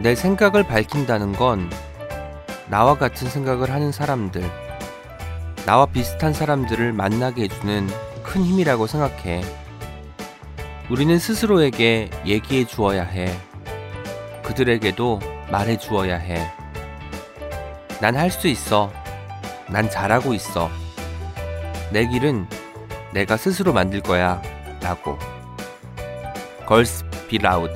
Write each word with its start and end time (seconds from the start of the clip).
내 0.00 0.14
생각을 0.14 0.62
밝힌다는 0.64 1.32
건 1.32 1.70
나와 2.68 2.96
같은 2.96 3.28
생각을 3.28 3.70
하는 3.70 3.90
사람들, 3.92 4.42
나와 5.66 5.86
비슷한 5.86 6.32
사람들을 6.32 6.92
만나게 6.92 7.44
해주는 7.44 7.88
큰 8.22 8.44
힘이라고 8.44 8.86
생각해. 8.86 9.42
우리는 10.90 11.18
스스로에게 11.18 12.10
얘기해 12.24 12.64
주어야 12.66 13.02
해. 13.02 13.36
그들에게도 14.42 15.20
말해 15.50 15.76
주어야 15.76 16.16
해. 16.16 16.50
난 18.00 18.16
할 18.16 18.30
수 18.30 18.46
있어. 18.48 18.92
난 19.68 19.90
잘하고 19.90 20.32
있어. 20.34 20.70
내 21.90 22.06
길은 22.06 22.46
내가 23.12 23.36
스스로 23.36 23.72
만들 23.72 24.00
거야. 24.00 24.40
라고. 24.80 25.18
Girls 26.66 27.04
be 27.28 27.38
loud. 27.38 27.74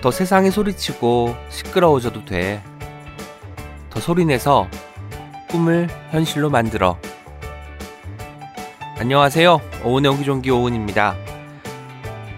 더 0.00 0.10
세상에 0.10 0.50
소리치고 0.50 1.34
시끄러워져도 1.48 2.24
돼. 2.24 2.62
더 3.90 3.98
소리내서 3.98 4.68
꿈을 5.48 5.88
현실로 6.10 6.50
만들어. 6.50 6.98
안녕하세요. 8.98 9.60
오은의 9.84 10.10
옹기종기 10.12 10.50
오은입니다. 10.50 11.16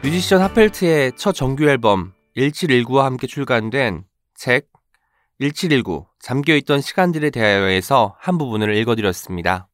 뮤지션 0.03 0.41
핫펠트의 0.43 1.12
첫 1.17 1.33
정규 1.33 1.69
앨범 1.69 2.12
1719와 2.37 3.03
함께 3.03 3.27
출간된 3.27 4.05
책 4.34 4.69
1719 5.41 6.06
잠겨있던 6.20 6.81
시간들에 6.81 7.31
대하여에서 7.31 8.17
한 8.19 8.39
부분을 8.39 8.77
읽어드렸습니다. 8.77 9.69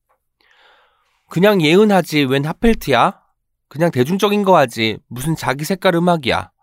그냥 1.28 1.62
예은하지 1.62 2.24
웬 2.24 2.44
하펠트야? 2.44 3.20
그냥 3.68 3.90
대중적인 3.90 4.44
거 4.44 4.56
하지 4.56 4.98
무슨 5.08 5.36
자기 5.36 5.64
색깔 5.64 5.94
음악이야. 5.94 6.53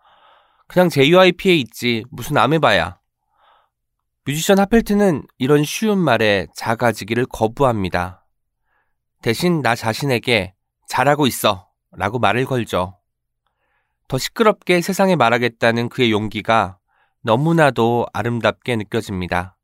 그냥 0.72 0.88
JYP에 0.88 1.54
있지 1.58 2.06
무슨 2.12 2.38
아메바야. 2.38 2.98
뮤지션 4.26 4.58
하펠트는 4.58 5.24
이런 5.38 5.66
쉬운 5.66 5.98
말에 5.98 6.48
작아지기를 6.56 7.26
거부합니다. 7.26 8.26
대신 9.22 9.62
나 9.62 9.76
자신에게 9.76 10.54
잘하고 10.88 11.28
있어 11.28 11.68
라고 11.92 12.20
말을 12.20 12.46
걸죠. 12.46 12.98
더 14.08 14.18
시끄럽게 14.18 14.80
세상에 14.80 15.18
말하겠다는 15.18 15.90
그의 15.90 16.10
용기가 16.14 16.78
너무나도 17.22 18.08
아름답게 18.14 18.78
느껴집니다. 18.78 19.58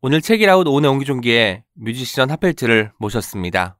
오늘 0.00 0.22
책읽아웃 0.22 0.66
오늘 0.68 0.88
옹기종기에 0.88 1.64
뮤지션 1.74 2.30
핫펠트를 2.30 2.92
모셨습니다. 2.96 3.76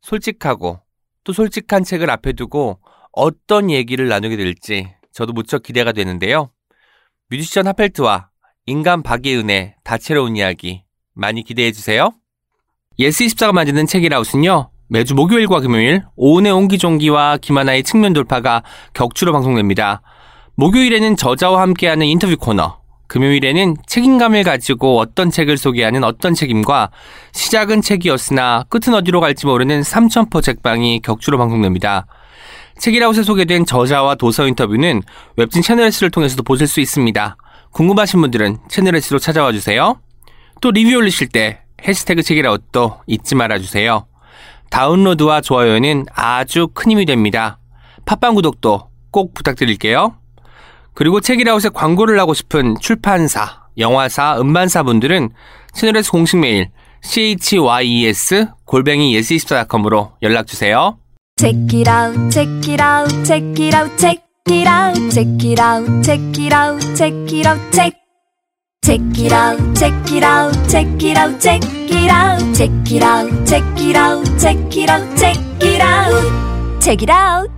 솔직하고 0.00 0.80
또 1.22 1.32
솔직한 1.32 1.84
책을 1.84 2.10
앞에 2.10 2.32
두고 2.32 2.80
어떤 3.12 3.70
얘기를 3.70 4.08
나누게 4.08 4.36
될지 4.36 4.92
저도 5.14 5.32
무척 5.32 5.62
기대가 5.62 5.92
되는데요. 5.92 6.50
뮤지션 7.30 7.66
핫펠트와 7.68 8.28
인간 8.66 9.02
박예은의 9.02 9.76
다채로운 9.84 10.36
이야기 10.36 10.82
많이 11.14 11.42
기대해 11.42 11.72
주세요. 11.72 12.10
예스24가 12.98 13.52
만드는 13.52 13.86
책읽아웃은요. 13.86 14.70
매주 14.88 15.14
목요일과 15.14 15.60
금요일 15.60 16.02
오은의 16.16 16.52
옹기종기와 16.52 17.38
김하나의 17.38 17.84
측면 17.84 18.12
돌파가 18.12 18.62
격주로 18.92 19.32
방송됩니다. 19.32 20.02
목요일에는 20.56 21.16
저자와 21.16 21.62
함께하는 21.62 22.06
인터뷰 22.06 22.36
코너, 22.36 22.80
금요일에는 23.06 23.76
책임감을 23.86 24.42
가지고 24.44 24.98
어떤 24.98 25.30
책을 25.30 25.56
소개하는 25.56 26.04
어떤 26.04 26.34
책임과 26.34 26.90
시작은 27.32 27.82
책이었으나 27.82 28.64
끝은 28.68 28.94
어디로 28.94 29.20
갈지 29.20 29.46
모르는 29.46 29.82
삼천포 29.82 30.40
책방이 30.40 31.00
격주로 31.00 31.38
방송됩니다. 31.38 32.06
책이라웃에 32.84 33.22
소개된 33.22 33.64
저자와 33.64 34.16
도서 34.16 34.46
인터뷰는 34.46 35.00
웹진 35.36 35.62
채널S를 35.62 36.10
통해서도 36.10 36.42
보실 36.42 36.66
수 36.66 36.80
있습니다. 36.80 37.36
궁금하신 37.72 38.20
분들은 38.20 38.58
채널S로 38.68 39.18
찾아와 39.18 39.52
주세요. 39.52 39.98
또 40.60 40.70
리뷰 40.70 40.94
올리실 40.94 41.28
때 41.28 41.62
해시태그 41.82 42.22
책이라웃도 42.22 43.00
잊지 43.06 43.36
말아주세요. 43.36 44.06
다운로드와 44.68 45.40
좋아요는 45.40 46.04
아주 46.14 46.68
큰 46.74 46.90
힘이 46.92 47.06
됩니다. 47.06 47.58
팟빵 48.04 48.34
구독도 48.34 48.90
꼭 49.10 49.32
부탁드릴게요. 49.32 50.16
그리고 50.92 51.22
책이라웃에 51.22 51.70
광고를 51.70 52.20
하고 52.20 52.34
싶은 52.34 52.76
출판사, 52.82 53.62
영화사, 53.78 54.38
음반사 54.38 54.82
분들은 54.82 55.30
채널에서 55.72 56.10
공식 56.12 56.36
메일 56.36 56.68
chys 57.02 58.46
골뱅이 58.66 59.18
yes24.com으로 59.18 60.12
연락 60.20 60.46
주세요. 60.46 60.98
Check 61.36 61.74
it 61.74 61.88
out, 61.88 62.14
check 62.30 62.46
it 62.68 62.80
out, 62.80 63.10
check 63.26 63.42
it 63.58 63.74
out, 63.74 63.90
check 63.98 64.22
it 64.46 64.66
out, 64.68 64.94
check 65.10 65.26
it 65.42 65.58
out, 65.58 66.04
check 66.04 66.38
it 66.38 66.52
out, 66.52 66.80
check 66.96 67.12
it 67.32 67.44
out, 67.44 67.72
check. 67.72 67.92
Check 68.86 69.00
it 69.18 69.32
out, 69.32 69.58
check 69.74 70.12
it 70.12 70.22
out, 70.22 70.52
check 70.68 70.86
it 71.02 71.16
out, 71.16 71.40
check 71.40 71.60
it 71.90 72.08
out, 72.08 72.54
check 72.54 72.70
it 72.92 73.02
out, 73.02 73.46
check 73.46 73.80
it 73.80 73.96
out, 73.96 74.38
check 74.38 74.76
it 74.76 74.88
out, 74.88 75.18
check 75.18 75.36
it 75.60 75.82
out, 75.82 76.80
check 76.80 77.02
it 77.02 77.10
out. 77.10 77.50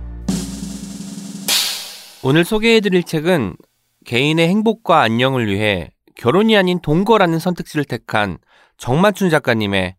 오늘 2.23 2.45
소개해드릴 2.45 3.03
책은 3.03 3.57
개인의 4.05 4.47
행복과 4.47 5.01
안녕을 5.01 5.47
위해 5.47 5.91
결혼이 6.15 6.57
아닌 6.57 6.79
동거라는 6.81 7.37
선택지를 7.37 7.85
택한 7.85 8.39
정만춘 8.77 9.29
작가님의 9.29 9.97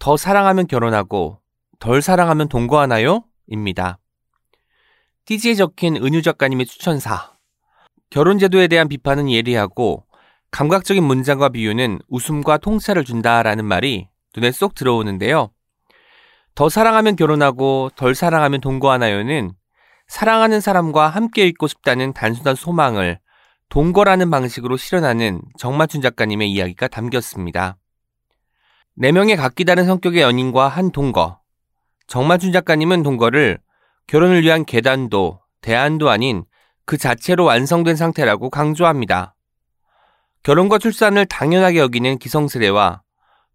더 0.00 0.16
사랑하면 0.16 0.66
결혼하고 0.66 1.39
덜 1.80 2.02
사랑하면 2.02 2.50
동거하나요? 2.50 3.24
입니다. 3.46 3.98
띠지에 5.24 5.54
적힌 5.54 5.96
은유 5.96 6.20
작가님의 6.20 6.66
추천사. 6.66 7.32
결혼제도에 8.10 8.68
대한 8.68 8.86
비판은 8.86 9.30
예리하고 9.30 10.04
감각적인 10.50 11.02
문장과 11.02 11.48
비유는 11.48 12.00
웃음과 12.08 12.58
통찰을 12.58 13.04
준다라는 13.04 13.64
말이 13.64 14.08
눈에 14.36 14.52
쏙 14.52 14.74
들어오는데요. 14.74 15.52
더 16.54 16.68
사랑하면 16.68 17.16
결혼하고 17.16 17.90
덜 17.96 18.14
사랑하면 18.14 18.60
동거하나요는 18.60 19.52
사랑하는 20.06 20.60
사람과 20.60 21.08
함께 21.08 21.46
있고 21.46 21.66
싶다는 21.66 22.12
단순한 22.12 22.56
소망을 22.56 23.20
동거라는 23.70 24.30
방식으로 24.30 24.76
실현하는 24.76 25.40
정만춘 25.56 26.02
작가님의 26.02 26.52
이야기가 26.52 26.88
담겼습니다. 26.88 27.78
네 28.96 29.12
명의 29.12 29.36
각기 29.36 29.64
다른 29.64 29.86
성격의 29.86 30.20
연인과 30.20 30.68
한 30.68 30.90
동거. 30.90 31.39
정만춘 32.10 32.50
작가님은 32.50 33.04
동거를 33.04 33.60
결혼을 34.08 34.42
위한 34.42 34.64
계단도, 34.64 35.40
대안도 35.60 36.10
아닌 36.10 36.44
그 36.84 36.98
자체로 36.98 37.44
완성된 37.44 37.94
상태라고 37.94 38.50
강조합니다. 38.50 39.36
결혼과 40.42 40.78
출산을 40.78 41.26
당연하게 41.26 41.78
여기는 41.78 42.18
기성세대와 42.18 43.02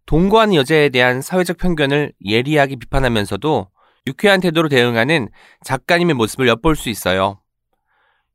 동거하는 0.06 0.54
여자에 0.54 0.88
대한 0.88 1.20
사회적 1.20 1.58
편견을 1.58 2.14
예리하게 2.24 2.76
비판하면서도 2.76 3.68
유쾌한 4.06 4.40
태도로 4.40 4.70
대응하는 4.70 5.28
작가님의 5.62 6.14
모습을 6.14 6.48
엿볼 6.48 6.76
수 6.76 6.88
있어요. 6.88 7.42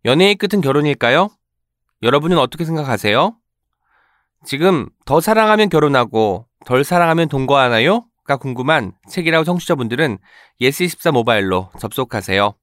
연애의 0.05 0.35
끝은 0.35 0.61
결혼일까요? 0.61 1.29
여러분은 2.03 2.37
어떻게 2.37 2.63
생각하세요? 2.63 3.37
지금 4.45 4.87
더 5.05 5.19
사랑하면 5.19 5.69
결혼하고 5.69 6.45
덜 6.67 6.83
사랑하면 6.83 7.27
동거하나요? 7.27 8.05
가 8.25 8.37
궁금한 8.37 8.93
책읽아웃 9.09 9.43
청취자분들은 9.43 10.17
예스24 10.61 11.11
모바일로 11.11 11.71
접속하세요. 11.79 12.53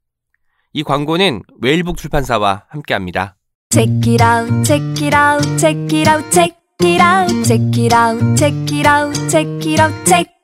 이 0.73 0.83
광고는 0.83 1.43
웨일북 1.61 1.97
출판사와 1.97 2.67
함께합니다. 2.69 3.37
Check 3.71 4.13
it 4.13 4.23
out, 4.23 4.65
check 4.65 5.07
it 5.07 5.15
out, 5.15 5.59
check 5.59 5.99
it 5.99 6.09
out, 6.09 6.31
check 6.31 6.57
it 6.83 7.03
out, 7.03 7.45
check 7.45 7.79
it 7.79 7.95
out, 7.95 8.37
check 8.37 8.73
it 8.73 8.89
out, 8.89 9.29
check 9.29 9.67
it 9.67 9.81
out, 9.81 10.05
check. 10.07 10.39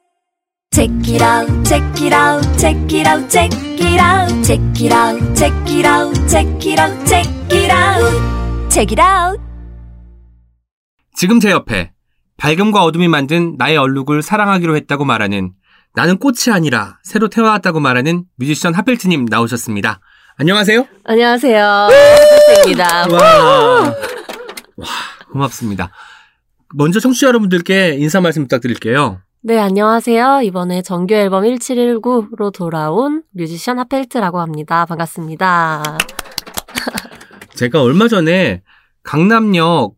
Check 0.74 0.90
it 1.06 1.22
out, 1.22 1.46
check 1.64 2.02
it 2.02 2.12
out, 2.12 2.42
check 2.58 2.76
it 2.92 3.06
out, 3.06 3.30
check 3.30 3.52
it 3.78 4.00
out, 4.00 4.28
check 4.42 4.60
it 4.80 4.92
out, 4.92 5.36
check 5.36 5.52
it 5.70 5.86
out, 5.86 6.12
check 6.26 6.50
it 6.66 6.76
out, 6.76 7.06
check 7.06 7.52
it 7.54 7.70
out, 7.70 8.68
check 8.68 8.92
it 8.92 9.00
out. 9.00 9.40
지금 11.16 11.38
제 11.38 11.50
옆에 11.50 11.92
밝음과 12.36 12.82
어둠이 12.82 13.08
만든 13.08 13.56
나의 13.58 13.76
얼룩을 13.76 14.22
사랑하기로 14.22 14.76
했다고 14.76 15.04
말하는 15.04 15.52
나는 15.94 16.18
꽃이 16.18 16.52
아니라 16.52 16.98
새로 17.02 17.28
태어났다고 17.28 17.80
말하는 17.80 18.24
뮤지션 18.36 18.74
하펠트님 18.74 19.26
나오셨습니다. 19.26 20.00
안녕하세요. 20.36 20.86
안녕하세요. 21.04 21.64
하펠트입니다. 21.64 23.08
와, 23.08 23.94
와, 24.76 24.86
고맙습니다. 25.30 25.92
먼저 26.74 26.98
청취자 26.98 27.28
여러분들께 27.28 27.96
인사 28.00 28.20
말씀 28.20 28.42
부탁드릴게요. 28.42 29.20
네, 29.42 29.58
안녕하세요. 29.60 30.40
이번에 30.42 30.82
정규 30.82 31.14
앨범 31.14 31.44
1719로 31.44 32.52
돌아온 32.52 33.22
뮤지션 33.30 33.78
핫펠트라고 33.78 34.40
합니다. 34.40 34.86
반갑습니다. 34.86 35.98
제가 37.54 37.82
얼마 37.82 38.08
전에 38.08 38.62
강남역 39.04 39.94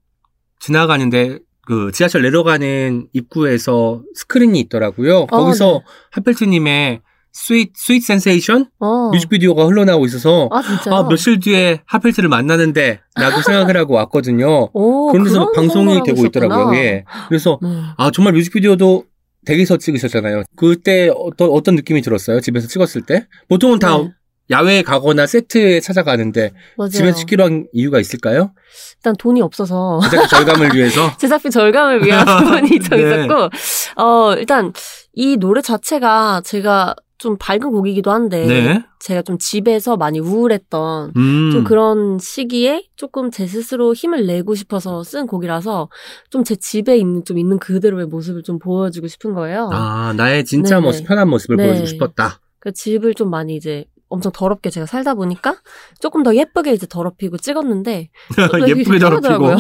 지나가는데 0.59 1.39
그 1.67 1.91
지하철 1.93 2.23
내려가는 2.23 3.09
입구에서 3.13 4.03
스크린이 4.15 4.61
있더라고요. 4.61 5.27
거기서 5.27 5.83
네. 5.85 5.93
핫펠트님의 6.13 7.01
Sweet 7.33 7.73
Sweet 7.75 8.01
Sensation 8.01 8.71
어. 8.79 9.11
뮤직비디오가 9.11 9.67
흘러나오고 9.67 10.07
있어서 10.07 10.49
아? 10.53 10.63
아, 10.91 11.09
며칠 11.09 11.39
뒤에 11.39 11.83
핫펠트를 11.85 12.31
만나는데 12.31 13.01
라고 13.17 13.43
생각을 13.43 13.77
하고 13.77 13.95
왔거든요. 13.95 14.71
오, 14.73 15.13
그런데서 15.13 15.51
그런 15.51 15.53
방송이 15.53 16.03
되고 16.03 16.25
있더라고요. 16.25 16.75
예. 16.79 17.05
그래서 17.29 17.59
네. 17.61 17.69
아 17.99 18.11
정말 18.11 18.33
뮤직비디오도 18.33 19.05
댁에서 19.45 19.77
찍으셨잖아요. 19.77 20.45
그때 20.57 21.11
어떤 21.15 21.51
어떤 21.51 21.75
느낌이 21.75 22.01
들었어요? 22.01 22.41
집에서 22.41 22.69
찍었을 22.69 23.03
때? 23.03 23.27
보통은 23.49 23.81
다 23.81 23.99
네. 23.99 24.13
야외에 24.51 24.83
가거나 24.83 25.27
세트에 25.27 25.81
찾아가는데 25.81 26.53
맞아요. 26.77 26.91
집에서 26.91 27.19
찍기로 27.19 27.45
한 27.45 27.67
이유가 27.73 27.99
있을까요? 27.99 28.53
일단 28.99 29.15
돈이 29.17 29.41
없어서 29.43 30.01
제작비 30.11 30.29
절감을 30.29 30.75
위해서. 30.75 31.11
제작비 31.19 31.51
절감을 31.51 32.05
위한 32.05 32.25
부분이 32.45 32.81
좀 32.81 32.99
네. 32.99 33.25
있었고, 33.25 33.51
어, 34.03 34.35
일단 34.35 34.73
이 35.13 35.37
노래 35.37 35.61
자체가 35.61 36.43
제가 36.45 36.95
좀 37.19 37.37
밝은 37.39 37.61
곡이기도 37.73 38.11
한데, 38.11 38.47
네. 38.47 38.85
제가 39.01 39.23
좀 39.23 39.39
집에서 39.39 39.97
많이 39.97 40.21
우울했던 40.21 41.13
음. 41.17 41.51
좀 41.51 41.65
그런 41.65 42.19
시기에 42.19 42.85
조금 42.97 43.31
제 43.31 43.47
스스로 43.47 43.95
힘을 43.95 44.27
내고 44.27 44.55
싶어서 44.55 45.03
쓴 45.03 45.27
곡이라서 45.27 45.89
좀 46.31 46.45
제 46.45 46.57
집에 46.57 46.97
있는 46.97 47.25
좀 47.25 47.39
있는 47.39 47.59
그대로의 47.59 48.07
모습을 48.07 48.43
좀 48.43 48.59
보여주고 48.59 49.07
싶은 49.09 49.33
거예요. 49.35 49.71
아 49.73 50.13
나의 50.17 50.45
진짜 50.45 50.77
네네. 50.77 50.87
모습, 50.87 51.07
편한 51.07 51.29
모습을 51.29 51.57
네. 51.57 51.67
보여주고 51.67 51.87
싶었다. 51.87 52.41
그 52.59 52.73
집을 52.73 53.15
좀 53.15 53.31
많이 53.31 53.57
이제 53.57 53.85
엄청 54.09 54.33
더럽게 54.33 54.71
제가 54.71 54.87
살다 54.87 55.15
보니까 55.15 55.57
조금 56.01 56.23
더 56.23 56.35
예쁘게 56.35 56.73
이제 56.73 56.87
더럽히고 56.89 57.39
찍었는데 57.39 58.11
예쁘게 58.69 58.99
더럽히고. 58.99 59.51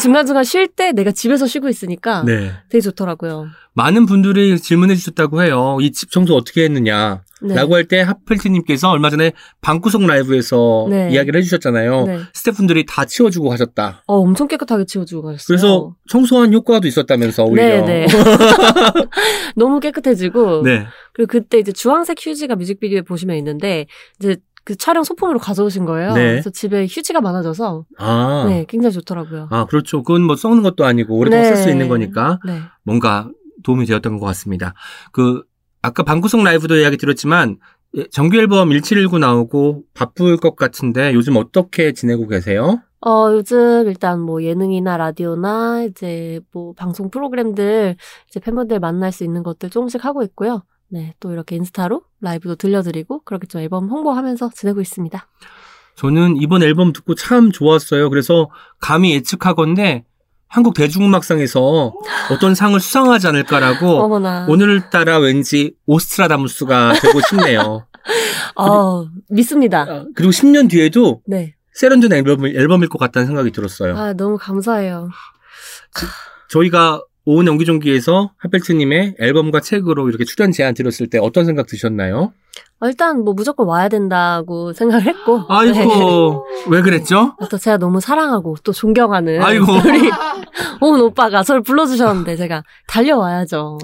중간중간 0.00 0.44
쉴 0.44 0.68
때 0.68 0.92
내가 0.92 1.10
집에서 1.12 1.46
쉬고 1.46 1.68
있으니까 1.68 2.22
네. 2.24 2.52
되게 2.70 2.80
좋더라고요. 2.80 3.46
많은 3.74 4.06
분들이 4.06 4.58
질문해 4.58 4.94
주셨다고 4.94 5.42
해요. 5.42 5.78
이 5.80 5.90
집 5.92 6.10
청소 6.10 6.34
어떻게 6.34 6.64
했느냐. 6.64 7.22
네. 7.42 7.54
라고 7.54 7.74
할 7.74 7.84
때 7.86 8.00
하펠트님께서 8.00 8.90
얼마 8.90 9.10
전에 9.10 9.32
방구석 9.60 10.06
라이브에서 10.06 10.86
네. 10.88 11.10
이야기를 11.12 11.38
해주셨잖아요. 11.40 12.04
네. 12.06 12.18
스태프분들이 12.32 12.86
다 12.86 13.04
치워주고 13.04 13.48
가셨다. 13.50 14.02
어, 14.06 14.16
엄청 14.16 14.48
깨끗하게 14.48 14.84
치워주고 14.86 15.22
가셨어요. 15.22 15.44
그래서 15.46 15.94
청소한 16.08 16.52
효과도 16.54 16.88
있었다면서 16.88 17.44
오히려. 17.44 17.84
네, 17.84 18.06
네. 18.06 18.06
너무 19.56 19.80
깨끗해지고 19.80 20.62
네. 20.62 20.86
그리고 21.12 21.30
그때 21.30 21.58
이제 21.58 21.72
주황색 21.72 22.18
휴지가 22.24 22.56
뮤직비디오에 22.56 23.02
보시면 23.02 23.36
있는데 23.36 23.86
이제 24.18 24.36
그 24.66 24.74
촬영 24.74 25.04
소품으로 25.04 25.38
가져오신 25.38 25.84
거예요. 25.84 26.12
네. 26.12 26.32
그래서 26.32 26.50
집에 26.50 26.86
휴지가 26.90 27.20
많아져서 27.20 27.86
아. 27.98 28.46
네, 28.48 28.64
굉장히 28.68 28.94
좋더라고요. 28.94 29.46
아, 29.52 29.64
그렇죠. 29.64 30.02
그건 30.02 30.22
뭐 30.22 30.34
썩는 30.34 30.64
것도 30.64 30.84
아니고 30.84 31.16
오랫동안 31.16 31.44
네. 31.44 31.54
쓸수 31.54 31.70
있는 31.70 31.88
거니까 31.88 32.40
네. 32.44 32.58
뭔가 32.82 33.30
도움이 33.62 33.86
되었던 33.86 34.18
것 34.18 34.26
같습니다. 34.26 34.74
그 35.12 35.44
아까 35.82 36.02
방구석 36.02 36.42
라이브도 36.42 36.78
이야기 36.78 36.96
드렸지만 36.96 37.58
예, 37.96 38.08
정규 38.10 38.38
앨범 38.38 38.70
1719 38.70 39.20
나오고 39.20 39.84
바쁠 39.94 40.36
것 40.36 40.56
같은데 40.56 41.14
요즘 41.14 41.36
어떻게 41.36 41.92
지내고 41.92 42.26
계세요? 42.26 42.80
어, 43.06 43.30
요즘 43.30 43.86
일단 43.86 44.20
뭐 44.20 44.42
예능이나 44.42 44.96
라디오나 44.96 45.84
이제 45.84 46.40
뭐 46.50 46.72
방송 46.72 47.08
프로그램들 47.08 47.94
이제 48.28 48.40
팬분들 48.40 48.80
만날 48.80 49.12
수 49.12 49.22
있는 49.22 49.44
것들 49.44 49.70
조금씩 49.70 50.04
하고 50.04 50.24
있고요. 50.24 50.64
네, 50.88 51.14
또 51.20 51.32
이렇게 51.32 51.56
인스타로 51.56 52.02
라이브도 52.20 52.56
들려드리고 52.56 53.22
그렇게 53.24 53.46
좀 53.46 53.60
앨범 53.60 53.88
홍보하면서 53.88 54.50
지내고 54.54 54.80
있습니다. 54.80 55.26
저는 55.96 56.36
이번 56.36 56.62
앨범 56.62 56.92
듣고 56.92 57.14
참 57.14 57.50
좋았어요. 57.50 58.10
그래서 58.10 58.50
감히 58.80 59.14
예측하건데 59.14 60.04
한국 60.48 60.74
대중음악상에서 60.74 61.94
어떤 62.30 62.54
상을 62.54 62.78
수상하지 62.78 63.26
않을까라고. 63.26 64.20
오늘따라 64.48 65.18
왠지 65.18 65.74
오스트라다무스가 65.86 66.92
되고 67.00 67.20
싶네요. 67.20 67.86
어, 68.56 69.06
믿습니다. 69.28 69.82
아, 69.82 70.04
그리고 70.14 70.30
10년 70.30 70.70
뒤에도 70.70 71.22
네. 71.26 71.54
세련된 71.72 72.12
앨범, 72.12 72.46
앨범일 72.46 72.88
것 72.88 72.98
같다는 72.98 73.26
생각이 73.26 73.50
들었어요. 73.50 73.96
아, 73.96 74.12
너무 74.12 74.38
감사해요. 74.38 75.10
저희가 76.48 77.02
오은 77.26 77.46
연기종기에서 77.48 78.30
하펠트님의 78.38 79.16
앨범과 79.18 79.60
책으로 79.60 80.08
이렇게 80.08 80.24
출연 80.24 80.52
제안 80.52 80.74
드렸을 80.74 81.08
때 81.08 81.18
어떤 81.18 81.44
생각 81.44 81.66
드셨나요? 81.66 82.32
어, 82.78 82.86
일단 82.86 83.24
뭐 83.24 83.34
무조건 83.34 83.66
와야 83.66 83.88
된다고 83.88 84.72
생각을 84.72 85.06
했고. 85.06 85.38
네. 85.38 85.44
아이고, 85.48 86.46
왜 86.68 86.82
그랬죠? 86.82 87.34
아, 87.40 87.48
또 87.48 87.58
제가 87.58 87.78
너무 87.78 88.00
사랑하고 88.00 88.56
또 88.62 88.72
존경하는 88.72 89.42
아이고. 89.42 89.66
우리 89.72 90.10
오은 90.80 91.00
오빠가 91.00 91.42
저를 91.42 91.62
불러주셨는데 91.62 92.36
제가 92.36 92.62
달려와야죠. 92.86 93.78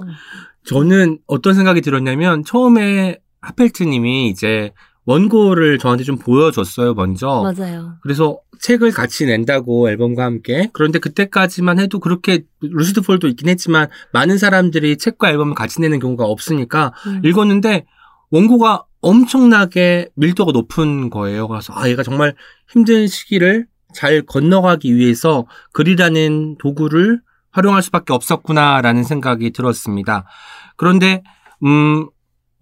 저는 0.65 1.19
어떤 1.27 1.55
생각이 1.55 1.81
들었냐면 1.81 2.45
처음에 2.45 3.19
하펠트님이 3.41 4.29
이제 4.29 4.73
원고를 5.05 5.79
저한테 5.79 6.05
좀 6.05 6.17
보여줬어요, 6.17 6.95
먼저. 6.95 7.43
맞아요. 7.43 7.97
그래서 8.03 8.39
책을 8.61 8.93
같이 8.93 9.27
낸다고 9.27 9.91
앨범과 9.91 10.25
함께. 10.25 10.71
그런데 10.73 11.01
그때까지만 11.01 11.81
해도 11.81 11.99
그렇게 11.99 12.45
루시드 12.61 13.01
폴도 13.03 13.27
있긴 13.29 13.49
했지만 13.49 13.89
많은 14.13 14.39
사람들이 14.39 14.99
책과 14.99 15.31
앨범을 15.31 15.55
같이 15.55 15.81
내는 15.81 15.99
경우가 15.99 16.25
없으니까 16.25 16.93
음. 17.07 17.23
읽었는데 17.25 17.85
원고가 18.31 18.85
엄청나게 19.01 20.11
밀도가 20.15 20.53
높은 20.53 21.11
거예요. 21.11 21.49
그래서 21.49 21.73
아 21.77 21.89
얘가 21.89 22.05
정말 22.05 22.35
힘든 22.71 23.09
시기를 23.09 23.67
잘 23.93 24.23
건너가기 24.23 24.95
위해서 24.95 25.47
글이라는 25.73 26.57
도구를 26.59 27.21
활용할 27.51 27.83
수밖에 27.83 28.13
없었구나라는 28.13 29.03
생각이 29.03 29.51
들었습니다. 29.51 30.25
그런데 30.77 31.23
음 31.65 32.09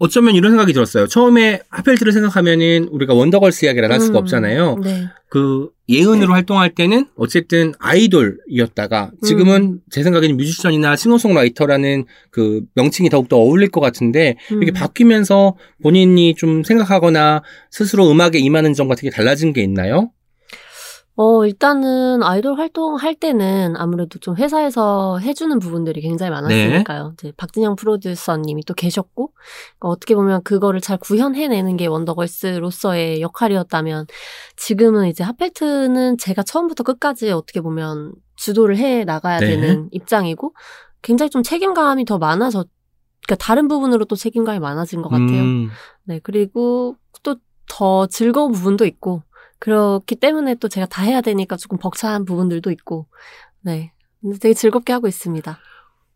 어쩌면 0.01 0.35
이런 0.35 0.53
생각이 0.53 0.73
들었어요. 0.73 1.07
처음에 1.07 1.61
하펠트를 1.69 2.13
생각하면은 2.13 2.89
우리가 2.91 3.13
원더걸스 3.13 3.67
이야기를 3.67 3.93
할 3.93 4.01
수가 4.01 4.19
음, 4.19 4.23
없잖아요. 4.23 4.79
네. 4.83 5.05
그 5.29 5.69
예은으로 5.91 6.33
활동할 6.33 6.75
때는 6.75 7.07
어쨌든 7.17 7.75
아이돌이었다가 7.79 9.11
지금은 9.23 9.63
음. 9.63 9.79
제 9.91 10.03
생각에는 10.03 10.39
뮤지션이나 10.39 10.97
싱어송라이터라는 10.97 12.07
그 12.31 12.63
명칭이 12.75 13.11
더욱더 13.11 13.37
어울릴 13.37 13.69
것 13.69 13.83
같은데 13.83 14.37
이렇게 14.51 14.71
음. 14.71 14.75
바뀌면서 14.75 15.57
본인이 15.83 16.35
좀 16.35 16.65
생각하거나 16.65 17.43
스스로 17.71 18.11
음악에 18.11 18.39
임하는 18.39 18.73
점 18.73 18.89
같은 18.89 19.03
게 19.03 19.11
달라진 19.15 19.53
게 19.53 19.61
있나요? 19.63 20.11
어, 21.23 21.45
일단은 21.45 22.23
아이돌 22.23 22.59
활동할 22.59 23.15
때는 23.15 23.77
아무래도 23.77 24.19
좀 24.21 24.37
회사에서 24.37 25.19
해주는 25.19 25.59
부분들이 25.59 26.01
굉장히 26.01 26.31
많았으니까요. 26.31 27.13
이제 27.13 27.31
박진영 27.37 27.77
프로듀서님이 27.77 28.65
또 28.65 28.73
계셨고, 28.73 29.35
그러니까 29.35 29.89
어떻게 29.89 30.15
보면 30.15 30.43
그거를 30.45 30.81
잘 30.81 30.97
구현해내는 30.97 31.77
게 31.77 31.85
원더걸스로서의 31.89 33.21
역할이었다면, 33.21 34.07
지금은 34.57 35.09
이제 35.09 35.23
하펠트는 35.23 36.17
제가 36.17 36.43
처음부터 36.43 36.85
끝까지 36.85 37.31
어떻게 37.33 37.61
보면 37.61 38.15
주도를 38.37 38.79
해 38.79 39.05
나가야 39.05 39.41
네. 39.41 39.49
되는 39.49 39.91
입장이고, 39.93 40.55
굉장히 41.03 41.29
좀 41.29 41.43
책임감이 41.43 42.07
더 42.07 42.17
많아서, 42.17 42.65
그러니까 43.27 43.45
다른 43.45 43.69
부분으로 43.69 44.07
또 44.07 44.17
책임감이 44.17 44.59
많아진 44.59 45.03
것 45.03 45.11
같아요. 45.11 45.43
음, 45.43 45.69
네, 46.05 46.19
그리고 46.23 46.97
또 47.23 47.35
더 47.71 48.07
즐거운 48.07 48.53
부분도 48.53 48.85
있고, 48.85 49.23
그렇기 49.61 50.17
때문에 50.17 50.57
또 50.57 50.69
제가 50.69 50.87
다 50.87 51.03
해야 51.03 51.21
되니까 51.21 51.57
조금 51.57 51.79
벅찬 51.79 52.25
부분들도 52.25 52.71
있고, 52.73 53.07
네. 53.61 53.93
근데 54.21 54.39
되게 54.39 54.55
즐겁게 54.55 54.93
하고 54.93 55.07
있습니다. 55.07 55.59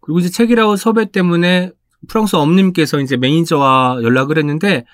그리고 0.01 0.19
이제 0.19 0.29
책이라우 0.31 0.77
섭외 0.77 1.05
때문에 1.07 1.71
프랑스 2.09 2.37
엄님께서 2.37 3.01
이제 3.01 3.17
매니저와 3.17 4.01
연락을 4.03 4.37
했는데 4.39 4.85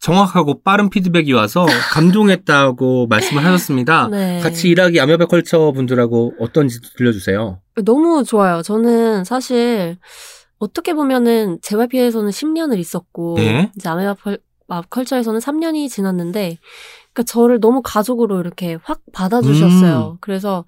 정확하고 0.00 0.62
빠른 0.62 0.90
피드백이 0.90 1.32
와서 1.32 1.66
감동했다고 1.92 3.08
말씀을 3.08 3.44
하셨습니다. 3.44 4.08
네. 4.08 4.40
같이 4.40 4.68
일하기 4.68 5.00
아메바 5.00 5.26
컬처 5.26 5.72
분들하고 5.72 6.34
어떤지 6.40 6.80
들려주세요. 6.96 7.60
너무 7.84 8.24
좋아요. 8.24 8.62
저는 8.62 9.24
사실 9.24 9.96
어떻게 10.58 10.94
보면은 10.94 11.58
JYP에서는 11.62 12.30
10년을 12.30 12.78
있었고, 12.78 13.34
네. 13.38 13.70
이제 13.76 13.88
아메바 13.88 14.14
펄- 14.14 14.40
아, 14.68 14.82
컬처에서는 14.90 15.38
3년이 15.40 15.88
지났는데, 15.88 16.58
그러니까 17.12 17.22
저를 17.24 17.60
너무 17.60 17.82
가족으로 17.82 18.40
이렇게 18.40 18.78
확 18.82 19.00
받아주셨어요. 19.12 20.12
음. 20.12 20.18
그래서 20.20 20.64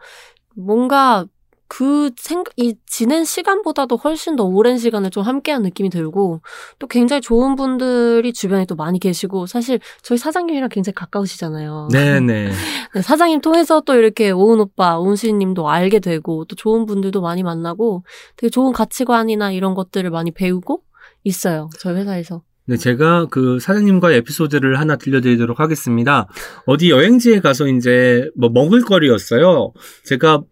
뭔가 0.57 1.27
그 1.73 2.11
생각, 2.17 2.53
이 2.57 2.75
지낸 2.85 3.25
시간보다도 3.25 3.97
훨씬 3.97 4.35
더 4.35 4.43
오랜 4.43 4.77
시간을 4.77 5.11
좀 5.11 5.23
함께한 5.23 5.63
느낌이 5.63 5.89
들고, 5.89 6.41
또 6.81 6.87
굉장히 6.89 7.21
좋은 7.23 7.55
분들이 7.55 8.33
주변에 8.33 8.65
또 8.65 8.75
많이 8.75 8.99
계시고, 8.99 9.47
사실 9.47 9.79
저희 10.03 10.19
사장님이랑 10.19 10.69
굉장히 10.69 10.95
가까우시잖아요. 10.95 11.87
네네. 11.95 12.51
네, 12.95 13.03
사장님 13.03 13.41
통해서 13.41 13.81
또 13.83 13.95
이렇게 13.95 14.33
오은 14.33 14.59
오빠, 14.59 14.99
오은 14.99 15.15
씨님도 15.15 15.69
알게 15.71 16.01
되고, 16.01 16.45
또 16.47 16.57
좋은 16.57 16.87
분들도 16.87 17.21
많이 17.21 17.45
만나고, 17.45 18.03
되게 18.37 18.51
좋은 18.51 18.73
가치관이나 18.73 19.53
이런 19.53 19.75
것들을 19.75 20.11
많이 20.11 20.33
배우고 20.33 20.83
있어요. 21.23 21.71
저희 21.79 21.95
회사에서. 21.95 22.43
네, 22.71 22.77
제가 22.77 23.27
그 23.33 23.59
사장님과의 23.59 24.19
에피소드를 24.19 24.79
하나 24.79 24.95
들려드리도록 24.95 25.59
하겠습니다. 25.59 26.29
어디 26.67 26.89
여행지에 26.89 27.41
가서 27.41 27.67
이제 27.67 28.31
뭐 28.37 28.49
먹을거리였어요. 28.49 29.73
제가 30.05 30.45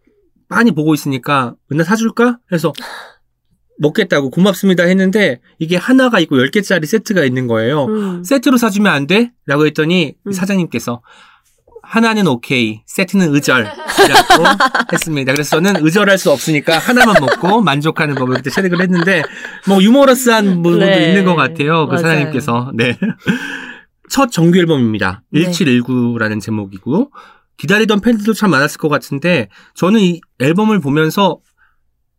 많이 0.49 0.73
보고 0.73 0.95
있으니까 0.95 1.55
맨날 1.69 1.87
사줄까? 1.87 2.41
해서 2.51 2.73
먹겠다고 3.79 4.31
고맙습니다 4.31 4.83
했는데 4.83 5.41
이게 5.61 5.77
하나가 5.77 6.19
있고 6.19 6.39
10개짜리 6.39 6.87
세트가 6.87 7.23
있는 7.23 7.47
거예요. 7.47 7.85
음. 7.85 8.25
세트로 8.25 8.57
사주면 8.57 8.93
안 8.93 9.07
돼? 9.07 9.31
라고 9.47 9.65
했더니 9.67 10.17
음. 10.27 10.33
사장님께서 10.33 11.01
하나는 11.89 12.27
오케이, 12.27 12.83
세트는 12.85 13.35
의절이라고 13.35 13.73
했습니다. 14.93 15.33
그래서 15.33 15.57
저는 15.57 15.85
의절할 15.85 16.19
수 16.19 16.31
없으니까 16.31 16.79
하나만 16.79 17.17
먹고 17.19 17.63
만족하는 17.63 18.15
법을 18.15 18.37
그때 18.37 18.51
체득을 18.51 18.83
했는데 18.83 19.23
뭐 19.67 19.83
유머러스한 19.83 20.63
부분도 20.63 20.85
네. 20.85 21.09
있는 21.09 21.25
것 21.25 21.35
같아요. 21.35 21.87
그 21.87 21.95
맞아요. 21.95 22.03
사장님께서. 22.03 22.73
네. 22.75 22.99
첫 24.11 24.31
정규 24.31 24.59
앨범입니다. 24.59 25.23
네. 25.31 25.51
1719라는 25.51 26.41
제목이고 26.41 27.11
기다리던 27.57 28.01
팬들도 28.01 28.35
참 28.35 28.51
많았을 28.51 28.79
것 28.79 28.89
같은데 28.89 29.49
저는 29.75 30.01
이 30.01 30.21
앨범을 30.41 30.81
보면서 30.81 31.39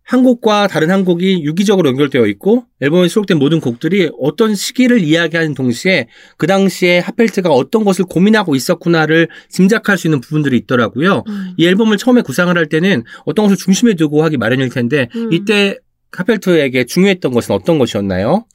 한 0.09 0.23
곡과 0.23 0.65
다른 0.65 0.89
한 0.89 1.05
곡이 1.05 1.43
유기적으로 1.43 1.87
연결되어 1.87 2.25
있고 2.25 2.65
앨범에 2.81 3.07
수록된 3.07 3.37
모든 3.37 3.59
곡들이 3.59 4.09
어떤 4.19 4.55
시기를 4.55 5.01
이야기하는 5.01 5.53
동시에 5.53 6.07
그 6.35 6.47
당시에 6.47 6.97
하펠트가 6.97 7.51
어떤 7.51 7.83
것을 7.83 8.05
고민하고 8.05 8.55
있었구나를 8.55 9.27
짐작할 9.49 9.99
수 9.99 10.07
있는 10.07 10.19
부분들이 10.19 10.57
있더라고요. 10.57 11.25
음. 11.27 11.53
이 11.57 11.67
앨범을 11.67 11.97
처음에 11.97 12.23
구상을 12.23 12.57
할 12.57 12.65
때는 12.65 13.03
어떤 13.27 13.45
것을 13.45 13.57
중심에 13.57 13.93
두고 13.93 14.23
하기 14.23 14.37
마련일 14.37 14.69
텐데 14.69 15.09
음. 15.15 15.31
이때 15.31 15.77
하펠트에게 16.11 16.85
중요했던 16.85 17.31
것은 17.31 17.53
어떤 17.55 17.77
것이었나요? 17.77 18.45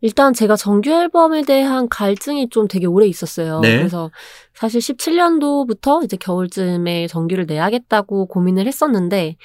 일단 0.00 0.32
제가 0.32 0.56
정규 0.56 0.90
앨범에 0.90 1.42
대한 1.42 1.88
갈증이 1.88 2.50
좀 2.50 2.68
되게 2.68 2.86
오래 2.86 3.06
있었어요. 3.06 3.60
네. 3.60 3.78
그래서 3.78 4.10
사실 4.54 4.80
17년도부터 4.80 6.04
이제 6.04 6.16
겨울쯤에 6.16 7.06
정규를 7.08 7.46
내야겠다고 7.46 8.26
고민을 8.26 8.66
했었는데 8.66 9.36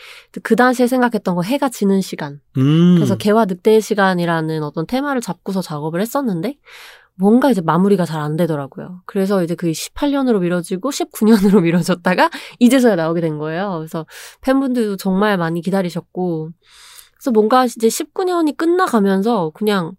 그 0.44 0.56
당시에 0.56 0.88
생각했던 0.88 1.36
거 1.36 1.42
해가 1.42 1.70
지는 1.70 2.02
시간. 2.02 2.40
음. 2.58 2.96
그래서 2.96 3.16
개와 3.18 3.46
늑대의 3.46 3.82
시간이라는 3.82 4.62
어떤 4.64 4.86
테마를 4.86 5.22
잡고서 5.22 5.62
작업을 5.62 6.02
했었는데 6.02 6.56
뭔가 7.16 7.52
이제 7.52 7.60
마무리가 7.62 8.06
잘 8.06 8.22
안 8.22 8.38
되더라고요. 8.38 9.02
그래서 9.06 9.44
이제 9.44 9.56
그게 9.56 9.72
18년으로 9.74 10.40
미뤄지고 10.40 10.90
19년으로 10.90 11.62
미뤄졌다가 11.64 12.30
이제서야 12.60 12.96
나오게 12.96 13.22
된 13.22 13.38
거예요. 13.38 13.76
그래서 13.78 14.06
팬분들도 14.42 14.98
정말 14.98 15.38
많이 15.38 15.62
기다리셨고 15.62 16.50
그래서 17.20 17.32
뭔가 17.32 17.66
이제 17.66 17.88
19년이 17.88 18.56
끝나가면서 18.58 19.52
그냥 19.54 19.92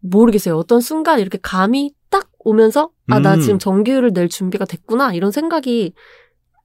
모르겠어요. 0.00 0.56
어떤 0.56 0.80
순간 0.80 1.20
이렇게 1.20 1.38
감이 1.40 1.94
딱 2.10 2.28
오면서 2.40 2.90
아 3.08 3.20
나 3.20 3.34
음. 3.34 3.40
지금 3.40 3.58
정규를 3.58 4.12
낼 4.12 4.28
준비가 4.28 4.64
됐구나 4.64 5.14
이런 5.14 5.30
생각이 5.30 5.94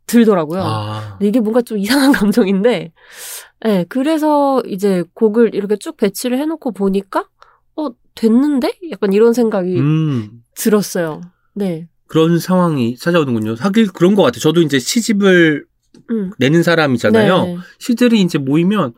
들더라고요. 0.08 0.62
아. 0.64 1.20
이게 1.22 1.40
뭔가 1.40 1.62
좀 1.62 1.78
이상한 1.78 2.12
감정인데, 2.12 2.92
네, 3.64 3.86
그래서 3.88 4.62
이제 4.66 5.04
곡을 5.14 5.54
이렇게 5.56 5.78
쭉 5.78 5.96
배치를 5.96 6.38
해놓고 6.40 6.72
보니까, 6.74 7.28
어, 7.76 7.90
됐는데? 8.16 8.74
약간 8.90 9.14
이런 9.14 9.34
생각이 9.34 9.80
음. 9.80 10.42
들었어요. 10.56 11.22
네. 11.54 11.88
그런 12.08 12.40
상황이 12.40 12.98
찾아오는군요. 12.98 13.56
하길 13.58 13.94
그런 13.94 14.16
것 14.16 14.24
같아요. 14.24 14.40
저도 14.42 14.62
이제 14.62 14.80
시집을 14.80 15.66
음. 16.10 16.32
내는 16.40 16.64
사람이잖아요. 16.64 17.44
네. 17.46 17.58
시들이 17.80 18.20
이제 18.22 18.38
모이면 18.38 18.94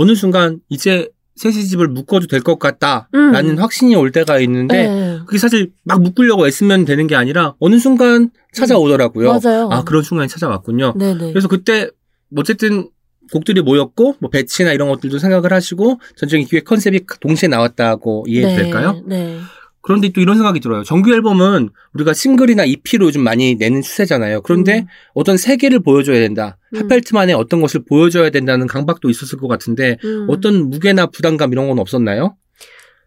어느 0.00 0.14
순간 0.14 0.60
이제 0.70 1.08
새 1.36 1.50
시집을 1.50 1.88
묶어도 1.88 2.26
될 2.26 2.40
것 2.40 2.58
같다라는 2.58 3.50
음. 3.50 3.58
확신이 3.58 3.94
올 3.94 4.10
때가 4.12 4.40
있는데 4.40 4.88
네. 4.88 5.18
그게 5.26 5.36
사실 5.38 5.72
막 5.84 6.02
묶으려고 6.02 6.46
애쓰면 6.46 6.86
되는 6.86 7.06
게 7.06 7.16
아니라 7.16 7.54
어느 7.60 7.78
순간 7.78 8.30
찾아오더라고요. 8.54 9.38
맞아요. 9.42 9.68
아 9.70 9.84
그런 9.84 10.02
순간이 10.02 10.28
찾아왔군요. 10.28 10.94
네네. 10.98 11.32
그래서 11.32 11.48
그때 11.48 11.90
어쨌든 12.36 12.88
곡들이 13.32 13.60
모였고 13.62 14.16
뭐 14.20 14.30
배치나 14.30 14.72
이런 14.72 14.88
것들도 14.88 15.18
생각을 15.18 15.52
하시고 15.52 16.00
전적인 16.16 16.46
기획 16.46 16.64
컨셉이 16.64 17.02
동시에 17.20 17.48
나왔다고 17.48 18.24
이해해도 18.26 18.56
네. 18.56 18.62
될까요? 18.62 19.02
네. 19.06 19.38
그런데 19.82 20.10
또 20.10 20.20
이런 20.20 20.36
생각이 20.36 20.60
들어요. 20.60 20.82
정규 20.84 21.12
앨범은 21.12 21.70
우리가 21.94 22.12
싱글이나 22.12 22.64
EP로 22.64 23.06
요즘 23.06 23.22
많이 23.22 23.54
내는 23.54 23.82
추세잖아요. 23.82 24.42
그런데 24.42 24.80
음. 24.80 24.86
어떤 25.14 25.36
세계를 25.36 25.80
보여줘야 25.80 26.18
된다. 26.20 26.58
음. 26.74 26.80
하펠트만의 26.80 27.34
어떤 27.34 27.60
것을 27.60 27.84
보여줘야 27.84 28.30
된다는 28.30 28.66
강박도 28.66 29.08
있었을 29.08 29.38
것 29.38 29.48
같은데 29.48 29.96
음. 30.04 30.26
어떤 30.28 30.68
무게나 30.68 31.06
부담감 31.06 31.52
이런 31.52 31.68
건 31.68 31.78
없었나요? 31.78 32.36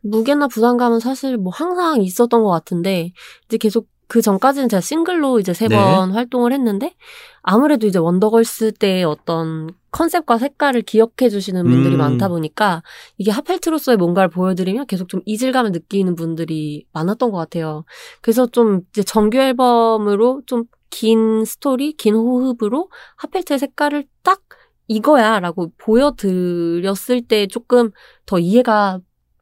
무게나 0.01 0.48
부담감은 0.48 1.00
사실 1.00 1.38
뭐 1.38 1.51
항상 1.53 2.01
있었던 2.01 2.44
것 2.44 2.50
같은데 2.50 3.13
이제 3.46 3.58
계속 3.58 3.88
그 4.08 4.22
전까지는 4.22 4.70
제가 4.70 4.82
싱글로 4.82 5.39
이제 5.39 5.53
세 5.53 5.68
네. 5.68 5.75
번 5.75 6.12
활동을 6.12 6.53
했는데 6.53 6.94
아무래도 7.42 7.88
이제 7.88 8.00
원더걸스 8.00 8.74
때의 8.74 9.06
어떤 9.06 9.70
컨셉과 9.94 10.38
색깔을 10.38 10.82
기억해 10.82 11.30
주시는 11.30 11.64
분들이 11.64 11.96
음. 11.96 12.00
많다 12.00 12.28
보니까 12.28 12.84
이게 13.18 13.32
하펠트로서의 13.32 13.98
뭔가를 13.98 14.30
보여드리면 14.30 14.88
계속 14.88 15.08
좀 15.08 15.22
이질감을 15.26 15.72
느끼는 15.72 16.16
분들이 16.16 16.86
많았던 16.92 17.32
것 17.32 17.38
같아요. 17.38 17.86
그래서 18.22 18.46
좀 18.48 18.82
이제 18.92 19.04
정규 19.04 19.38
앨범으로 19.38 20.42
좀 20.46 20.66
긴 20.94 21.44
스토리, 21.44 21.94
긴 21.94 22.14
호흡으로 22.14 22.92
하펠트의 23.16 23.58
색깔을 23.58 24.06
딱 24.22 24.44
이거야 24.88 25.40
라고 25.40 25.72
보여드렸을 25.80 27.24
때 27.28 27.48
조금 27.48 27.90
더 28.28 28.38
이해가 28.38 29.00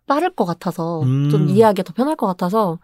빠를 0.08 0.34
것 0.34 0.46
같아서 0.46 1.02
음. 1.02 1.30
좀 1.30 1.50
이해하기 1.50 1.84
더 1.84 1.92
편할 1.94 2.16
것 2.16 2.26
같아서 2.28 2.80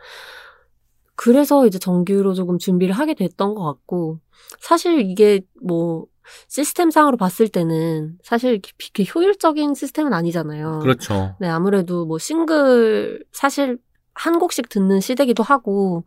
그래서 1.16 1.66
이제 1.66 1.80
정규로 1.80 2.34
조금 2.34 2.58
준비를 2.58 2.94
하게 2.94 3.14
됐던 3.14 3.56
것 3.56 3.64
같고 3.64 4.20
사실 4.60 5.00
이게 5.00 5.40
뭐 5.64 6.06
시스템상으로 6.48 7.18
봤을 7.18 7.48
때는 7.48 8.18
사실 8.24 8.62
그렇게 8.62 9.06
효율적인 9.14 9.74
시스템은 9.76 10.14
아니잖아요. 10.14 10.80
그렇죠. 10.80 11.36
네, 11.40 11.48
아무래도 11.48 12.06
뭐 12.06 12.18
싱글 12.18 13.24
사실 13.32 13.78
한 14.14 14.40
곡씩 14.40 14.70
듣는 14.70 15.00
시대기도 15.00 15.44
하고 15.44 16.06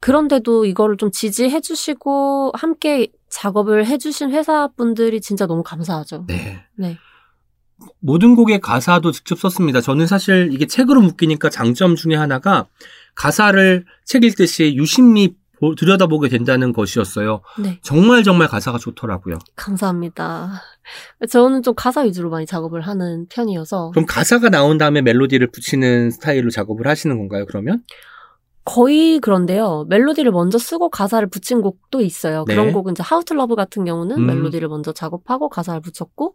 그런데도 0.00 0.66
이거를 0.66 0.96
좀 0.96 1.10
지지해 1.10 1.60
주시고 1.60 2.52
함께 2.54 3.08
작업을 3.30 3.86
해 3.86 3.98
주신 3.98 4.30
회사분들이 4.32 5.20
진짜 5.20 5.46
너무 5.46 5.62
감사하죠. 5.62 6.26
네. 6.28 6.62
네. 6.76 6.98
모든 8.00 8.36
곡의 8.36 8.60
가사도 8.60 9.10
직접 9.12 9.38
썼습니다. 9.38 9.80
저는 9.80 10.06
사실 10.06 10.50
이게 10.52 10.66
책으로 10.66 11.00
묶이니까 11.00 11.50
장점 11.50 11.96
중에 11.96 12.14
하나가 12.14 12.66
가사를 13.14 13.84
책 14.04 14.24
읽듯이 14.24 14.74
유심히 14.76 15.28
보- 15.28 15.34
들여다보게 15.76 16.28
된다는 16.28 16.72
것이었어요. 16.72 17.40
네. 17.58 17.78
정말 17.82 18.22
정말 18.22 18.48
가사가 18.48 18.78
좋더라고요. 18.78 19.38
감사합니다. 19.56 20.62
저는 21.30 21.62
좀 21.62 21.74
가사 21.74 22.02
위주로 22.02 22.30
많이 22.30 22.46
작업을 22.46 22.80
하는 22.82 23.26
편이어서 23.28 23.90
그럼 23.92 24.06
가사가 24.06 24.50
나온 24.50 24.78
다음에 24.78 25.00
멜로디를 25.02 25.50
붙이는 25.50 26.10
스타일로 26.10 26.50
작업을 26.50 26.86
하시는 26.86 27.16
건가요, 27.16 27.46
그러면? 27.46 27.82
거의 28.64 29.20
그런데요. 29.20 29.84
멜로디를 29.90 30.32
먼저 30.32 30.56
쓰고 30.56 30.88
가사를 30.88 31.28
붙인 31.28 31.60
곡도 31.60 32.00
있어요. 32.00 32.44
네. 32.48 32.54
그런 32.54 32.72
곡은 32.72 32.92
이제 32.92 33.02
How 33.02 33.22
to 33.22 33.34
love 33.34 33.54
같은 33.56 33.84
경우는 33.84 34.16
음. 34.16 34.26
멜로디를 34.26 34.68
먼저 34.68 34.92
작업하고 34.92 35.50
가사를 35.50 35.82
붙였고 35.82 36.34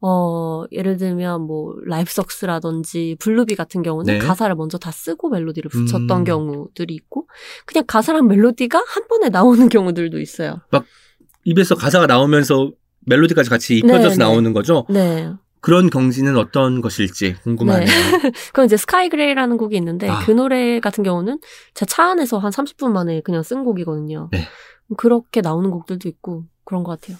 어 0.00 0.64
예를 0.70 0.96
들면 0.96 1.42
뭐 1.42 1.74
Life 1.84 2.12
Sucks라든지 2.12 3.16
Bluebird 3.18 3.56
같은 3.56 3.82
경우는 3.82 4.18
네. 4.18 4.24
가사를 4.24 4.54
먼저 4.54 4.78
다 4.78 4.90
쓰고 4.92 5.28
멜로디를 5.30 5.70
붙였던 5.70 6.10
음. 6.10 6.24
경우들이 6.24 6.94
있고 6.94 7.26
그냥 7.66 7.84
가사랑 7.86 8.28
멜로디가 8.28 8.78
한 8.86 9.08
번에 9.08 9.28
나오는 9.28 9.68
경우들도 9.68 10.20
있어요. 10.20 10.60
입에서 11.44 11.74
가사가 11.74 12.06
나오면서 12.06 12.70
멜로디까지 13.06 13.50
같이 13.50 13.78
입혀져서 13.78 14.08
네, 14.10 14.14
네. 14.14 14.16
나오는 14.18 14.52
거죠? 14.52 14.86
네. 14.88 15.32
그런 15.60 15.90
경지는 15.90 16.36
어떤 16.36 16.80
것일지 16.80 17.34
궁금하네요. 17.42 17.86
그럼 18.52 18.66
이제 18.66 18.76
스카이 18.76 19.08
그레이라는 19.08 19.56
곡이 19.56 19.76
있는데 19.76 20.08
아. 20.08 20.20
그 20.20 20.30
노래 20.30 20.78
같은 20.78 21.02
경우는 21.02 21.40
제 21.74 21.84
차 21.86 22.04
안에서 22.10 22.38
한 22.38 22.52
30분 22.52 22.92
만에 22.92 23.20
그냥 23.22 23.42
쓴 23.42 23.64
곡이거든요. 23.64 24.28
네. 24.30 24.44
그렇게 24.96 25.40
나오는 25.40 25.68
곡들도 25.70 26.08
있고 26.08 26.44
그런 26.64 26.84
것 26.84 27.00
같아요. 27.00 27.16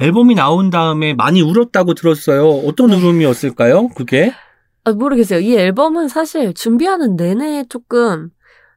앨범이 0.00 0.34
나온 0.34 0.70
다음에 0.70 1.14
많이 1.14 1.42
울었다고 1.42 1.94
들었어요. 1.94 2.48
어떤 2.48 2.90
네. 2.90 2.96
울음이었을까요? 2.96 3.88
그게? 3.88 4.32
아, 4.84 4.92
모르겠어요. 4.92 5.40
이 5.40 5.56
앨범은 5.56 6.08
사실 6.08 6.54
준비하는 6.54 7.16
내내 7.16 7.64
조금 7.68 8.30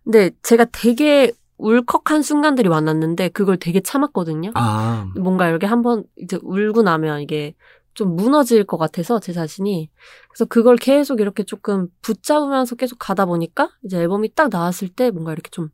근데 0.03 0.31
제가 0.41 0.65
되게 0.71 1.31
울컥한 1.57 2.23
순간들이 2.23 2.69
많았는데 2.69 3.29
그걸 3.29 3.57
되게 3.57 3.81
참았거든요. 3.81 4.51
아, 4.55 5.07
뭔가 5.15 5.47
이렇게 5.47 5.67
한번 5.67 6.03
이제 6.17 6.39
울고 6.41 6.81
나면 6.81 7.21
이게 7.21 7.53
좀 7.93 8.15
무너질 8.15 8.63
것 8.63 8.77
같아서 8.77 9.19
제 9.19 9.31
자신이 9.31 9.89
그래서 10.29 10.45
그걸 10.45 10.75
계속 10.75 11.19
이렇게 11.19 11.43
조금 11.43 11.87
붙잡으면서 12.01 12.75
계속 12.75 12.97
가다 12.97 13.25
보니까 13.25 13.69
이제 13.83 13.97
앨범이 13.99 14.33
딱 14.33 14.49
나왔을 14.49 14.87
때 14.89 15.11
뭔가 15.11 15.33
이렇게 15.33 15.49
좀 15.51 15.69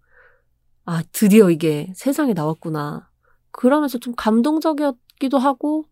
아 0.87 1.03
드디어 1.11 1.51
이게 1.51 1.91
세상에 1.95 2.33
나왔구나 2.33 3.09
그러면서 3.51 3.97
좀 3.99 4.15
감동적이었 4.15 4.95
기도 5.19 5.37
하고 5.37 5.85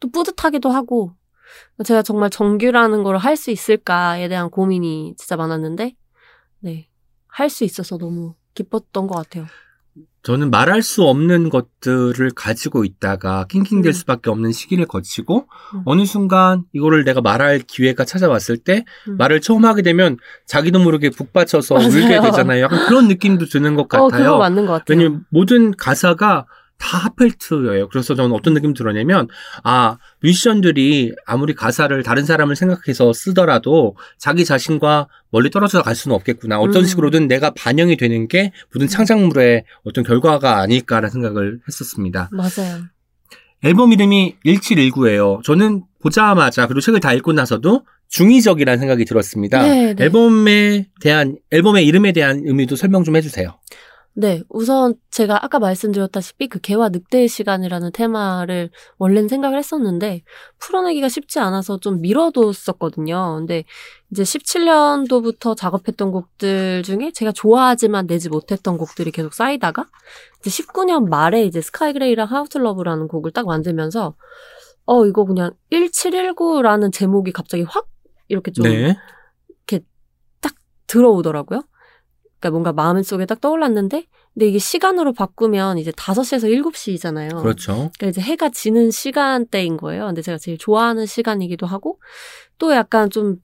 또 0.00 0.10
뿌듯하기도 0.10 0.70
하고 0.70 1.12
제가 1.84 2.02
정말 2.02 2.30
정규라는 2.30 3.02
걸 3.02 3.16
할 3.18 3.36
수 3.36 3.50
있을까에 3.50 4.28
대한 4.28 4.50
고민이 4.50 5.14
진짜 5.18 5.36
많았는데 5.36 5.94
네 6.60 6.88
할 7.28 7.48
수 7.48 7.64
있어서 7.64 7.96
너무 7.98 8.34
기뻤던 8.54 9.06
것 9.06 9.14
같아요. 9.16 9.46
저는 10.22 10.50
말할 10.50 10.82
수 10.82 11.02
없는 11.04 11.48
것들을 11.48 12.30
가지고 12.36 12.84
있다가 12.84 13.46
킹킹될 13.48 13.90
음. 13.90 13.92
수밖에 13.92 14.30
없는 14.30 14.52
시기를 14.52 14.86
거치고 14.86 15.46
음. 15.74 15.82
어느 15.84 16.04
순간 16.04 16.64
이거를 16.72 17.04
내가 17.04 17.20
말할 17.22 17.60
기회가 17.60 18.04
찾아왔을 18.04 18.56
때 18.58 18.84
음. 19.08 19.16
말을 19.16 19.40
처음 19.40 19.64
하게 19.64 19.82
되면 19.82 20.16
자기도 20.46 20.78
모르게 20.78 21.10
북받쳐서 21.10 21.74
맞아요. 21.74 21.88
울게 21.88 22.20
되잖아요. 22.20 22.62
약간 22.64 22.86
그런 22.86 23.08
느낌도 23.08 23.46
드는 23.46 23.74
것 23.74 23.82
어, 23.82 23.86
그거 23.86 24.08
같아요. 24.08 24.38
맞는 24.38 24.66
것 24.66 24.72
같아요. 24.72 24.84
왜냐면 24.96 25.24
모든 25.30 25.72
가사가 25.76 26.46
다 26.78 26.98
하펠트예요. 26.98 27.88
그래서 27.88 28.14
저는 28.14 28.32
어떤 28.32 28.54
느낌 28.54 28.74
들었냐면 28.74 29.28
아 29.62 29.98
뮤지션들이 30.20 31.12
아무리 31.26 31.54
가사를 31.54 32.02
다른 32.02 32.24
사람을 32.24 32.56
생각해서 32.56 33.12
쓰더라도 33.12 33.96
자기 34.18 34.44
자신과 34.44 35.08
멀리 35.30 35.50
떨어져 35.50 35.82
갈 35.82 35.94
수는 35.94 36.14
없겠구나. 36.16 36.58
어떤 36.58 36.82
음. 36.82 36.86
식으로든 36.86 37.28
내가 37.28 37.50
반영이 37.50 37.96
되는 37.96 38.28
게 38.28 38.52
모든 38.72 38.88
창작물의 38.88 39.64
어떤 39.84 40.04
결과가 40.04 40.58
아닐까라는 40.60 41.10
생각을 41.10 41.60
했었습니다. 41.68 42.30
맞아요. 42.32 42.84
앨범 43.64 43.92
이름이 43.92 44.36
1719예요. 44.44 45.42
저는 45.44 45.84
보자마자 46.00 46.66
그리고 46.66 46.80
책을 46.80 47.00
다 47.00 47.12
읽고 47.12 47.32
나서도 47.32 47.86
중의적이라는 48.08 48.78
생각이 48.78 49.04
들었습니다. 49.04 49.62
네, 49.62 49.94
네. 49.94 50.04
앨범에 50.04 50.88
대한 51.00 51.36
앨범의 51.50 51.86
이름에 51.86 52.12
대한 52.12 52.42
의미도 52.44 52.76
설명 52.76 53.04
좀 53.04 53.16
해주세요. 53.16 53.58
네, 54.14 54.42
우선 54.50 54.94
제가 55.10 55.42
아까 55.42 55.58
말씀드렸다시피 55.58 56.48
그 56.48 56.58
개와 56.60 56.90
늑대의 56.90 57.28
시간이라는 57.28 57.92
테마를 57.92 58.70
원래는 58.98 59.28
생각을 59.28 59.56
했었는데 59.56 60.22
풀어내기가 60.58 61.08
쉽지 61.08 61.38
않아서 61.38 61.78
좀 61.78 62.02
미뤄뒀었거든요. 62.02 63.36
근데 63.38 63.64
이제 64.10 64.22
17년도부터 64.22 65.56
작업했던 65.56 66.10
곡들 66.10 66.82
중에 66.82 67.12
제가 67.12 67.32
좋아하지만 67.32 68.06
내지 68.06 68.28
못했던 68.28 68.76
곡들이 68.76 69.10
계속 69.12 69.32
쌓이다가 69.32 69.86
이제 70.40 70.50
19년 70.50 71.08
말에 71.08 71.44
이제 71.44 71.62
Sky 71.62 71.94
Gray랑 71.94 72.28
How 72.28 72.46
to 72.48 72.58
love라는 72.58 73.08
곡을 73.08 73.30
딱 73.30 73.46
만들면서 73.46 74.14
어 74.84 75.06
이거 75.06 75.24
그냥 75.24 75.52
1719라는 75.70 76.92
제목이 76.92 77.32
갑자기 77.32 77.62
확 77.62 77.86
이렇게 78.28 78.50
좀 78.50 78.64
네. 78.64 78.94
들어오더라고요. 80.92 81.62
그러니까 82.42 82.50
뭔가 82.50 82.72
마음속에 82.72 83.24
딱 83.24 83.40
떠올랐는데, 83.40 84.06
근데 84.34 84.46
이게 84.46 84.58
시간으로 84.58 85.12
바꾸면 85.12 85.78
이제 85.78 85.92
5시에서 85.92 86.50
7시잖아요. 86.50 87.40
그렇죠. 87.40 87.90
그러니까 87.98 88.08
이제 88.08 88.20
해가 88.20 88.48
지는 88.48 88.90
시간대인 88.90 89.76
거예요. 89.76 90.06
근데 90.06 90.22
제가 90.22 90.38
제일 90.38 90.58
좋아하는 90.58 91.06
시간이기도 91.06 91.66
하고, 91.66 92.00
또 92.58 92.74
약간 92.74 93.08
좀 93.08 93.40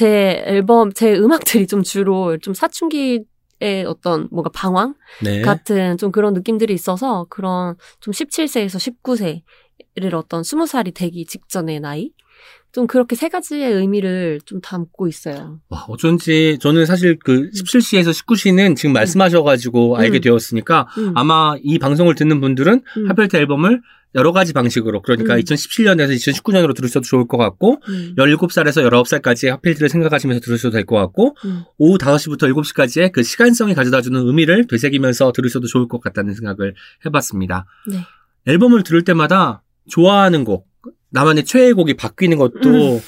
제 0.00 0.42
앨범, 0.46 0.92
제 0.94 1.14
음악들이 1.14 1.66
좀 1.66 1.82
주로 1.82 2.38
좀 2.38 2.54
사춘기 2.54 3.24
의 3.62 3.84
어떤 3.84 4.26
뭔가 4.30 4.48
방황 4.48 4.94
네. 5.22 5.42
같은 5.42 5.98
좀 5.98 6.10
그런 6.10 6.32
느낌들이 6.32 6.72
있어서 6.72 7.26
그런 7.28 7.76
좀 8.00 8.12
17세에서 8.12 8.78
19세를 9.04 10.14
어떤 10.14 10.40
20살이 10.40 10.94
되기 10.94 11.26
직전의 11.26 11.80
나이? 11.80 12.10
좀 12.72 12.86
그렇게 12.86 13.16
세 13.16 13.28
가지의 13.28 13.72
의미를 13.72 14.40
좀 14.44 14.60
담고 14.60 15.08
있어요. 15.08 15.60
와, 15.68 15.84
어쩐지 15.88 16.58
저는 16.60 16.86
사실 16.86 17.18
그 17.18 17.50
17시에서 17.50 18.10
19시는 18.12 18.76
지금 18.76 18.92
말씀하셔가지고 18.92 19.96
알게 19.96 20.18
음. 20.18 20.20
되었으니까 20.20 20.86
음, 20.98 21.12
아마 21.16 21.56
이 21.62 21.78
방송을 21.78 22.14
듣는 22.14 22.40
분들은 22.40 22.82
음, 22.96 23.08
하펠트 23.08 23.36
앨범을 23.36 23.80
여러 24.16 24.32
가지 24.32 24.52
방식으로 24.52 25.02
그러니까 25.02 25.34
음. 25.34 25.40
2017년에서 25.40 26.10
2019년으로 26.16 26.74
들으셔도 26.74 27.04
좋을 27.04 27.26
것 27.28 27.36
같고 27.36 27.80
음, 27.88 28.14
17살에서 28.18 28.88
19살까지 28.90 29.48
하필트를 29.50 29.88
생각하시면서 29.88 30.40
들으셔도 30.40 30.72
될 30.72 30.84
것 30.84 30.96
같고 30.96 31.36
음. 31.44 31.62
오후 31.78 31.96
5시부터 31.98 32.52
7시까지의 32.52 33.12
그 33.12 33.22
시간성이 33.22 33.74
가져다주는 33.74 34.26
의미를 34.26 34.66
되새기면서 34.66 35.32
들으셔도 35.32 35.66
좋을 35.66 35.86
것 35.88 36.00
같다는 36.00 36.34
생각을 36.34 36.74
해봤습니다. 37.06 37.66
네. 37.88 37.98
앨범을 38.46 38.82
들을 38.82 39.04
때마다 39.04 39.62
좋아하는 39.88 40.44
곡, 40.44 40.66
나만의 41.10 41.44
최애 41.44 41.72
곡이 41.72 41.94
바뀌는 41.94 42.38
것도 42.38 42.96
음. 42.96 43.00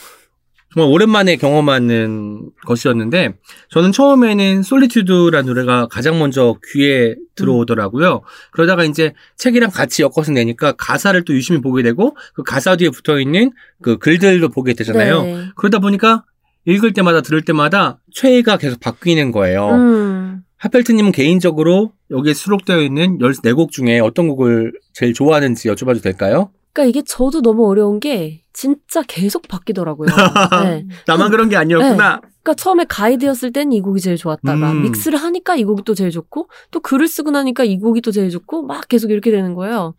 정말 0.74 0.90
오랜만에 0.90 1.36
경험하는 1.36 2.50
것이었는데 2.66 3.34
저는 3.68 3.92
처음에는 3.92 4.62
솔리튜드라는 4.62 5.46
노래가 5.46 5.86
가장 5.86 6.18
먼저 6.18 6.56
귀에 6.72 7.14
들어오더라고요. 7.34 8.22
그러다가 8.52 8.84
이제 8.84 9.12
책이랑 9.36 9.70
같이 9.70 10.02
엮어서 10.02 10.32
내니까 10.32 10.72
가사를 10.72 11.22
또 11.24 11.34
유심히 11.34 11.60
보게 11.60 11.82
되고 11.82 12.16
그 12.34 12.42
가사 12.42 12.76
뒤에 12.76 12.88
붙어 12.88 13.20
있는 13.20 13.52
그 13.82 13.98
글들도 13.98 14.48
보게 14.48 14.72
되잖아요. 14.72 15.22
네. 15.22 15.44
그러다 15.56 15.78
보니까 15.78 16.24
읽을 16.64 16.92
때마다 16.92 17.20
들을 17.20 17.42
때마다 17.42 17.98
최애가 18.12 18.56
계속 18.56 18.80
바뀌는 18.80 19.32
거예요. 19.32 19.68
음. 19.70 20.42
하펠트님은 20.56 21.12
개인적으로 21.12 21.92
여기에 22.10 22.34
수록되어 22.34 22.82
있는 22.82 23.18
14곡 23.18 23.72
중에 23.72 23.98
어떤 23.98 24.28
곡을 24.28 24.72
제일 24.92 25.12
좋아하는지 25.12 25.68
여쭤봐도 25.68 26.00
될까요? 26.00 26.50
그러니까 26.72 26.88
이게 26.88 27.02
저도 27.06 27.42
너무 27.42 27.68
어려운 27.68 28.00
게 28.00 28.42
진짜 28.52 29.02
계속 29.06 29.46
바뀌더라고요. 29.48 30.08
네. 30.64 30.86
나만 31.06 31.30
그런 31.30 31.48
게 31.48 31.56
아니었구나. 31.56 32.20
그러니까 32.42 32.54
처음에 32.56 32.84
가이드였을 32.88 33.52
땐 33.52 33.72
이 33.72 33.80
곡이 33.80 34.00
제일 34.00 34.16
좋았다가 34.16 34.72
음. 34.72 34.82
믹스를 34.82 35.18
하니까 35.18 35.56
이 35.56 35.64
곡이 35.64 35.82
또 35.84 35.94
제일 35.94 36.10
좋고 36.10 36.48
또 36.70 36.80
글을 36.80 37.08
쓰고 37.08 37.30
나니까 37.30 37.64
이 37.64 37.78
곡이 37.78 38.00
또 38.00 38.10
제일 38.10 38.30
좋고 38.30 38.62
막 38.62 38.88
계속 38.88 39.10
이렇게 39.10 39.30
되는 39.30 39.54
거예요. 39.54 39.94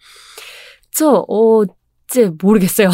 저 0.92 1.26
어째 1.28 2.32
모르겠어요. 2.42 2.90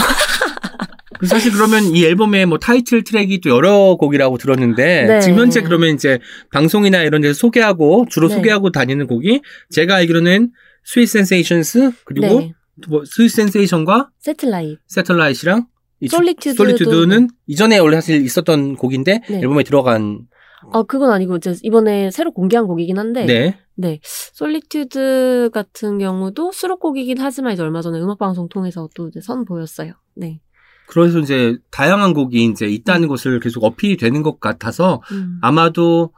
그 1.19 1.25
사실 1.25 1.51
그러면 1.51 1.83
이 1.83 2.05
앨범의 2.05 2.45
뭐 2.45 2.57
타이틀 2.59 3.03
트랙이 3.03 3.41
또 3.41 3.49
여러 3.49 3.95
곡이라고 3.95 4.37
들었는데 4.37 5.05
네. 5.05 5.19
지금 5.19 5.39
현재 5.39 5.61
그러면 5.61 5.93
이제 5.93 6.19
방송이나 6.53 7.01
이런 7.01 7.21
데서 7.21 7.33
소개하고 7.33 8.05
주로 8.09 8.29
네. 8.29 8.35
소개하고 8.35 8.71
다니는 8.71 9.07
곡이 9.07 9.41
제가 9.69 9.95
알기로는 9.95 10.51
Sweet 10.85 11.07
Sensation스 11.07 11.91
그리고 12.05 12.39
네. 12.39 12.53
뭐 12.87 13.03
스윗 13.05 13.29
센세이션과 13.29 14.09
세틀라이트, 14.19 14.79
세틀라이트랑 14.87 15.65
이 16.01 16.07
솔리튜드도- 16.07 16.55
솔리튜드는 16.57 17.27
이전에 17.47 17.77
원래 17.79 17.97
사실 17.97 18.23
있었던 18.23 18.75
곡인데 18.77 19.21
네. 19.29 19.39
앨범에 19.39 19.63
들어간 19.63 20.27
아 20.73 20.83
그건 20.83 21.11
아니고 21.11 21.37
이제 21.37 21.55
이번에 21.63 22.11
새로 22.11 22.31
공개한 22.31 22.67
곡이긴 22.67 22.97
한데 22.97 23.25
네. 23.25 23.57
네. 23.75 23.99
Solitude 24.03 25.49
같은 25.53 25.97
경우도 25.99 26.51
수록곡이긴 26.51 27.17
하지만 27.19 27.53
이제 27.53 27.61
얼마 27.63 27.81
전에 27.81 27.99
음악 27.99 28.19
방송 28.19 28.49
통해서 28.49 28.89
또 28.95 29.09
선보였어요. 29.21 29.93
네. 30.15 30.41
그래서 30.87 31.19
이제 31.19 31.57
다양한 31.71 32.13
곡이 32.13 32.43
이제 32.45 32.65
있다는 32.67 33.07
것을 33.07 33.39
계속 33.39 33.63
어필이 33.63 33.97
되는 33.97 34.23
것 34.23 34.39
같아서 34.39 35.01
음. 35.11 35.37
아마도 35.41 36.11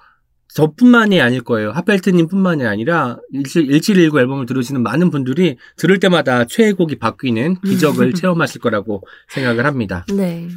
저뿐만이 0.54 1.22
아닐 1.22 1.42
거예요. 1.42 1.72
하펠트님뿐만이 1.72 2.66
아니라 2.66 3.18
1719 3.34 4.20
앨범을 4.20 4.46
들으시는 4.46 4.84
많은 4.84 5.10
분들이 5.10 5.58
들을 5.78 6.00
때마다 6.00 6.46
최애곡이 6.46 7.00
바뀌는 7.00 7.62
기적을 7.62 8.14
체험하실 8.14 8.62
거라고 8.62 9.04
생각을 9.30 9.66
합니다. 9.66 10.06
네. 10.14 10.48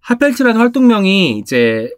하펠트라는 0.00 0.60
활동명이 0.60 1.38
이제 1.38 1.90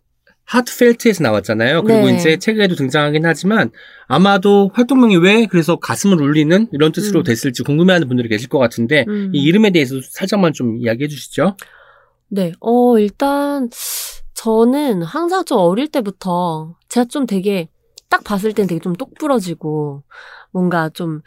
하트펠트에서 0.44 1.22
나왔잖아요. 1.22 1.82
그리고 1.82 2.06
네. 2.06 2.16
이제 2.16 2.36
책에도 2.36 2.74
등장하긴 2.74 3.24
하지만 3.24 3.70
아마도 4.06 4.70
활동명이 4.74 5.16
왜 5.16 5.46
그래서 5.46 5.76
가슴을 5.76 6.20
울리는 6.20 6.68
이런 6.72 6.92
뜻으로 6.92 7.20
음. 7.20 7.24
됐을지 7.24 7.62
궁금해하는 7.62 8.08
분들이 8.08 8.28
계실 8.28 8.48
것 8.48 8.58
같은데 8.58 9.04
음. 9.08 9.30
이 9.34 9.42
이름에 9.42 9.70
대해서 9.70 9.96
살짝만 10.02 10.52
좀 10.52 10.78
이야기해 10.78 11.08
주시죠. 11.08 11.56
네. 12.28 12.52
어, 12.60 12.98
일단 12.98 13.70
저는 14.34 15.02
항상 15.02 15.44
좀 15.44 15.58
어릴 15.58 15.88
때부터 15.88 16.76
제가 16.88 17.04
좀 17.06 17.26
되게 17.26 17.68
딱 18.08 18.24
봤을 18.24 18.52
땐 18.52 18.66
되게 18.66 18.80
좀 18.80 18.94
똑부러지고 18.94 20.02
뭔가 20.50 20.88
좀 20.90 21.22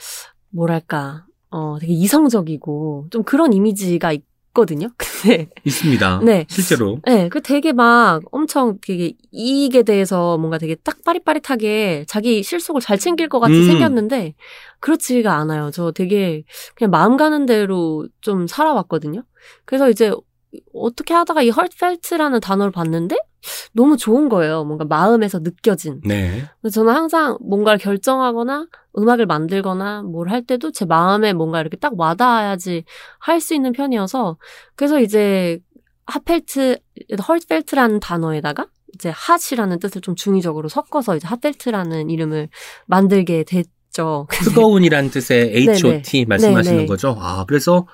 뭐랄까 0.50 1.26
어 1.50 1.78
되게 1.80 1.94
이성적이고 1.94 3.08
좀 3.12 3.24
그런 3.24 3.54
이미지가 3.54 4.12
있거든요. 4.14 4.90
근데 4.98 5.50
있습니다. 5.64 6.22
네. 6.24 6.46
실제로. 6.50 7.00
네, 7.06 7.30
그 7.30 7.42
되게 7.42 7.74
막 7.74 8.22
엄청 8.32 8.78
되게 8.82 9.14
이익에 9.32 9.84
대해서 9.84 10.38
뭔가 10.38 10.58
되게 10.58 10.76
딱 10.76 11.04
빠릿빠릿하게 11.04 12.06
자기 12.08 12.44
실속을 12.44 12.82
잘 12.82 12.98
챙길 12.98 13.30
것 13.30 13.40
같이 13.40 13.56
음. 13.56 13.68
생겼는데 13.68 14.36
그렇지가 14.80 15.34
않아요. 15.34 15.72
저 15.72 15.92
되게 15.92 16.44
그냥 16.76 16.92
마음 16.92 17.18
가는 17.18 17.46
대로 17.46 18.08
좀 18.22 18.48
살아왔거든요. 18.48 19.24
그래서 19.66 19.90
이제 19.90 20.14
어떻게 20.74 21.14
하다가 21.14 21.42
이 21.44 21.48
heartfelt라는 21.48 22.40
단어를 22.40 22.72
봤는데 22.72 23.18
너무 23.74 23.96
좋은 23.98 24.28
거예요. 24.30 24.64
뭔가 24.64 24.86
마음에서 24.86 25.40
느껴진. 25.40 26.02
네. 26.04 26.44
저는 26.74 26.94
항상 26.94 27.38
뭔가를 27.42 27.78
결정하거나 27.80 28.68
음악을 28.98 29.26
만들거나 29.28 30.02
뭘 30.04 30.30
할 30.30 30.44
때도 30.46 30.72
제 30.72 30.86
마음에 30.86 31.34
뭔가 31.34 31.62
이렇게 31.62 31.78
딱 31.78 31.94
와닿아야지 32.00 32.86
할 33.20 33.40
수 33.42 33.54
있는 33.54 33.72
편이어서 33.72 34.38
그래서 34.76 35.00
이제 35.00 35.60
핫펠트, 36.08 36.78
헐펠트라는 37.28 38.00
단어에다가 38.00 38.68
이제 38.94 39.12
핫이라는 39.14 39.80
뜻을 39.80 40.02
좀 40.02 40.16
중의적으로 40.16 40.70
섞어서 40.70 41.16
이제 41.18 41.28
핫펠트라는 41.28 42.10
이름을 42.10 42.50
만들게 42.86 43.44
됐죠. 43.44 44.28
뜨거운이라는 44.44 45.10
뜻의 45.12 45.52
H.O.T 45.70 46.26
말씀하시는 46.26 46.78
네네. 46.78 46.88
거죠. 46.88 47.16
아, 47.20 47.44
그래서 47.48 47.88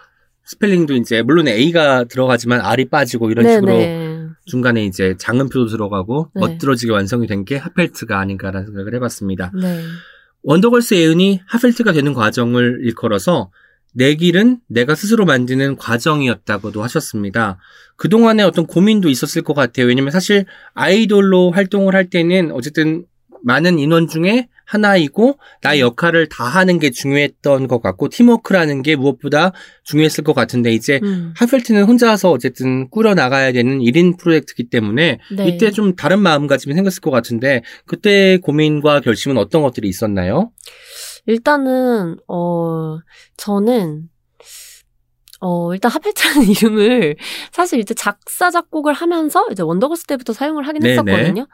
스펠링도 0.45 0.95
이제 0.95 1.21
물론 1.21 1.47
A가 1.47 2.03
들어가지만 2.05 2.61
R이 2.61 2.85
빠지고 2.89 3.31
이런 3.31 3.47
식으로 3.47 3.77
네네. 3.77 4.21
중간에 4.45 4.85
이제 4.85 5.15
장음표도 5.17 5.67
들어가고 5.67 6.31
네. 6.35 6.41
멋들어지게 6.41 6.91
완성이 6.91 7.27
된 7.27 7.45
게 7.45 7.57
핫펠트가 7.57 8.19
아닌가라는 8.19 8.67
생각을 8.67 8.95
해봤습니다. 8.95 9.51
네. 9.59 9.81
원더걸스 10.43 10.95
예은이 10.95 11.41
핫펠트가 11.47 11.91
되는 11.93 12.13
과정을 12.13 12.79
일컬어서 12.83 13.51
내 13.93 14.15
길은 14.15 14.59
내가 14.67 14.95
스스로 14.95 15.25
만드는 15.25 15.75
과정이었다고도 15.75 16.81
하셨습니다. 16.83 17.57
그동안에 17.97 18.41
어떤 18.43 18.65
고민도 18.65 19.09
있었을 19.09 19.41
것 19.41 19.53
같아요. 19.53 19.85
왜냐면 19.87 20.11
사실 20.11 20.45
아이돌로 20.73 21.51
활동을 21.51 21.93
할 21.93 22.09
때는 22.09 22.51
어쨌든 22.51 23.05
많은 23.43 23.79
인원 23.79 24.07
중에 24.07 24.47
하나이고 24.71 25.37
나의 25.61 25.81
역할을 25.81 26.29
다 26.29 26.45
하는 26.45 26.79
게 26.79 26.91
중요했던 26.91 27.67
것 27.67 27.81
같고 27.81 28.07
팀워크라는 28.07 28.83
게 28.83 28.95
무엇보다 28.95 29.51
중요했을 29.83 30.23
것 30.23 30.33
같은데 30.33 30.71
이제 30.71 31.01
음. 31.03 31.33
하펠트는 31.35 31.83
혼자서 31.83 32.31
어쨌든 32.31 32.89
꾸려 32.89 33.13
나가야 33.13 33.51
되는 33.51 33.79
1인 33.79 34.17
프로젝트이기 34.17 34.69
때문에 34.69 35.19
네. 35.35 35.47
이때 35.47 35.71
좀 35.71 35.95
다른 35.95 36.19
마음가짐이 36.19 36.73
생겼을 36.73 37.01
것 37.01 37.11
같은데 37.11 37.63
그때 37.85 38.37
고민과 38.37 39.01
결심은 39.01 39.37
어떤 39.37 39.61
것들이 39.61 39.89
있었나요? 39.89 40.51
일단은 41.25 42.15
어 42.27 42.97
저는 43.35 44.03
어 45.43 45.73
일단 45.73 45.91
하펠트라는 45.91 46.47
이름을 46.49 47.15
사실 47.51 47.79
이제 47.79 47.93
작사 47.95 48.51
작곡을 48.51 48.93
하면서 48.93 49.43
이제 49.51 49.63
원더걸스 49.63 50.05
때부터 50.05 50.33
사용을 50.33 50.67
하긴 50.67 50.83
네네. 50.83 50.93
했었거든요. 50.93 51.47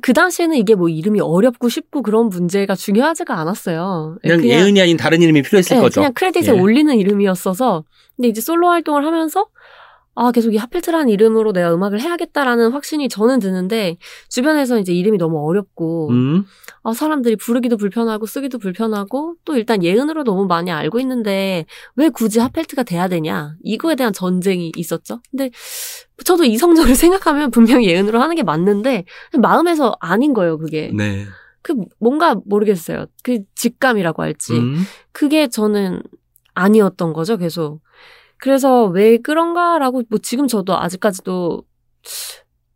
그 0.00 0.12
당시에는 0.12 0.56
이게 0.56 0.76
뭐 0.76 0.88
이름이 0.88 1.20
어렵고 1.20 1.68
쉽고 1.68 2.02
그런 2.02 2.28
문제가 2.28 2.76
중요하지가 2.76 3.36
않았어요. 3.36 4.18
그냥, 4.22 4.44
예은이 4.44 4.80
아닌 4.80 4.96
다른 4.96 5.20
이름이 5.20 5.42
필요했을 5.42 5.76
네, 5.76 5.82
거죠. 5.82 6.00
그냥 6.00 6.14
크레딧에 6.14 6.54
예. 6.54 6.60
올리는 6.60 6.94
이름이었어서 6.96 7.84
근데 8.16 8.28
이제 8.28 8.40
솔로 8.40 8.68
활동을 8.68 9.04
하면서 9.04 9.48
아 10.14 10.30
계속 10.30 10.54
이 10.54 10.56
하필트라는 10.56 11.08
이름으로 11.08 11.52
내가 11.52 11.74
음악을 11.74 12.00
해야겠다라는 12.00 12.70
확신이 12.72 13.08
저는 13.08 13.40
드는데 13.40 13.96
주변에서 14.28 14.78
이제 14.78 14.92
이름이 14.92 15.18
너무 15.18 15.44
어렵고 15.46 16.10
음, 16.10 16.44
아 16.82 16.92
사람들이 16.92 17.36
부르기도 17.36 17.76
불편하고 17.76 18.26
쓰기도 18.26 18.58
불편하고 18.58 19.34
또 19.44 19.56
일단 19.56 19.82
예은으로 19.82 20.24
너무 20.24 20.46
많이 20.46 20.70
알고 20.70 21.00
있는데 21.00 21.66
왜 21.96 22.08
굳이 22.08 22.38
하펠트가 22.38 22.84
돼야 22.84 23.08
되냐 23.08 23.56
이거에 23.62 23.96
대한 23.96 24.12
전쟁이 24.12 24.70
있었죠. 24.76 25.20
근데 25.30 25.50
저도 26.24 26.44
이성적으로 26.44 26.94
생각하면 26.94 27.50
분명히 27.50 27.88
예은으로 27.88 28.20
하는 28.20 28.36
게 28.36 28.42
맞는데 28.42 29.04
마음에서 29.38 29.96
아닌 30.00 30.32
거예요 30.32 30.58
그게. 30.58 30.90
네. 30.94 31.26
그 31.62 31.74
뭔가 31.98 32.36
모르겠어요. 32.44 33.06
그 33.22 33.38
직감이라고 33.54 34.22
할지. 34.22 34.52
음, 34.52 34.84
그게 35.12 35.48
저는 35.48 36.02
아니었던 36.52 37.14
거죠, 37.14 37.38
계속. 37.38 37.80
그래서 38.44 38.84
왜 38.84 39.16
그런가라고, 39.16 40.02
뭐 40.10 40.18
지금 40.22 40.46
저도 40.46 40.76
아직까지도 40.78 41.62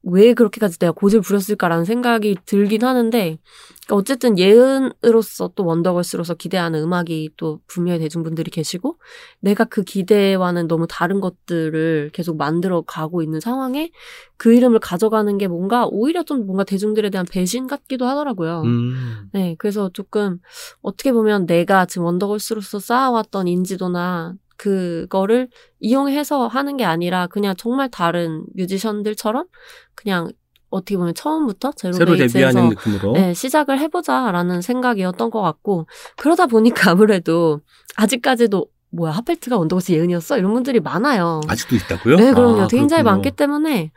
왜 0.02 0.33
그렇게까지 0.33 0.78
내가 0.78 0.92
고집을 0.92 1.20
부렸을까라는 1.20 1.85
생각이 1.85 2.37
들긴 2.46 2.85
하는데, 2.85 3.37
그러니까 3.85 3.94
어쨌든 3.94 4.38
예은으로서 4.38 5.50
또 5.54 5.66
원더걸스로서 5.66 6.37
기대하는 6.37 6.83
음악이 6.83 7.33
또 7.37 7.61
분명히 7.66 7.98
대중분들이 7.98 8.50
계시고, 8.50 8.98
내가 9.40 9.64
그 9.64 9.83
기대와는 9.83 10.68
너무 10.68 10.87
다른 10.88 11.20
것들을 11.20 12.12
계속 12.14 12.38
만들어 12.38 12.81
가고 12.81 13.20
있는 13.20 13.38
상황에 13.38 13.90
그 14.38 14.54
이름을 14.54 14.78
가져가는 14.78 15.37
게 15.37 15.48
뭔가 15.48 15.85
오히려 15.87 16.22
좀 16.22 16.46
뭔가 16.46 16.64
대중들에 16.64 17.11
대한 17.11 17.26
배신 17.31 17.66
같기도 17.66 18.07
하더라고요. 18.07 18.62
음, 18.62 19.28
네, 19.35 19.54
그래서 19.59 19.90
조금 19.92 20.38
어떻게 20.81 21.12
보면 21.12 21.44
내가 21.44 21.85
지금 21.85 22.07
원더걸스로서 22.07 22.78
쌓아왔던 22.78 23.48
인지도나 23.48 24.35
그거를 24.58 25.48
이용해서 25.80 26.48
하는 26.48 26.76
게 26.76 26.84
아니라 26.84 27.26
그냥 27.28 27.54
정말 27.56 27.88
다른 27.90 28.44
뮤지션들처럼 28.54 29.46
그냥 29.94 30.30
어떻게 30.70 30.98
보면 30.98 31.14
처음부터 31.14 31.72
제로 31.72 31.94
데뷔하는 31.94 32.68
느낌으로. 32.68 33.12
네, 33.12 33.32
시작을 33.32 33.78
해보자라는 33.78 34.60
생각이었던 34.60 35.30
것 35.30 35.40
같고 35.40 35.86
그러다 36.18 36.46
보니까 36.46 36.90
아무래도 36.92 37.60
아직까지도 37.96 38.66
뭐야 38.90 39.12
하펠트가 39.12 39.56
원더걸스 39.58 39.92
예은이었어 39.92 40.38
이런 40.38 40.52
분들이 40.52 40.80
많아요. 40.80 41.40
아직도 41.46 41.76
있다고요? 41.76 42.16
네, 42.16 42.32
그럼요. 42.32 42.62
아, 42.62 42.66
굉장히 42.66 43.02
그렇군요. 43.02 43.04
많기 43.04 43.30
때문에 43.30 43.92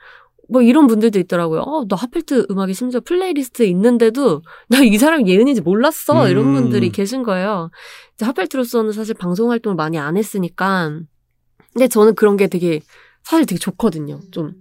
뭐 0.51 0.61
이런 0.61 0.85
분들도 0.87 1.17
있더라고요. 1.19 1.61
어, 1.61 1.87
나 1.87 1.95
핫펠트 1.95 2.47
음악이 2.51 2.73
심지어 2.73 2.99
playlist에 2.99 3.65
있는데도 3.67 4.41
나 4.67 4.81
이 4.83 4.97
사람 4.97 5.27
예은인지 5.27 5.61
몰랐어. 5.61 6.27
이런 6.29 6.47
음. 6.47 6.53
분들이 6.53 6.89
계신 6.89 7.23
거예요. 7.23 7.71
이제 8.15 8.25
핫펠트로서는 8.25 8.91
사실 8.91 9.15
방송 9.15 9.49
활동을 9.51 9.75
많이 9.75 9.97
안 9.97 10.17
했으니까. 10.17 10.99
근데 11.73 11.87
저는 11.87 12.15
그런 12.15 12.35
게 12.35 12.47
되게 12.47 12.81
사실 13.23 13.45
되게 13.45 13.57
좋거든요. 13.59 14.19
좀. 14.31 14.53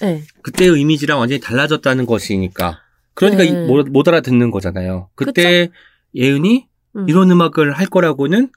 네. 0.00 0.22
그때의 0.42 0.80
이미지랑 0.80 1.18
완전히 1.18 1.40
달라졌다는 1.40 2.06
것이니까. 2.06 2.78
그러니까 3.12 3.42
네. 3.44 3.50
이- 3.50 3.66
못, 3.66 3.86
못 3.90 4.08
알아듣는 4.08 4.50
거잖아요. 4.50 5.10
그때 5.14 5.68
예은이 6.14 6.66
음. 6.96 7.08
이런 7.08 7.30
음악을 7.30 7.72
할 7.72 7.86
거라고는 7.86 8.48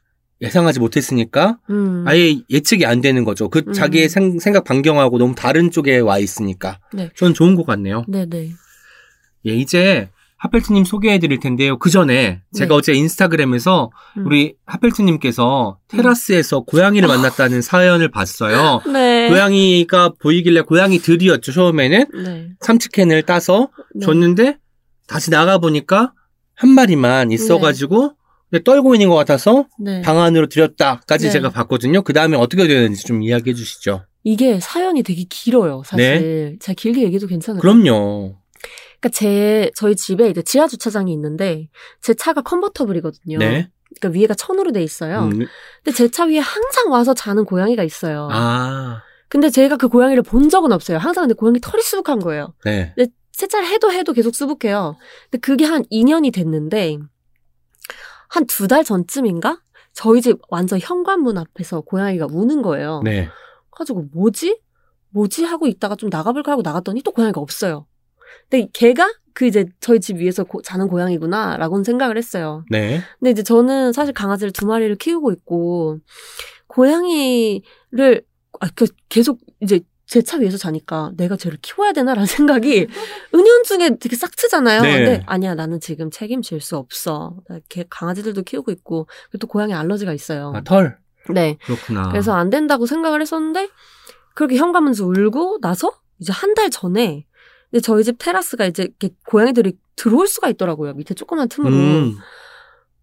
예상하지 0.42 0.80
못했으니까 0.80 1.58
음. 1.70 2.04
아예 2.08 2.40
예측이 2.50 2.86
안 2.86 3.02
되는 3.02 3.24
거죠. 3.24 3.50
그 3.50 3.64
음. 3.68 3.74
자기의 3.74 4.10
생, 4.10 4.40
생각 4.40 4.64
반경하고 4.64 5.18
너무 5.18 5.36
다른 5.36 5.72
쪽에 5.72 5.98
와 6.00 6.20
있으니까. 6.20 6.80
네. 6.94 7.10
저는 7.16 7.34
좋은 7.34 7.56
것 7.56 7.66
같네요. 7.66 8.04
네네. 8.08 8.50
예, 9.48 9.52
이제 9.52 10.10
하펠트님 10.40 10.86
소개해 10.86 11.18
드릴 11.18 11.40
텐데요. 11.40 11.80
그 11.80 11.90
전에 11.90 12.42
제가 12.54 12.70
네. 12.70 12.76
어제 12.76 12.94
인스타그램에서 12.94 13.90
음. 14.18 14.28
우리 14.28 14.54
하펠트님께서 14.68 15.80
테라스에서 15.88 16.60
고양이를 16.62 17.08
만났다는 17.08 17.62
사연을 17.64 18.12
봤어요. 18.12 18.82
네. 18.92 19.30
고양이가 19.30 20.14
보이길래 20.20 20.62
고양이 20.62 21.00
들이었죠, 21.00 21.52
처음에는. 21.52 22.06
네. 22.24 22.50
참치캔을 22.60 23.24
따서 23.24 23.70
네. 23.96 24.06
줬는데 24.06 24.58
다시 25.08 25.32
나가 25.32 25.58
보니까 25.58 26.14
한 26.54 26.70
마리만 26.70 27.32
있어가지고 27.32 28.00
근데 28.00 28.18
떨고 28.64 28.96
있는 28.96 29.10
것 29.10 29.16
같아서 29.16 29.66
네. 29.80 30.02
방 30.02 30.20
안으로 30.20 30.48
들였다까지 30.48 31.26
네. 31.26 31.32
제가 31.32 31.50
봤거든요. 31.50 32.02
그 32.02 32.14
다음에 32.14 32.38
어떻게 32.38 32.68
되는지 32.68 33.06
좀 33.06 33.22
이야기해 33.22 33.54
주시죠. 33.54 34.04
이게 34.24 34.60
사연이 34.60 35.04
되게 35.04 35.24
길어요, 35.30 35.84
사실. 35.86 36.58
제가 36.62 36.76
길게 36.76 37.02
얘기해도 37.04 37.28
괜찮을까요? 37.28 37.62
그럼요. 37.62 38.36
그러니까 39.00 39.10
제 39.14 39.70
저희 39.76 39.96
집에 39.96 40.30
이제 40.30 40.42
지하 40.42 40.68
주차장이 40.68 41.12
있는데 41.14 41.70
제 42.02 42.14
차가 42.14 42.42
컨버터블이거든요. 42.42 43.38
네. 43.38 43.70
그러니까 44.00 44.18
위에가 44.20 44.34
천으로 44.34 44.72
돼 44.72 44.84
있어요. 44.84 45.24
음, 45.24 45.46
근데 45.84 45.96
제 45.96 46.08
차 46.10 46.26
위에 46.26 46.40
항상 46.40 46.92
와서 46.92 47.14
자는 47.14 47.46
고양이가 47.46 47.84
있어요. 47.84 48.28
아, 48.32 49.02
근데 49.30 49.50
제가 49.50 49.78
그 49.78 49.88
고양이를 49.88 50.24
본 50.24 50.50
적은 50.50 50.72
없어요. 50.72 50.98
항상 50.98 51.24
근데 51.24 51.34
고양이 51.36 51.60
털이 51.62 51.82
수북한 51.84 52.20
거예요. 52.20 52.54
네. 52.66 52.94
세차를 53.34 53.68
해도 53.68 53.92
해도 53.92 54.14
계속 54.14 54.36
수북해요. 54.36 54.96
근데 55.30 55.40
그게 55.42 55.64
한 55.66 55.84
2년이 55.92 56.34
됐는데 56.34 56.98
한 58.30 58.46
두 58.46 58.68
달 58.68 58.84
전쯤인가? 58.84 59.62
저희 59.94 60.22
집 60.22 60.40
완전 60.50 60.80
현관문 60.82 61.38
앞에서 61.38 61.82
고양이가 61.82 62.28
우는 62.32 62.62
거예요. 62.62 63.02
네. 63.04 63.30
가지고 63.72 64.06
뭐지? 64.14 64.60
뭐지 65.10 65.44
하고 65.46 65.68
있다가 65.68 65.96
좀 65.96 66.10
나가볼까 66.12 66.52
하고 66.52 66.62
나갔더니 66.62 67.02
또 67.02 67.12
고양이가 67.12 67.40
없어요. 67.42 67.88
근데 68.50 68.68
걔가 68.74 69.12
그 69.34 69.46
이제 69.46 69.66
저희 69.80 70.00
집 70.00 70.18
위에서 70.18 70.44
고- 70.44 70.62
자는 70.62 70.88
고양이구나라고는 70.88 71.84
생각을 71.84 72.18
했어요. 72.18 72.64
네. 72.70 73.02
근데 73.20 73.32
이제 73.32 73.44
저는 73.44 73.94
사실 73.94 74.14
강아지를 74.14 74.52
두 74.52 74.66
마리를 74.68 74.96
키우고 74.98 75.32
있고 75.32 76.00
고양이를 76.68 78.24
아, 78.60 78.68
그 78.76 78.86
계속 79.10 79.40
이제 79.62 79.80
제 80.08 80.22
차 80.22 80.38
위에서 80.38 80.58
자니까 80.58 81.12
내가 81.18 81.36
쟤를 81.36 81.58
키워야 81.62 81.92
되나라는 81.92 82.26
생각이 82.28 82.88
은연중에 83.36 83.98
되게 84.00 84.16
싹 84.16 84.36
트잖아요. 84.36 84.82
네. 84.82 84.92
근데 85.06 85.24
아니야 85.26 85.54
나는 85.54 85.80
지금 85.80 86.10
책임질 86.10 86.62
수 86.62 86.78
없어. 86.78 87.36
나 87.50 87.60
개- 87.70 87.86
강아지들도 87.90 88.44
키우고 88.44 88.72
있고 88.72 89.08
또 89.40 89.48
고양이 89.48 89.74
알러지가 89.74 90.14
있어요. 90.14 90.54
아, 90.56 90.62
털. 90.64 90.98
네. 91.30 91.58
그렇구나. 91.66 92.10
그래서 92.10 92.34
안 92.34 92.50
된다고 92.50 92.86
생각을 92.86 93.22
했었는데 93.22 93.70
그렇게 94.34 94.56
현관문에서 94.56 95.06
울고 95.06 95.60
나서 95.62 95.92
이제 96.20 96.32
한 96.32 96.56
달 96.56 96.70
전에 96.70 97.26
이제 97.74 97.82
저희 97.82 98.04
집 98.06 98.16
테라스가 98.18 98.66
이제 98.66 98.84
이렇게 98.84 99.10
고양이들이 99.28 99.74
들어올 99.98 100.28
수가 100.28 100.48
있더라고요. 100.50 100.94
밑에 100.94 101.14
조그만 101.16 101.50
틈으로. 101.50 101.76
음, 101.76 102.16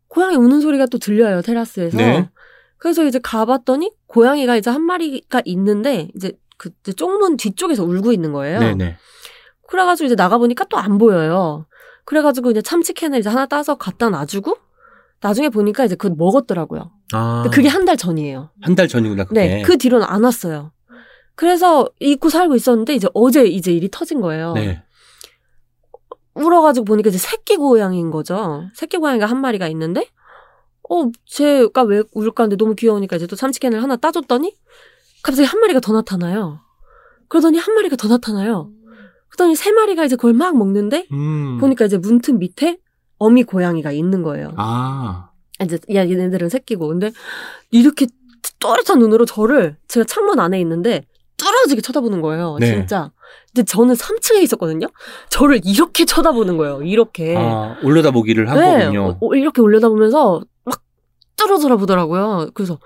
고양이 0.08 0.36
우는 0.36 0.60
소리가 0.62 0.86
또 0.86 0.98
들려요, 0.98 1.42
테라스에서. 1.42 1.98
네. 1.98 2.30
그래서 2.78 3.04
이제 3.04 3.18
가봤더니 3.22 3.90
고양이가 4.06 4.56
이제 4.56 4.70
한 4.70 4.82
마리가 4.82 5.42
있는데 5.44 6.08
이제 6.16 6.32
그 6.56 6.70
이제 6.82 6.92
쪽문 6.92 7.36
뒤쪽에서 7.36 7.84
울고 7.84 8.12
있는 8.12 8.32
거예요. 8.32 8.60
네네. 8.60 8.96
그래가지고 9.68 10.06
이제 10.06 10.14
나가보니까 10.14 10.64
또 10.66 10.76
안 10.78 10.98
보여요. 10.98 11.66
그래가지고 12.04 12.50
이제 12.50 12.60
참치캔을 12.62 13.18
이제 13.20 13.28
하나 13.28 13.46
따서 13.46 13.76
갖다 13.76 14.10
놔주고 14.10 14.56
나중에 15.20 15.48
보니까 15.48 15.84
이제 15.84 15.94
그걸 15.96 16.16
먹었더라고요. 16.16 16.90
아, 17.12 17.42
근데 17.42 17.56
그게 17.56 17.68
한 17.68 17.84
달 17.84 17.96
전이에요. 17.96 18.50
한 18.60 18.74
달 18.76 18.88
전이구나, 18.88 19.24
그게. 19.24 19.40
네, 19.40 19.62
그 19.62 19.78
뒤로는 19.78 20.06
안 20.06 20.22
왔어요. 20.24 20.72
그래서 21.34 21.88
잊고 22.00 22.28
살고 22.28 22.54
있었는데 22.54 22.94
이제 22.94 23.08
어제 23.14 23.44
이제 23.46 23.72
일이 23.72 23.88
터진 23.90 24.20
거예요. 24.20 24.52
네. 24.52 24.82
울어가지고 26.34 26.84
보니까 26.84 27.08
이제 27.08 27.18
새끼 27.18 27.56
고양이인 27.56 28.10
거죠. 28.10 28.64
새끼 28.74 28.98
고양이가 28.98 29.26
한 29.26 29.40
마리가 29.40 29.68
있는데, 29.68 30.08
어, 30.90 31.06
쟤가 31.26 31.82
왜 31.84 32.02
울까 32.12 32.42
하는데 32.44 32.56
너무 32.56 32.74
귀여우니까 32.74 33.16
이제 33.16 33.26
또 33.26 33.36
참치캔을 33.36 33.82
하나 33.82 33.96
따줬더니, 33.96 34.54
갑자기 35.24 35.46
한 35.46 35.58
마리가 35.58 35.80
더 35.80 35.92
나타나요. 35.94 36.60
그러더니 37.28 37.58
한 37.58 37.74
마리가 37.74 37.96
더 37.96 38.08
나타나요. 38.08 38.70
그러더니 39.30 39.56
세 39.56 39.72
마리가 39.72 40.04
이제 40.04 40.16
그걸 40.16 40.34
막 40.34 40.56
먹는데, 40.56 41.08
음. 41.10 41.58
보니까 41.58 41.87
이제 41.87 41.96
문틈 41.96 42.38
밑에 42.38 42.78
어미 43.18 43.44
고양이가 43.44 43.90
있는 43.90 44.22
거예요. 44.22 44.52
아. 44.56 45.30
이제 45.62 45.78
야 45.94 46.02
얘네들은 46.08 46.50
새끼고 46.50 46.88
근데 46.88 47.10
이렇게 47.70 48.06
또렷한 48.60 48.98
눈으로 48.98 49.24
저를 49.24 49.76
제가 49.88 50.04
창문 50.04 50.40
안에 50.40 50.60
있는데 50.60 51.06
뚫어지게 51.38 51.80
쳐다보는 51.80 52.20
거예요. 52.20 52.58
네. 52.60 52.66
진짜. 52.66 53.10
근데 53.54 53.64
저는 53.64 53.94
3층에 53.94 54.42
있었거든요. 54.42 54.88
저를 55.30 55.60
이렇게 55.64 56.04
쳐다보는 56.04 56.58
거예요. 56.58 56.82
이렇게. 56.82 57.34
아, 57.37 57.76
올려다 57.82 58.10
보기를 58.10 58.50
한 58.50 58.58
네, 58.58 58.84
거군요. 58.84 59.18
이렇게 59.34 59.62
올려다보면서 59.62 60.42
막 60.64 60.82
뚫어져라 61.37 61.76
보더라고요. 61.76 62.50
그래서 62.52 62.78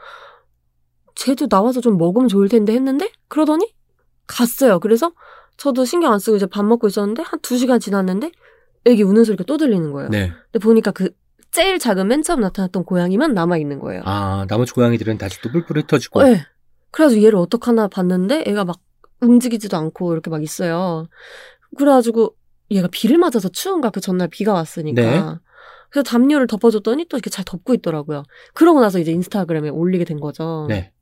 쟤도 1.19 1.49
나와서 1.49 1.81
좀 1.81 1.99
먹으면 1.99 2.29
좋을 2.29 2.49
텐데 2.49 2.73
했는데 2.73 3.11
그러더니 3.27 3.75
갔어요. 4.27 4.79
그래서 4.79 5.13
저도 5.57 5.85
신경 5.85 6.13
안 6.13 6.19
쓰고 6.21 6.37
이제 6.37 6.47
밥 6.47 6.65
먹고 6.65 6.87
있었는데 6.87 7.23
한 7.23 7.41
두 7.43 7.59
시간 7.59 7.81
지났는데 7.81 8.31
애기 8.85 9.03
우는 9.03 9.25
소리가 9.25 9.43
또 9.45 9.57
들리는 9.57 9.91
거예요. 9.93 10.09
네. 10.11 10.33
근데 10.53 10.63
보니까 10.63 10.93
그 10.93 11.11
제일 11.51 11.79
작은 11.81 12.07
맨 12.07 12.23
처음 12.23 12.41
나타났던 12.41 12.85
고양이만 12.85 13.35
남아 13.35 13.57
있는 13.59 13.81
거예요. 13.81 14.03
아, 14.05 14.47
나머지 14.49 14.73
고양이들은 14.73 15.19
다시 15.19 15.41
또 15.43 15.51
뿔뿔 15.51 15.79
흩어지고. 15.79 16.23
네. 16.23 16.43
그래가지고 16.93 17.25
얘를 17.25 17.39
어떡하나 17.39 17.89
봤는데 17.89 18.45
애가 18.47 18.65
막 18.65 18.79
움직이지도 19.21 19.77
않고 19.77 20.13
이렇게 20.13 20.31
막 20.31 20.43
있어요. 20.43 21.09
그래가지고 21.77 22.35
얘가 22.71 22.87
비를 22.93 23.19
맞아서 23.19 23.49
추운가 23.49 23.91
그 23.91 24.01
전날 24.01 24.29
비가 24.29 24.53
왔으니까. 24.53 25.03
네. 25.03 25.21
그래서 25.91 26.05
담요를 26.05 26.47
덮어줬더니 26.47 27.07
또 27.09 27.17
이렇게 27.17 27.31
잘 27.31 27.45
덮고 27.45 27.75
있더라고요. 27.75 28.23
그러고 28.55 28.81
나서 28.81 28.99
이제 28.99 29.11
인스타그램에 29.11 29.71
올리게 29.71 30.05
된 30.05 30.21
거죠. 30.21 30.67
네. 30.69 30.93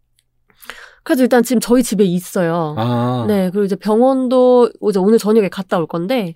그래서 1.06 1.22
일단 1.22 1.44
지금 1.44 1.60
저희 1.60 1.84
집에 1.84 2.02
있어요. 2.02 2.74
아. 2.76 3.24
네, 3.28 3.48
그리고 3.50 3.64
이제 3.64 3.76
병원도 3.76 4.70
이제 4.90 4.98
오늘 4.98 5.18
저녁에 5.18 5.48
갔다 5.48 5.78
올 5.78 5.86
건데, 5.86 6.34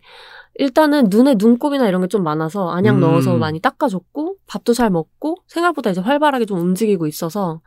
일단은 0.55 1.09
눈에 1.11 1.35
눈곱이나 1.37 1.89
이런 1.89 2.03
게 2.03 2.07
좀 2.07 2.23
많아서 2.23 2.71
안약 2.71 2.95
음. 2.97 3.01
넣어서 3.01 3.37
많이 3.37 3.59
닦아줬고, 3.61 4.37
밥도 4.47 4.73
잘 4.73 4.89
먹고, 4.91 5.39
생각보다 5.49 5.91
이제 5.91 6.01
활발하게 6.01 6.45
좀 6.47 6.61
움직이고 6.61 7.09
있어서, 7.09 7.61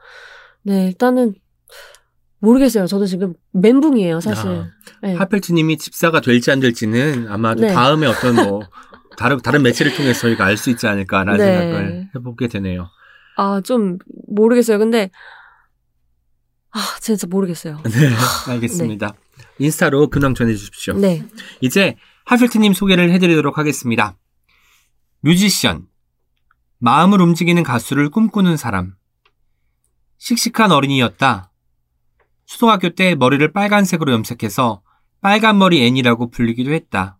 네, 0.62 0.88
일단은, 0.88 1.36
모르겠어요. 2.39 2.88
저도 2.88 3.06
지금 3.06 3.34
멘붕이에요, 3.52 4.22
사실. 4.22 4.50
야. 4.52 4.68
네. 5.02 5.13
하펠트님이 5.16 5.78
집사가 5.78 6.22
될지 6.22 6.52
안 6.52 6.60
될지는 6.62 7.28
아마도 7.30 7.62
네. 7.62 7.74
다음에 7.74 8.08
어떤 8.08 8.36
뭐 8.36 8.62
다른 9.18 9.38
다른 9.42 9.62
매체를 9.62 9.94
통해서 9.96 10.22
저희가 10.22 10.46
알 10.46 10.58
수 10.58 10.70
있지 10.70 10.88
않을까라는 10.88 11.38
네. 11.38 11.58
생각을 11.60 12.10
해보게 12.16 12.48
되네요. 12.48 12.88
아, 13.38 13.62
좀, 13.62 13.98
모르겠어요. 14.28 14.78
근데, 14.78 15.10
아, 16.74 16.98
진짜 17.00 17.28
모르겠어요. 17.28 17.82
네, 17.84 18.52
알겠습니다. 18.52 19.14
인스타로 19.60 20.10
근황 20.10 20.34
전해주십시오. 20.34 20.96
네. 20.96 21.24
이제 21.62 21.96
하펠트님 22.26 22.74
소개를 22.74 23.12
해드리도록 23.12 23.58
하겠습니다. 23.58 24.18
뮤지션, 25.22 25.88
마음을 26.80 27.22
움직이는 27.22 27.64
가수를 27.64 28.10
꿈꾸는 28.10 28.58
사람, 28.58 28.96
씩씩한 30.18 30.72
어린이였다. 30.72 31.52
초등학교 32.46 32.90
때 32.90 33.16
머리를 33.16 33.52
빨간색으로 33.54 34.12
염색해서 34.12 34.82
빨간머리 35.22 35.86
앤이라고 35.86 36.30
불리기도 36.30 36.74
했다. 36.74 37.18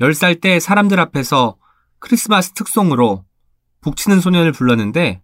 10살 0.00 0.40
때 0.40 0.58
사람들 0.58 0.98
앞에서 0.98 1.56
크리스마스 2.00 2.52
특송으로 2.52 3.24
북치는 3.82 4.20
소년을 4.20 4.52
불렀는데 4.52 5.22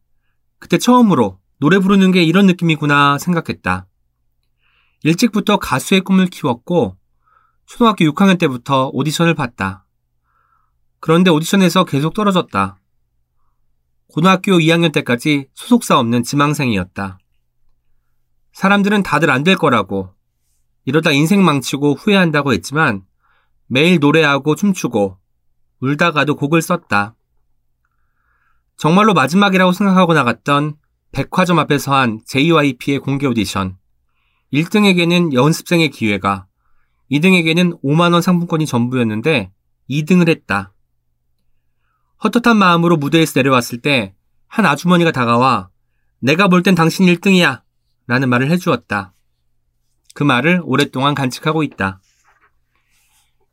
그때 0.58 0.78
처음으로 0.78 1.39
노래 1.60 1.78
부르는 1.78 2.10
게 2.10 2.22
이런 2.22 2.46
느낌이구나 2.46 3.18
생각했다. 3.18 3.86
일찍부터 5.02 5.58
가수의 5.58 6.00
꿈을 6.00 6.26
키웠고 6.26 6.96
초등학교 7.66 8.04
6학년 8.06 8.38
때부터 8.38 8.88
오디션을 8.92 9.34
봤다. 9.34 9.84
그런데 11.00 11.30
오디션에서 11.30 11.84
계속 11.84 12.14
떨어졌다. 12.14 12.78
고등학교 14.08 14.52
2학년 14.52 14.90
때까지 14.92 15.48
소속사 15.54 15.98
없는 15.98 16.22
지망생이었다. 16.22 17.18
사람들은 18.54 19.02
다들 19.02 19.30
안 19.30 19.44
될 19.44 19.56
거라고 19.56 20.14
이러다 20.86 21.12
인생 21.12 21.44
망치고 21.44 21.94
후회한다고 21.94 22.54
했지만 22.54 23.04
매일 23.66 24.00
노래하고 24.00 24.54
춤추고 24.56 25.18
울다가도 25.80 26.36
곡을 26.36 26.62
썼다. 26.62 27.14
정말로 28.78 29.12
마지막이라고 29.12 29.72
생각하고 29.72 30.14
나갔던 30.14 30.79
백화점 31.12 31.58
앞에서 31.58 31.94
한 31.94 32.20
JYP의 32.26 33.00
공개 33.00 33.26
오디션. 33.26 33.76
1등에게는 34.52 35.32
연습생의 35.32 35.90
기회가, 35.90 36.46
2등에게는 37.10 37.82
5만원 37.82 38.22
상품권이 38.22 38.66
전부였는데 38.66 39.50
2등을 39.88 40.28
했다. 40.28 40.72
헛헛한 42.22 42.56
마음으로 42.56 42.96
무대에서 42.96 43.32
내려왔을 43.36 43.80
때 43.80 44.14
한 44.50 44.66
아주머니가 44.66 45.12
다가와 45.12 45.70
내가 46.18 46.48
볼 46.48 46.62
땐 46.62 46.74
당신 46.74 47.06
1등이야 47.06 47.62
라는 48.08 48.28
말을 48.28 48.50
해주었다. 48.50 49.14
그 50.12 50.24
말을 50.24 50.60
오랫동안 50.64 51.14
간직하고 51.14 51.62
있다. 51.62 52.00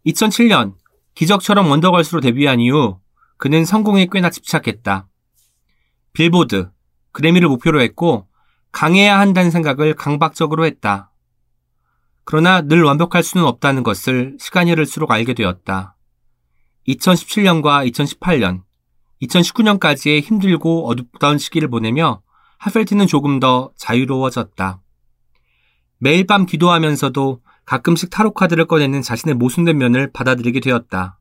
2007년 0.08 0.74
기적처럼 1.14 1.70
원더걸스로 1.70 2.20
데뷔한 2.20 2.60
이후 2.60 3.00
그는 3.38 3.64
성공에 3.64 4.08
꽤나 4.12 4.32
집착했다. 4.32 5.08
빌보드, 6.14 6.72
그래미를 7.18 7.48
목표로 7.48 7.82
했고 7.82 8.28
강해야 8.72 9.20
한다는 9.20 9.50
생각을 9.50 9.96
강박적으로 9.96 10.68
했다. 10.68 11.12
그러나 12.26 12.62
늘 12.62 12.84
완벽할 12.84 13.24
수는 13.24 13.44
없다는 13.44 13.82
것을 13.82 14.38
시간이 14.40 14.70
흐를수록 14.70 15.10
알게 15.10 15.34
되었다. 15.34 15.96
2017년과 16.88 17.92
2018년, 17.92 18.62
2019년까지의 19.24 20.22
힘들고 20.22 20.88
어둡다운 20.88 21.40
시기를 21.40 21.70
보내며 21.70 22.22
하펠트는 22.60 23.08
조금 23.08 23.40
더 23.40 23.72
자유로워졌다. 23.78 24.80
매일 25.98 26.28
밤 26.28 26.46
기도하면서도 26.46 27.42
가끔씩 27.66 28.12
타로 28.12 28.32
카드를 28.34 28.66
꺼내는 28.66 29.02
자신의 29.02 29.34
모순된 29.38 29.76
면을 29.76 30.12
받아들이게 30.12 30.60
되었다. 30.60 31.18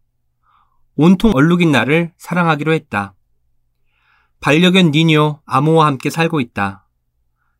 온통 0.97 1.33
얼룩인 1.35 1.73
나를 1.73 2.13
사랑하기로 2.19 2.75
했다. 2.75 3.16
반려견 4.47 4.93
니뇨 4.93 5.41
아모와 5.45 5.87
함께 5.87 6.09
살고 6.09 6.39
있다. 6.39 6.87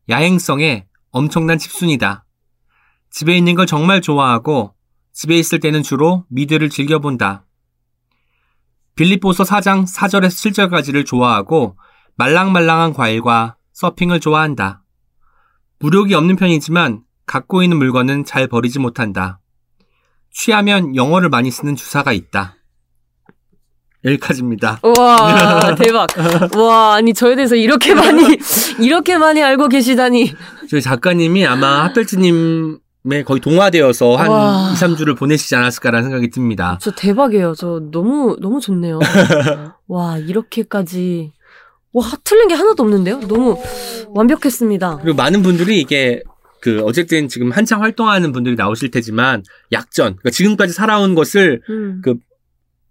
야행성에 0.07 0.87
엄청난 1.11 1.57
집순이다. 1.57 2.23
집에 3.09 3.35
있는 3.37 3.55
걸 3.55 3.65
정말 3.65 3.99
좋아하고 3.99 4.73
집에 5.11 5.35
있을 5.35 5.59
때는 5.59 5.83
주로 5.83 6.23
미드를 6.29 6.69
즐겨본다. 6.69 7.45
빌립보서 8.95 9.43
4장 9.43 9.85
4절에서 9.85 10.69
7절까지를 10.69 11.05
좋아하고 11.05 11.75
말랑말랑한 12.15 12.93
과일과 12.93 13.57
서핑을 13.73 14.21
좋아한다. 14.21 14.81
무력이 15.79 16.13
없는 16.13 16.37
편이지만 16.37 17.03
갖고 17.25 17.63
있는 17.63 17.79
물건은 17.79 18.23
잘 18.23 18.47
버리지 18.47 18.79
못한다. 18.79 19.41
취하면 20.31 20.95
영어를 20.95 21.27
많이 21.27 21.51
쓰는 21.51 21.75
주사가 21.75 22.13
있다. 22.13 22.56
여기까지입니다. 24.07 24.79
와, 24.97 25.75
대박. 25.79 26.07
와, 26.57 26.95
아니, 26.95 27.13
저에 27.13 27.35
대해서 27.35 27.55
이렇게 27.55 27.93
많이, 27.93 28.23
이렇게 28.79 29.17
많이 29.17 29.43
알고 29.43 29.67
계시다니. 29.67 30.33
저희 30.69 30.81
작가님이 30.81 31.45
아마 31.45 31.83
하펠트님 31.85 32.79
에 33.09 33.23
거의 33.23 33.39
동화되어서 33.39 34.17
한 34.17 34.27
와. 34.27 34.73
2, 34.73 34.75
3주를 34.75 35.17
보내시지 35.17 35.55
않았을까라는 35.55 36.09
생각이 36.09 36.29
듭니다. 36.29 36.77
저 36.81 36.91
대박이에요. 36.91 37.53
저 37.55 37.81
너무, 37.91 38.35
너무 38.41 38.59
좋네요. 38.59 38.99
와, 39.87 40.17
이렇게까지. 40.17 41.31
와, 41.93 42.11
틀린 42.25 42.49
게 42.49 42.55
하나도 42.55 42.83
없는데요? 42.83 43.21
너무 43.21 43.61
완벽했습니다. 44.09 44.99
그리고 45.03 45.15
많은 45.15 45.41
분들이 45.41 45.79
이게 45.79 46.21
그 46.59 46.81
어쨌든 46.83 47.29
지금 47.29 47.51
한창 47.51 47.81
활동하는 47.81 48.33
분들이 48.33 48.55
나오실 48.55 48.91
테지만 48.91 49.43
약전, 49.71 50.17
그러니까 50.17 50.29
지금까지 50.31 50.73
살아온 50.73 51.15
것을 51.15 51.61
음. 51.69 52.01
그 52.03 52.15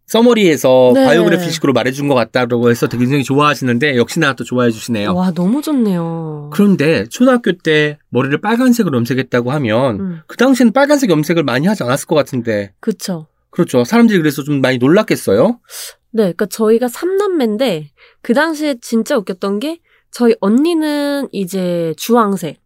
서머리에서 0.06 0.92
네. 0.94 1.04
바이오그래피식으로 1.04 1.72
말해준 1.72 2.08
것 2.08 2.14
같다고 2.14 2.70
해서 2.70 2.86
되게 2.86 3.04
굉장히 3.04 3.24
좋아하시는데 3.24 3.96
역시나 3.96 4.34
또 4.34 4.44
좋아해 4.44 4.70
주시네요. 4.70 5.14
와, 5.14 5.32
너무 5.32 5.62
좋네요. 5.62 6.50
그런데 6.52 7.06
초등학교 7.08 7.52
때 7.52 7.98
머리를 8.10 8.40
빨간색으로 8.40 8.96
염색했다고 8.98 9.50
하면 9.50 10.00
음, 10.00 10.20
그 10.26 10.36
당시에는 10.36 10.72
빨간색 10.72 11.10
염색을 11.10 11.42
많이 11.42 11.66
하지 11.66 11.82
않았을 11.82 12.06
것 12.06 12.14
같은데 12.14 12.72
그쵸. 12.80 13.26
그렇죠. 13.50 13.84
사람들이 13.84 14.18
그래서 14.18 14.42
좀 14.42 14.60
많이 14.60 14.78
놀랐겠어요. 14.78 15.58
네, 16.12 16.22
그러니까 16.22 16.46
저희가 16.46 16.88
삼남매인데 16.88 17.90
그 18.22 18.32
당시에 18.32 18.76
진짜 18.80 19.16
웃겼던 19.16 19.58
게 19.58 19.80
저희 20.10 20.34
언니는 20.40 21.28
이제 21.32 21.94
주황색, 21.96 22.58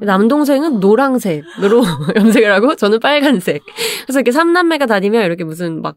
남동생은 0.00 0.80
노랑색으로 0.80 1.82
염색을 2.16 2.52
하고 2.52 2.74
저는 2.76 3.00
빨간색. 3.00 3.62
그래서 4.04 4.20
이렇게 4.20 4.32
삼남매가 4.32 4.86
다니면 4.86 5.24
이렇게 5.24 5.44
무슨 5.44 5.82
막 5.82 5.96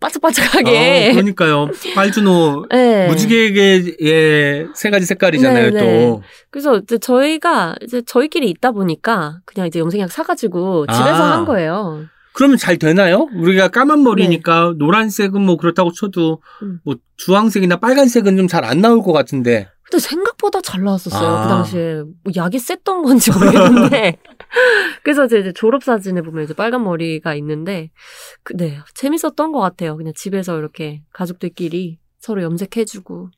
반짝반짝하게. 0.00 1.08
아, 1.08 1.12
그러니까요. 1.12 1.68
빨주노 1.94 2.66
네. 2.70 3.08
무지개의 3.08 4.68
세 4.74 4.90
가지 4.90 5.06
색깔이잖아요. 5.06 5.70
네, 5.70 5.80
네. 5.80 6.06
또 6.06 6.22
그래서 6.50 6.76
이제 6.78 6.98
저희가 6.98 7.76
이제 7.82 8.02
저희끼리 8.02 8.48
있다 8.50 8.72
보니까 8.72 9.38
그냥 9.44 9.66
이제 9.66 9.78
염색약 9.80 10.10
사가지고 10.12 10.86
집에서 10.86 11.24
아. 11.24 11.32
한 11.32 11.44
거예요. 11.44 12.04
그러면 12.36 12.58
잘 12.58 12.76
되나요? 12.78 13.28
우리가 13.34 13.68
까만 13.68 14.02
머리니까 14.02 14.74
노란색은 14.76 15.40
뭐 15.40 15.56
그렇다고 15.56 15.90
쳐도 15.90 16.42
네. 16.60 16.66
음. 16.66 16.80
뭐 16.84 16.96
주황색이나 17.16 17.76
빨간색은 17.78 18.36
좀 18.36 18.46
잘 18.46 18.64
안 18.64 18.80
나올 18.82 19.02
것 19.02 19.12
같은데. 19.12 19.68
근데 19.88 19.98
생각보다 20.00 20.60
잘 20.60 20.82
나왔었어요. 20.82 21.28
아. 21.28 21.42
그 21.44 21.48
당시에 21.48 22.02
뭐 22.24 22.32
약이 22.36 22.58
셌던 22.58 23.02
건지 23.04 23.30
모르겠는데. 23.32 24.18
그래서 25.02 25.26
제 25.28 25.38
이제 25.40 25.52
졸업 25.52 25.82
사진에 25.82 26.20
보면 26.22 26.44
이제 26.44 26.54
빨간 26.54 26.82
머리가 26.84 27.34
있는데, 27.36 27.90
그, 28.42 28.54
네 28.56 28.78
재밌었던 28.94 29.52
것 29.52 29.60
같아요. 29.60 29.96
그냥 29.96 30.12
집에서 30.14 30.58
이렇게 30.58 31.02
가족들끼리 31.12 31.98
서로 32.18 32.42
염색해주고. 32.42 33.30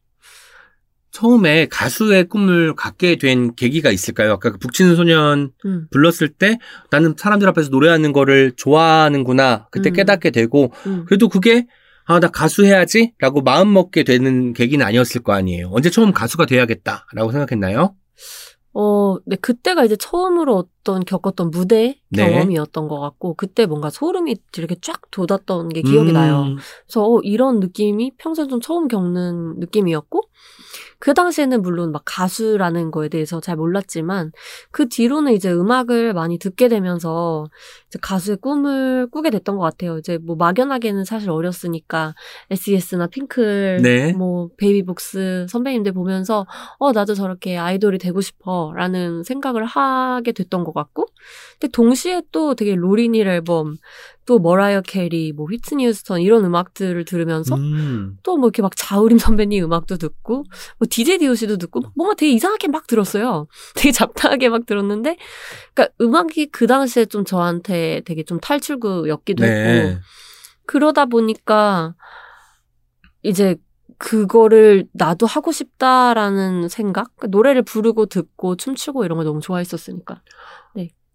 처음에 1.18 1.66
가수의 1.66 2.28
꿈을 2.28 2.76
갖게 2.76 3.16
된 3.16 3.54
계기가 3.56 3.90
있을까요? 3.90 4.34
아까 4.34 4.52
그 4.52 4.58
북치는 4.58 4.94
소년 4.94 5.50
음, 5.64 5.88
불렀을 5.90 6.28
때 6.28 6.58
나는 6.92 7.14
사람들 7.16 7.48
앞에서 7.48 7.70
노래하는 7.70 8.12
거를 8.12 8.52
좋아하는구나. 8.56 9.66
그때 9.72 9.90
음. 9.90 9.94
깨닫게 9.94 10.30
되고 10.30 10.72
음. 10.86 11.04
그래도 11.06 11.28
그게 11.28 11.66
아, 12.04 12.20
나 12.20 12.28
가수 12.28 12.64
해야지? 12.64 13.14
라고 13.18 13.42
마음 13.42 13.72
먹게 13.72 14.04
되는 14.04 14.52
계기는 14.52 14.86
아니었을 14.86 15.22
거 15.22 15.32
아니에요. 15.32 15.70
언제 15.72 15.90
처음 15.90 16.12
가수가 16.12 16.46
돼야겠다. 16.46 17.06
라고 17.12 17.32
생각했나요? 17.32 17.96
어, 18.72 19.16
네, 19.26 19.36
그때가 19.36 19.84
이제 19.84 19.96
처음으로 19.96 20.56
어떤 20.56 21.04
겪었던 21.04 21.50
무대 21.50 22.00
네. 22.10 22.30
경험이었던 22.30 22.86
것 22.86 23.00
같고, 23.00 23.34
그때 23.34 23.66
뭔가 23.66 23.90
소름이 23.90 24.36
이렇게 24.56 24.76
쫙 24.80 25.00
돋았던 25.10 25.70
게 25.70 25.82
기억이 25.82 26.10
음, 26.10 26.14
나요. 26.14 26.44
그래서 26.86 27.02
어, 27.02 27.20
이런 27.24 27.60
느낌이 27.60 28.12
평소에 28.18 28.46
좀 28.46 28.60
처음 28.60 28.86
겪는 28.86 29.58
느낌이었고 29.58 30.22
그 31.00 31.14
당시에는 31.14 31.62
물론 31.62 31.92
막 31.92 32.02
가수라는 32.04 32.90
거에 32.90 33.08
대해서 33.08 33.40
잘 33.40 33.56
몰랐지만 33.56 34.32
그 34.70 34.88
뒤로는 34.88 35.32
이제 35.32 35.52
음악을 35.52 36.12
많이 36.12 36.38
듣게 36.38 36.68
되면서 36.68 37.46
이제 37.86 37.98
가수의 38.02 38.38
꿈을 38.38 39.06
꾸게 39.10 39.30
됐던 39.30 39.56
것 39.56 39.62
같아요. 39.62 39.98
이제 39.98 40.18
뭐 40.18 40.34
막연하게는 40.36 41.04
사실 41.04 41.30
어렸으니까 41.30 42.14
SES나 42.50 43.06
핑클, 43.06 43.80
네. 43.82 44.12
뭐 44.12 44.48
베이비복스 44.56 45.46
선배님들 45.48 45.92
보면서 45.92 46.46
어 46.78 46.92
나도 46.92 47.14
저렇게 47.14 47.56
아이돌이 47.56 47.98
되고 47.98 48.20
싶어라는 48.20 49.22
생각을 49.22 49.64
하게 49.64 50.32
됐던 50.32 50.64
것 50.64 50.74
같고, 50.74 51.06
근데 51.60 51.70
동시에 51.70 52.22
또 52.32 52.54
되게 52.54 52.74
로린 52.74 53.07
힐 53.07 53.26
앨범 53.28 53.76
또 54.28 54.38
머라이어 54.38 54.82
캐리, 54.82 55.32
뭐 55.32 55.46
휘트니 55.46 55.86
휴스턴 55.86 56.20
이런 56.20 56.44
음악들을 56.44 57.02
들으면서 57.06 57.54
음. 57.54 58.18
또뭐 58.22 58.48
이렇게 58.48 58.60
막 58.60 58.76
자우림 58.76 59.16
선배님 59.16 59.64
음악도 59.64 59.96
듣고 59.96 60.44
뭐 60.78 60.86
DJ 60.90 61.16
DOC도 61.16 61.56
듣고 61.56 61.80
막 61.80 61.92
뭔가 61.96 62.14
되게 62.14 62.32
이상하게 62.32 62.68
막 62.68 62.86
들었어요. 62.86 63.46
되게 63.74 63.90
잡다하게 63.90 64.50
막 64.50 64.66
들었는데 64.66 65.16
그러니까 65.72 65.94
음악이 66.02 66.50
그 66.52 66.66
당시에 66.66 67.06
좀 67.06 67.24
저한테 67.24 68.02
되게 68.04 68.22
좀 68.22 68.38
탈출구였기도 68.38 69.44
했고 69.44 69.88
네. 69.88 69.98
그러다 70.66 71.06
보니까 71.06 71.94
이제 73.22 73.56
그거를 73.96 74.88
나도 74.92 75.24
하고 75.24 75.52
싶다라는 75.52 76.68
생각? 76.68 77.16
그러니까 77.16 77.28
노래를 77.28 77.62
부르고 77.62 78.06
듣고 78.06 78.56
춤추고 78.56 79.06
이런 79.06 79.16
걸 79.16 79.24
너무 79.24 79.40
좋아했었으니까. 79.40 80.20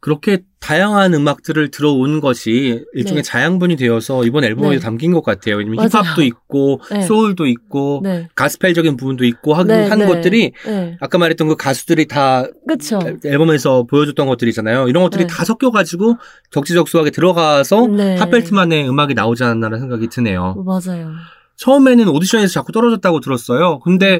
그렇게 0.03 0.39
다양한 0.59 1.13
음악들을 1.13 1.71
들어온 1.71 2.19
것이 2.19 2.83
일종의 2.93 3.23
네. 3.23 3.29
자양분이 3.29 3.77
되어서 3.77 4.25
이번 4.25 4.43
앨범에 4.43 4.71
네. 4.71 4.79
담긴 4.79 5.13
것 5.13 5.23
같아요. 5.23 5.55
왜냐면 5.55 5.77
맞아요. 5.77 6.03
힙합도 6.03 6.23
있고, 6.23 6.81
네. 6.91 7.03
소울도 7.03 7.45
있고, 7.47 8.01
네. 8.03 8.27
가스펠적인 8.35 8.97
부분도 8.97 9.23
있고 9.23 9.53
하, 9.53 9.63
네, 9.63 9.87
한 9.87 9.99
네. 9.99 10.05
것들이 10.05 10.51
네. 10.65 10.97
아까 10.99 11.17
말했던 11.17 11.47
그 11.47 11.55
가수들이 11.55 12.09
다 12.09 12.45
그쵸. 12.67 12.99
앨범에서 13.23 13.83
보여줬던 13.83 14.27
것들이잖아요. 14.27 14.89
이런 14.89 15.03
것들이 15.03 15.23
네. 15.25 15.27
다 15.33 15.45
섞여가지고 15.45 16.17
적지적소하게 16.51 17.11
들어가서 17.11 17.87
네. 17.87 18.17
핫벨트만의 18.17 18.89
음악이 18.89 19.13
나오지 19.13 19.45
않았나라는 19.45 19.79
생각이 19.79 20.09
드네요. 20.09 20.55
어, 20.57 20.63
맞아요. 20.63 21.11
처음에는 21.55 22.09
오디션에서 22.09 22.51
자꾸 22.51 22.73
떨어졌다고 22.73 23.21
들었어요. 23.21 23.79
근데 23.79 24.19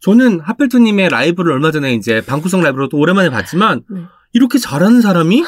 저는 0.00 0.40
핫벨트님의 0.40 1.08
라이브를 1.08 1.52
얼마 1.52 1.70
전에 1.70 1.94
이제 1.94 2.20
방구석 2.20 2.60
라이브로 2.60 2.90
또 2.90 2.98
오랜만에 2.98 3.30
봤지만 3.30 3.80
네. 3.88 4.02
이렇게 4.34 4.58
잘하는 4.58 5.00
사람이 5.00 5.42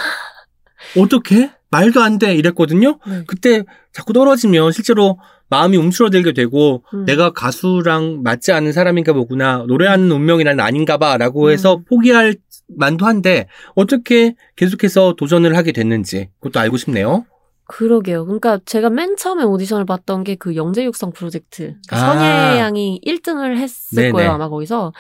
어떻게 0.98 1.50
말도 1.70 2.00
안 2.00 2.18
돼 2.18 2.34
이랬거든요. 2.34 2.98
네. 3.06 3.24
그때 3.26 3.64
자꾸 3.92 4.12
떨어지면 4.12 4.72
실제로 4.72 5.18
마음이 5.48 5.76
움츠러들게 5.76 6.32
되고 6.32 6.82
음. 6.94 7.04
내가 7.04 7.30
가수랑 7.32 8.22
맞지 8.22 8.52
않는 8.52 8.72
사람인가 8.72 9.12
보구나 9.12 9.64
노래하는 9.68 10.10
운명이란 10.10 10.58
아닌가 10.60 10.96
봐라고 10.96 11.50
해서 11.50 11.76
음. 11.76 11.84
포기할 11.84 12.36
만도 12.68 13.06
한데 13.06 13.46
어떻게 13.74 14.34
계속해서 14.56 15.14
도전을 15.16 15.56
하게 15.56 15.72
됐는지 15.72 16.30
그것도 16.40 16.58
알고 16.60 16.76
싶네요. 16.78 17.26
그러게요. 17.68 18.24
그러니까 18.26 18.60
제가 18.64 18.90
맨 18.90 19.16
처음에 19.16 19.42
오디션을 19.42 19.86
봤던 19.86 20.22
게 20.22 20.36
그 20.36 20.54
영재육성 20.54 21.12
프로젝트. 21.12 21.74
그러니까 21.88 21.96
아. 21.96 21.98
선예 22.18 22.60
양이 22.60 23.00
1등을 23.04 23.56
했을 23.56 23.96
네네. 23.96 24.12
거예요, 24.12 24.30
아마 24.32 24.48
거기서. 24.48 24.92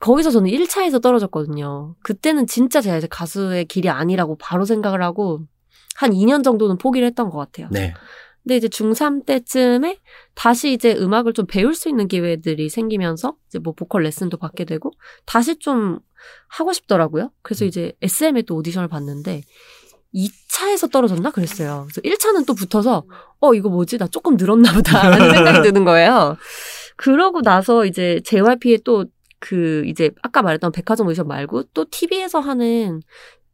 거기서 0.00 0.30
저는 0.30 0.50
1차에서 0.50 1.02
떨어졌거든요. 1.02 1.94
그때는 2.02 2.46
진짜 2.46 2.80
제가 2.80 2.96
이제 2.96 3.06
가수의 3.10 3.66
길이 3.66 3.88
아니라고 3.88 4.36
바로 4.38 4.64
생각을 4.64 5.02
하고 5.02 5.40
한 5.96 6.10
2년 6.10 6.42
정도는 6.42 6.78
포기를 6.78 7.06
했던 7.06 7.30
것 7.30 7.38
같아요. 7.38 7.68
네. 7.70 7.94
근데 8.42 8.56
이제 8.56 8.68
중3 8.68 9.24
때쯤에 9.24 9.98
다시 10.34 10.72
이제 10.72 10.94
음악을 10.94 11.32
좀 11.32 11.46
배울 11.46 11.74
수 11.74 11.88
있는 11.88 12.08
기회들이 12.08 12.68
생기면서 12.68 13.36
이제 13.48 13.58
뭐 13.58 13.72
보컬 13.72 14.02
레슨도 14.02 14.36
받게 14.36 14.66
되고 14.66 14.90
다시 15.24 15.58
좀 15.58 15.98
하고 16.48 16.72
싶더라고요. 16.74 17.30
그래서 17.42 17.64
이제 17.64 17.92
SM에 18.02 18.42
또 18.42 18.56
오디션을 18.56 18.88
봤는데 18.88 19.42
2차에서 20.14 20.92
떨어졌나 20.92 21.30
그랬어요. 21.30 21.86
그래서 21.86 22.00
1차는 22.02 22.46
또 22.46 22.54
붙어서 22.54 23.04
어 23.40 23.54
이거 23.54 23.70
뭐지 23.70 23.98
나 23.98 24.06
조금 24.06 24.36
늘었나 24.36 24.72
보다라는 24.74 25.30
생각이 25.32 25.62
드는 25.62 25.84
거예요. 25.84 26.36
그러고 26.96 27.40
나서 27.40 27.86
이제 27.86 28.20
JYP의 28.24 28.80
또 28.84 29.06
그 29.44 29.82
이제 29.84 30.10
아까 30.22 30.40
말했던 30.40 30.72
백화점 30.72 31.06
오디션 31.06 31.28
말고 31.28 31.64
또 31.74 31.84
TV에서 31.90 32.40
하는 32.40 33.02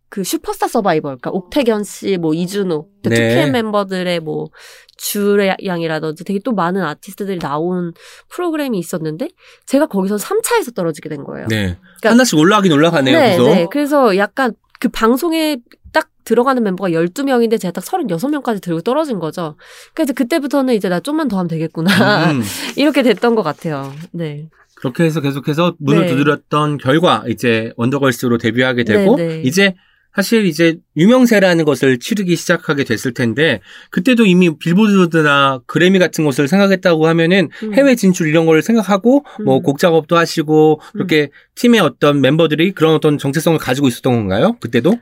그 0.08 0.22
슈퍼스타 0.22 0.68
서바이벌, 0.68 1.18
그러니까 1.18 1.30
옥태견 1.30 1.82
씨, 1.82 2.16
뭐 2.16 2.32
이준호, 2.32 2.88
네. 3.04 3.10
2PM 3.46 3.50
멤버들의 3.50 4.20
뭐 4.20 4.50
주양이라든지 4.96 6.22
되게 6.24 6.38
또 6.44 6.52
많은 6.52 6.82
아티스트들이 6.82 7.40
나온 7.40 7.92
프로그램이 8.28 8.78
있었는데 8.78 9.28
제가 9.66 9.86
거기서 9.86 10.14
3차에서 10.16 10.74
떨어지게 10.76 11.08
된 11.08 11.24
거예요. 11.24 11.48
네. 11.48 11.76
그러니까- 12.00 12.10
하나씩 12.10 12.38
올라가긴 12.38 12.70
올라가네요. 12.72 13.18
네, 13.18 13.30
계속. 13.30 13.44
네. 13.48 13.66
그래서 13.70 14.16
약간 14.16 14.52
그 14.78 14.88
방송에 14.88 15.58
딱 15.92 16.08
들어가는 16.24 16.62
멤버가 16.62 16.90
12명인데 16.90 17.60
제가 17.60 17.72
딱 17.72 17.82
36명까지 17.84 18.62
들고 18.62 18.82
떨어진 18.82 19.18
거죠. 19.18 19.56
그래서 19.94 20.12
그때부터는 20.12 20.74
이제 20.74 20.88
나 20.88 21.00
좀만 21.00 21.26
더 21.26 21.36
하면 21.38 21.48
되겠구나. 21.48 22.30
음. 22.30 22.42
이렇게 22.76 23.02
됐던 23.02 23.34
것 23.34 23.42
같아요. 23.42 23.92
네. 24.12 24.48
그렇게 24.80 25.04
해서 25.04 25.20
계속해서 25.20 25.76
문을 25.78 26.06
네. 26.06 26.08
두드렸던 26.08 26.78
결과 26.78 27.22
이제 27.28 27.72
원더걸스로 27.76 28.38
데뷔하게 28.38 28.84
되고 28.84 29.16
네, 29.16 29.26
네. 29.26 29.42
이제 29.44 29.74
사실 30.14 30.46
이제 30.46 30.78
유명세라는 30.96 31.64
것을 31.64 31.98
치르기 31.98 32.34
시작하게 32.34 32.84
됐을 32.84 33.14
텐데 33.14 33.60
그때도 33.90 34.26
이미 34.26 34.58
빌보드나 34.58 35.60
그래미 35.66 35.98
같은 35.98 36.24
것을 36.24 36.48
생각했다고 36.48 37.06
하면은 37.06 37.48
음. 37.62 37.74
해외 37.74 37.94
진출 37.94 38.26
이런 38.26 38.46
걸 38.46 38.62
생각하고 38.62 39.24
뭐 39.44 39.58
음. 39.58 39.62
곡 39.62 39.78
작업도 39.78 40.16
하시고 40.16 40.80
그렇게 40.92 41.30
팀의 41.54 41.80
어떤 41.80 42.20
멤버들이 42.20 42.72
그런 42.72 42.94
어떤 42.94 43.18
정체성을 43.18 43.58
가지고 43.58 43.86
있었던 43.86 44.12
건가요? 44.12 44.56
그때도? 44.60 44.98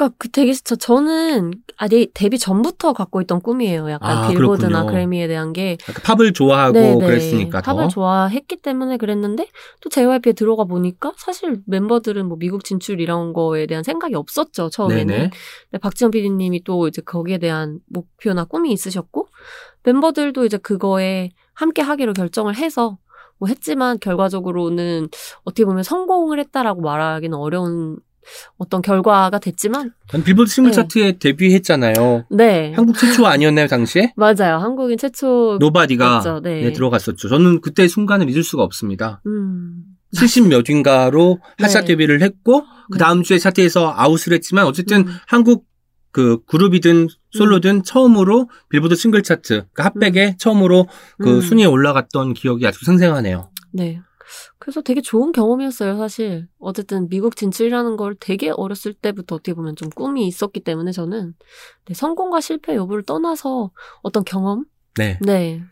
그러니까 0.00 0.16
그 0.16 0.30
되게 0.30 0.54
저 0.54 0.76
저는 0.76 1.52
아 1.76 1.86
네, 1.86 2.06
데뷔 2.14 2.38
전부터 2.38 2.94
갖고 2.94 3.20
있던 3.20 3.42
꿈이에요. 3.42 3.90
약간 3.90 4.16
아, 4.16 4.28
빌보드나 4.28 4.68
그렇군요. 4.68 4.86
그래미에 4.86 5.28
대한 5.28 5.52
게 5.52 5.76
팝을 6.04 6.32
좋아하고 6.32 6.72
네, 6.72 6.94
네. 6.94 7.06
그랬으니까 7.06 7.60
더. 7.60 7.74
팝을 7.74 7.88
좋아했기 7.90 8.56
때문에 8.56 8.96
그랬는데 8.96 9.46
또 9.82 9.90
JYP에 9.90 10.32
들어가 10.32 10.64
보니까 10.64 11.12
사실 11.18 11.60
멤버들은 11.66 12.26
뭐 12.26 12.38
미국 12.38 12.64
진출 12.64 13.00
이런 13.00 13.34
거에 13.34 13.66
대한 13.66 13.84
생각이 13.84 14.14
없었죠 14.14 14.70
처음에는. 14.70 15.06
네네. 15.06 15.30
근데 15.70 15.78
박지원 15.80 16.10
PD님이 16.12 16.64
또 16.64 16.88
이제 16.88 17.02
거기에 17.02 17.36
대한 17.36 17.80
목표나 17.86 18.44
꿈이 18.44 18.72
있으셨고 18.72 19.28
멤버들도 19.82 20.46
이제 20.46 20.56
그거에 20.56 21.28
함께 21.52 21.82
하기로 21.82 22.14
결정을 22.14 22.56
해서 22.56 22.96
뭐 23.36 23.48
했지만 23.48 23.98
결과적으로는 23.98 25.08
어떻게 25.44 25.64
보면 25.64 25.82
성공을 25.82 26.38
했다라고 26.38 26.80
말하기는 26.80 27.36
어려운 27.36 27.98
어떤 28.58 28.82
결과가 28.82 29.38
됐지만 29.38 29.92
전 30.08 30.22
빌보드 30.22 30.50
싱글 30.50 30.70
네. 30.70 30.76
차트에 30.76 31.18
데뷔했잖아요. 31.18 32.26
네 32.30 32.72
한국 32.74 32.96
최초 32.98 33.26
아니었나요 33.26 33.66
당시에? 33.66 34.12
맞아요 34.16 34.56
한국인 34.58 34.98
최초 34.98 35.56
Nobody가 35.60 36.40
네. 36.42 36.62
네, 36.62 36.72
들어갔었죠. 36.72 37.28
저는 37.28 37.60
그때 37.60 37.88
순간을 37.88 38.30
잊을 38.30 38.42
수가 38.42 38.62
없습니다. 38.62 39.20
음 39.26 39.84
70 40.14 40.48
몇 40.48 40.68
인가로 40.68 41.40
핫샷 41.58 41.82
네. 41.82 41.88
데뷔를 41.88 42.22
했고 42.22 42.64
그 42.90 42.98
다음 42.98 43.22
주에 43.22 43.38
차트에서 43.38 43.92
아웃을 43.96 44.32
했지만 44.32 44.66
어쨌든 44.66 45.06
음. 45.06 45.14
한국 45.26 45.66
그 46.12 46.42
그룹이든 46.46 47.08
솔로든 47.30 47.84
처음으로 47.84 48.48
빌보드 48.68 48.96
싱글 48.96 49.22
차트 49.22 49.66
그 49.72 49.82
핫백에 49.82 50.36
처음으로 50.38 50.88
그 51.18 51.36
음. 51.36 51.40
순위에 51.40 51.66
올라갔던 51.66 52.34
기억이 52.34 52.66
아주 52.66 52.84
생생하네요. 52.84 53.50
네. 53.72 54.00
그래서 54.58 54.80
되게 54.82 55.00
좋은 55.00 55.32
경험이었어요, 55.32 55.96
사실. 55.98 56.46
어쨌든 56.58 57.08
미국 57.08 57.36
진출이라는 57.36 57.96
걸 57.96 58.14
되게 58.18 58.50
어렸을 58.50 58.92
때부터 58.94 59.36
어떻게 59.36 59.54
보면 59.54 59.76
좀 59.76 59.90
꿈이 59.90 60.26
있었기 60.26 60.60
때문에 60.60 60.92
저는 60.92 61.34
네, 61.86 61.94
성공과 61.94 62.40
실패 62.40 62.74
여부를 62.76 63.02
떠나서 63.04 63.70
어떤 64.02 64.24
경험? 64.24 64.64
네. 64.96 65.18
네. 65.22 65.62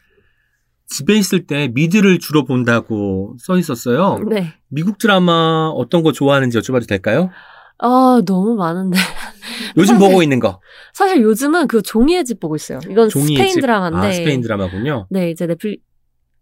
집에 0.86 1.14
있을 1.18 1.46
때 1.46 1.68
미드를 1.68 2.18
주로 2.18 2.44
본다고 2.44 3.36
써 3.38 3.58
있었어요. 3.58 4.18
네. 4.28 4.54
미국 4.68 4.96
드라마 4.98 5.70
어떤 5.74 6.02
거 6.02 6.12
좋아하는지 6.12 6.58
여쭤봐도 6.58 6.88
될까요? 6.88 7.30
아, 7.80 8.22
너무 8.26 8.54
많은데. 8.56 8.96
요즘 9.76 9.96
사실- 9.96 10.08
보고 10.08 10.22
있는 10.22 10.40
거. 10.40 10.60
사실 10.94 11.20
요즘은 11.22 11.68
그 11.68 11.82
종이의 11.82 12.24
집 12.24 12.40
보고 12.40 12.56
있어요. 12.56 12.80
이건 12.88 13.08
종이의 13.10 13.36
스페인 13.36 13.54
집. 13.54 13.60
드라마인데. 13.60 13.98
아, 13.98 14.12
스페인 14.12 14.40
드라마군요. 14.40 15.06
네, 15.10 15.30
이제 15.30 15.46
넷플릭스 15.46 15.82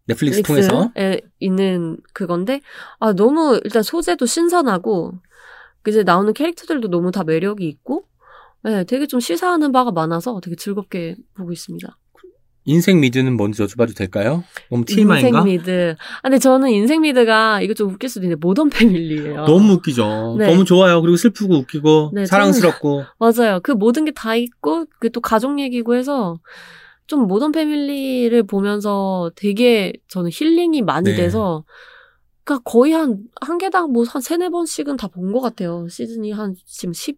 넷플릭스 0.07 0.42
통해서. 0.42 0.90
에 0.96 1.20
있는 1.40 1.98
그건데 2.12 2.61
아 3.00 3.12
너무 3.12 3.61
일단 3.64 3.82
소재도 3.82 4.26
신선하고 4.26 5.12
이제 5.88 6.02
나오는 6.02 6.32
캐릭터들도 6.32 6.88
너무 6.88 7.11
다 7.12 7.24
매력이 7.24 7.66
있고 7.68 8.04
네, 8.64 8.84
되게 8.84 9.07
좀 9.07 9.20
시사하는 9.20 9.70
바가 9.72 9.92
많아서 9.92 10.40
되게 10.42 10.57
즐겁게 10.57 11.16
보고 11.36 11.52
있습니다. 11.52 11.96
인생 12.68 12.98
미드는 12.98 13.36
뭔지 13.36 13.62
여쭤봐도 13.62 13.96
될까요? 13.96 14.42
너무 14.72 14.84
TMI인가? 14.84 15.38
인생 15.38 15.44
미드. 15.44 15.94
아, 16.16 16.22
근데 16.22 16.38
저는 16.40 16.70
인생 16.70 17.02
미드가 17.02 17.61
이거 17.61 17.74
좀 17.74 17.90
웃길 17.92 18.09
수도 18.09 18.24
있는데 18.26 18.40
Modern 18.44 18.70
Family예요. 18.70 19.44
너무 19.46 19.74
웃기죠. 19.74 20.34
네. 20.40 20.50
너무 20.50 20.64
좋아요. 20.64 21.00
그리고 21.00 21.16
슬프고 21.16 21.54
웃기고 21.59 22.11
네, 22.14 22.26
사랑스럽고. 22.26 23.04
맞아요. 23.20 23.61
그 23.62 23.70
모든 23.70 24.04
게 24.04 24.11
다 24.11 24.34
있고 24.34 24.86
그 24.98 25.11
또 25.11 25.20
가족 25.20 25.61
얘기고 25.61 25.94
해서 25.94 26.40
좀 27.07 27.26
모던 27.26 27.52
패밀리를 27.52 28.42
보면서 28.44 29.30
되게 29.36 29.92
저는 30.09 30.30
힐링이 30.32 30.82
많이 30.82 31.11
네. 31.11 31.16
돼서 31.16 31.64
그러니까 32.44 32.62
거의 32.70 32.92
한 32.92 33.24
한 33.40 33.59
개당 33.59 33.92
뭐 33.92 34.04
한 34.04 34.20
세네 34.22 34.48
번씩은 34.50 34.96
다 34.96 35.09
본 35.09 35.32
것 35.32 35.40
같아요. 35.40 35.86
시즌이 35.88 36.32
한 36.32 36.54
지금 36.66 36.92
10까지 36.92 37.16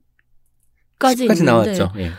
10까지 0.98 1.20
있는데 1.22 1.44
나왔죠. 1.44 1.92
예. 1.98 2.10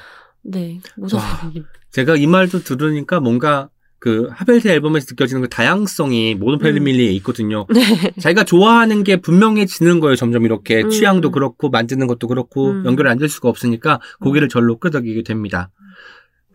네. 0.43 0.79
모던 0.97 1.19
와. 1.19 1.39
패밀리. 1.41 1.63
제가 1.91 2.15
이 2.15 2.27
말도 2.27 2.59
들으니까 2.63 3.19
뭔가 3.19 3.69
그 3.99 4.29
하벨트 4.31 4.67
앨범에서 4.69 5.07
느껴지는 5.09 5.41
그 5.41 5.49
다양성이 5.49 6.33
모든 6.35 6.59
패밀리에 6.59 7.11
있거든요. 7.15 7.65
네. 7.73 8.11
자기가 8.19 8.45
좋아하는 8.45 9.03
게 9.03 9.17
분명해지는 9.17 9.99
거예요. 9.99 10.15
점점 10.15 10.45
이렇게 10.45 10.83
음. 10.83 10.89
취향도 10.89 11.31
그렇고 11.31 11.69
만드는 11.69 12.07
것도 12.07 12.27
그렇고 12.27 12.69
음. 12.71 12.85
연결이 12.85 13.09
안될 13.09 13.27
수가 13.27 13.49
없으니까 13.49 13.99
고개를 14.21 14.47
절로 14.47 14.77
끄덕이게 14.79 15.23
됩니다. 15.23 15.69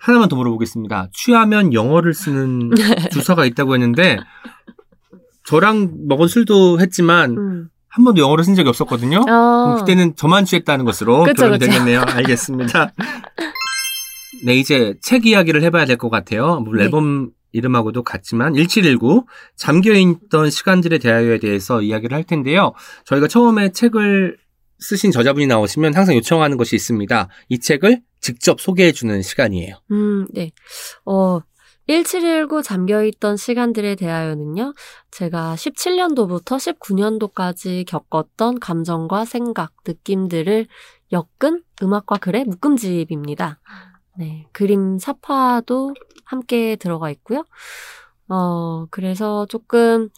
하나만 0.04 0.28
더 0.28 0.36
물어보겠습니다. 0.36 1.08
취하면 1.14 1.72
영어를 1.72 2.12
쓰는 2.12 2.70
주사가 3.12 3.46
있다고 3.46 3.74
했는데 3.74 4.18
저랑 5.46 5.92
먹은 6.08 6.28
술도 6.28 6.80
했지만 6.80 7.30
음. 7.36 7.68
한 7.88 8.04
번도 8.04 8.20
영어를 8.20 8.44
쓴 8.44 8.54
적이 8.54 8.68
없었거든요. 8.70 9.24
아. 9.28 9.76
그때는 9.78 10.14
저만 10.16 10.44
취했다는 10.44 10.84
것으로 10.84 11.22
그쵸, 11.24 11.42
결론이. 11.44 11.58
되겠네요. 11.60 12.02
알겠습니다. 12.06 12.92
네, 14.44 14.54
이제 14.56 14.94
책 15.00 15.26
이야기를 15.26 15.62
해봐야 15.62 15.86
될 15.86 15.96
것 15.96 16.10
같아요. 16.10 16.60
물론 16.60 16.78
네. 16.78 16.84
앨범 16.84 17.30
이름하고도 17.52 18.02
같지만 18.02 18.54
1719 18.54 19.24
잠겨 19.56 19.92
있던 19.92 20.50
시간들에 20.50 20.98
대하여에 20.98 21.38
대해서 21.38 21.80
이야기를 21.82 22.14
할 22.16 22.24
텐데요. 22.24 22.72
저희가 23.06 23.28
처음에 23.28 23.70
책을 23.70 24.36
쓰신 24.80 25.12
저자분이 25.12 25.46
나오시면 25.46 25.94
항상 25.94 26.16
요청하는 26.16 26.56
것이 26.58 26.74
있습니다. 26.74 27.28
이 27.48 27.58
책을 27.60 28.00
직접 28.24 28.58
소개해 28.58 28.92
주는 28.92 29.20
시간이에요. 29.20 29.76
음, 29.90 30.26
네. 30.30 30.50
어, 31.04 31.40
1719 31.86 32.62
잠겨있던 32.62 33.36
시간들에 33.36 33.96
대하여는요, 33.96 34.72
제가 35.10 35.54
17년도부터 35.56 36.56
19년도까지 36.56 37.86
겪었던 37.86 38.60
감정과 38.60 39.26
생각, 39.26 39.72
느낌들을 39.86 40.66
엮은 41.12 41.62
음악과 41.82 42.16
글의 42.16 42.44
묶음집입니다. 42.46 43.60
네. 44.18 44.46
그림 44.52 44.98
사파도 44.98 45.92
함께 46.24 46.76
들어가 46.76 47.10
있고요. 47.10 47.44
어, 48.30 48.86
그래서 48.86 49.44
조금 49.50 50.08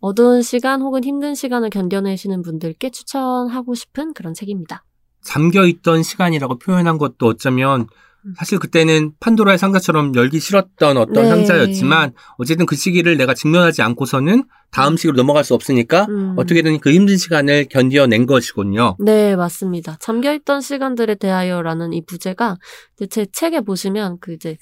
어두운 0.00 0.40
시간 0.40 0.80
혹은 0.80 1.04
힘든 1.04 1.34
시간을 1.34 1.68
견뎌내시는 1.68 2.40
분들께 2.40 2.88
추천하고 2.88 3.74
싶은 3.74 4.14
그런 4.14 4.32
책입니다. 4.32 4.82
잠겨있던 5.22 6.02
시간이라고 6.02 6.58
표현한 6.58 6.98
것도 6.98 7.26
어쩌면 7.26 7.86
음. 8.26 8.34
사실 8.36 8.58
그때는 8.58 9.12
판도라의 9.20 9.58
상자처럼 9.58 10.14
열기 10.14 10.40
싫었던 10.40 10.96
어떤 10.96 11.24
네. 11.24 11.28
상자였지만 11.28 12.12
어쨌든 12.36 12.66
그 12.66 12.76
시기를 12.76 13.16
내가 13.16 13.34
직면하지 13.34 13.82
않고서는 13.82 14.44
다음 14.70 14.96
시기로 14.96 15.16
넘어갈 15.16 15.42
수 15.42 15.54
없으니까 15.54 16.06
음. 16.08 16.34
어떻게든 16.36 16.80
그 16.80 16.92
힘든 16.92 17.16
시간을 17.16 17.66
견뎌낸 17.70 18.26
것이군요. 18.26 18.96
네, 19.00 19.36
맞습니다. 19.36 19.96
잠겨있던 20.00 20.60
시간들에 20.60 21.14
대하여라는 21.14 21.92
이 21.92 22.04
부제가 22.04 22.56
제 23.08 23.26
책에 23.32 23.62
보시면 23.62 24.18
그 24.20 24.34
이제 24.34 24.58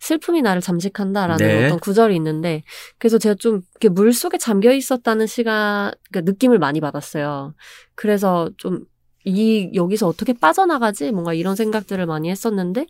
슬픔이 0.00 0.42
나를 0.42 0.60
잠식한다라는 0.60 1.46
네. 1.46 1.66
어떤 1.66 1.80
구절이 1.80 2.14
있는데 2.16 2.62
그래서 2.98 3.18
제가 3.18 3.34
좀 3.34 3.62
이렇게 3.72 3.88
물 3.88 4.12
속에 4.12 4.38
잠겨 4.38 4.72
있었다는 4.72 5.26
시간 5.26 5.92
그러니까 6.10 6.30
느낌을 6.30 6.58
많이 6.58 6.80
받았어요. 6.80 7.54
그래서 7.96 8.50
좀 8.58 8.84
이 9.24 9.70
여기서 9.74 10.06
어떻게 10.08 10.32
빠져나가지 10.32 11.10
뭔가 11.12 11.34
이런 11.34 11.56
생각들을 11.56 12.06
많이 12.06 12.30
했었는데 12.30 12.86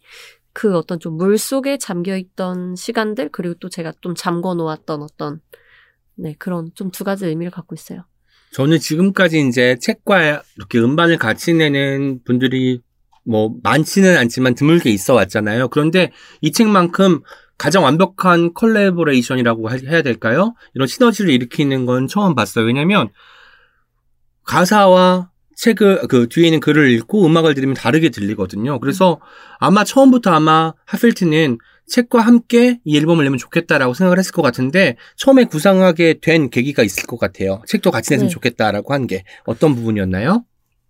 그 0.53 0.77
어떤 0.77 0.99
좀 1.01 1.17
물 1.17 1.39
속에 1.39 1.79
잠겨 1.79 2.17
있던 2.17 2.77
시간들 2.77 3.31
그리고 3.33 3.55
또 3.61 3.69
제가 3.69 3.93
좀 4.01 4.15
잠궈 4.15 4.55
놓았던 4.55 5.03
어떤 5.03 5.41
네 6.17 6.35
그런 6.39 6.71
좀 6.75 6.91
두 6.91 7.05
가지 7.05 7.27
의미를 7.27 7.51
갖고 7.51 7.75
있어요. 7.75 8.05
저는 8.53 8.79
지금까지 8.79 9.47
이제 9.47 9.77
책과 9.81 10.43
이렇게 10.57 10.79
음반을 10.79 11.19
같이 11.19 11.53
내는 11.55 12.21
분들이 12.25 12.81
뭐 13.25 13.55
많지는 13.63 14.17
않지만 14.17 14.55
드물게 14.55 14.91
있어 14.91 15.15
왔잖아요. 15.15 15.69
그런데 15.69 16.13
이 16.41 16.51
책만큼 16.51 17.21
가장 17.59 17.85
완벽한 17.85 18.55
collaboration이라고 18.55 19.69
하- 19.69 19.77
해야 19.77 20.01
될까요? 20.03 20.55
이런 20.75 20.87
시너지를 20.89 21.31
일으키는 21.31 21.85
건 21.87 22.07
처음 22.07 22.35
봤어요. 22.35 22.65
왜냐면 22.65 23.11
가사와 24.45 25.31
책을 25.59 26.07
그 26.09 26.29
뒤에 26.29 26.47
있는 26.47 26.61
글을 26.61 26.91
읽고 26.93 27.27
음악을 27.27 27.55
들으면 27.55 27.75
다르게 27.75 28.11
들리거든요. 28.11 28.79
그래서 28.79 29.21
아마 29.59 29.83
처음부터 29.83 30.31
아마 30.31 30.73
하필트는 30.87 31.59
책과 31.89 32.21
함께 32.21 32.81
이 32.85 32.97
앨범을 32.99 33.25
내면 33.25 33.39
좋겠다라고 33.39 33.95
생각을 33.95 34.19
했을 34.19 34.33
것 34.33 34.43
같은데 34.43 34.97
처음에 35.17 35.45
구상하게 35.45 36.21
된 36.21 36.49
계기가 36.51 36.83
있을 36.85 37.07
것 37.07 37.19
같아요. 37.19 37.63
책도 37.67 37.91
같이 37.91 38.11
냈으면 38.13 38.29
네. 38.29 38.33
좋겠다라고 38.33 38.93
한 38.95 39.07
게 39.09 39.25
어떤 39.47 39.75
부분이었나요? 39.75 40.45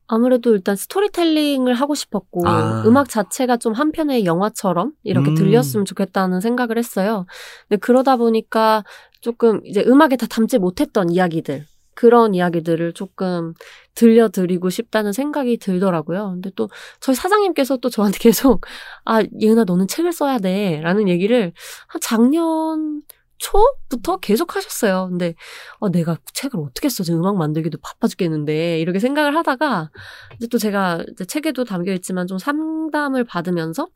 아무래도 0.09 0.55
일단 0.55 0.75
스토리텔링을 0.75 1.75
하고 1.75 1.95
싶었고 1.95 2.49
아. 2.49 2.83
음악 2.85 3.09
자체가 3.09 3.59
좀 3.59 3.75
한편의 3.75 4.25
영화처럼 4.25 4.93
이렇게 5.05 5.31
음. 5.31 5.35
들렸으면 5.35 5.85
좋겠다는 5.85 6.41
생각을 6.41 6.79
했어요. 6.79 7.27
근데 7.69 7.79
그러다 7.79 8.17
보니까 8.17 8.85
조금 9.21 9.61
이제 9.65 9.85
음악에 9.87 10.17
다 10.17 10.27
담지 10.27 10.59
못했던 10.59 11.11
이야기들 11.11 11.65
그런 11.99 12.33
이야기들을 12.33 12.93
조금 12.93 13.55
들려드리고 13.97 14.71
싶다는 14.71 15.13
생각이 15.13 15.59
들더라고요. 15.59 16.31
근데 16.35 16.53
또 16.55 16.69
저희 17.01 17.17
사장님께서 17.17 17.79
또 17.79 17.91
저한테 17.91 18.19
계속 18.21 18.65
아 19.05 19.21
예은아 19.41 19.65
너는 19.65 19.89
책을 19.89 20.13
써야 20.13 20.39
돼라는 20.39 21.09
얘기를 21.09 21.53
한 21.89 22.01
작년 22.01 23.03
초부터 23.39 24.19
계속 24.19 24.55
하셨어요. 24.55 25.09
근데 25.11 25.35
어, 25.81 25.91
내가 25.91 26.17
책을 26.35 26.61
어떻게 26.61 26.89
써? 26.89 27.03
지금 27.03 27.19
음악 27.19 27.37
만들기도 27.37 27.79
바빠 27.83 28.07
죽겠는데 28.07 28.79
이렇게 28.79 29.01
생각을 29.01 29.35
하다가 29.35 29.91
이제 30.37 30.47
또 30.47 30.57
제가 30.57 31.05
이제 31.11 31.25
책에도 31.25 31.65
담겨 31.65 31.93
있지만 31.95 32.29
좀 32.29 32.39
상담을 32.39 33.25
받으면서 33.25 33.89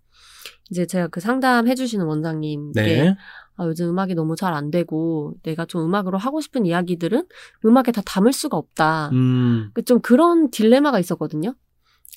이제 0.72 0.86
제가 0.86 1.06
그 1.06 1.20
상담 1.20 1.68
해 1.68 1.76
주시는 1.76 2.04
원장님께 2.04 2.82
네. 2.82 3.16
아, 3.62 3.66
요즘 3.66 3.88
음악이 3.88 4.14
너무 4.14 4.36
잘 4.36 4.52
안 4.52 4.70
되고 4.70 5.34
내가 5.42 5.64
좀 5.64 5.82
음악으로 5.84 6.18
하고 6.18 6.40
싶은 6.40 6.66
이야기들은 6.66 7.26
음악에 7.64 7.92
다 7.92 8.02
담을 8.04 8.32
수가 8.32 8.56
없다. 8.56 9.10
음. 9.12 9.70
그좀 9.74 10.00
그런 10.00 10.50
딜레마가 10.50 10.98
있었거든요. 10.98 11.54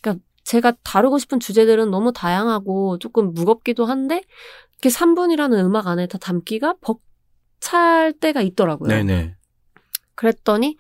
그러니까 0.02 0.24
제가 0.44 0.74
다루고 0.84 1.18
싶은 1.18 1.40
주제들은 1.40 1.90
너무 1.92 2.12
다양하고 2.14 3.00
조금 3.00 3.34
무겁기도 3.34 3.86
한데 3.86 4.22
이렇게 4.74 4.90
3분이라는 4.90 5.64
음악 5.66 5.88
안에 5.88 6.08
다 6.08 6.18
담기가 6.18 6.76
벅찰 6.82 8.14
때가 8.14 8.42
있더라고요. 8.42 8.90
네네. 8.90 9.36
그랬더니 10.16 10.78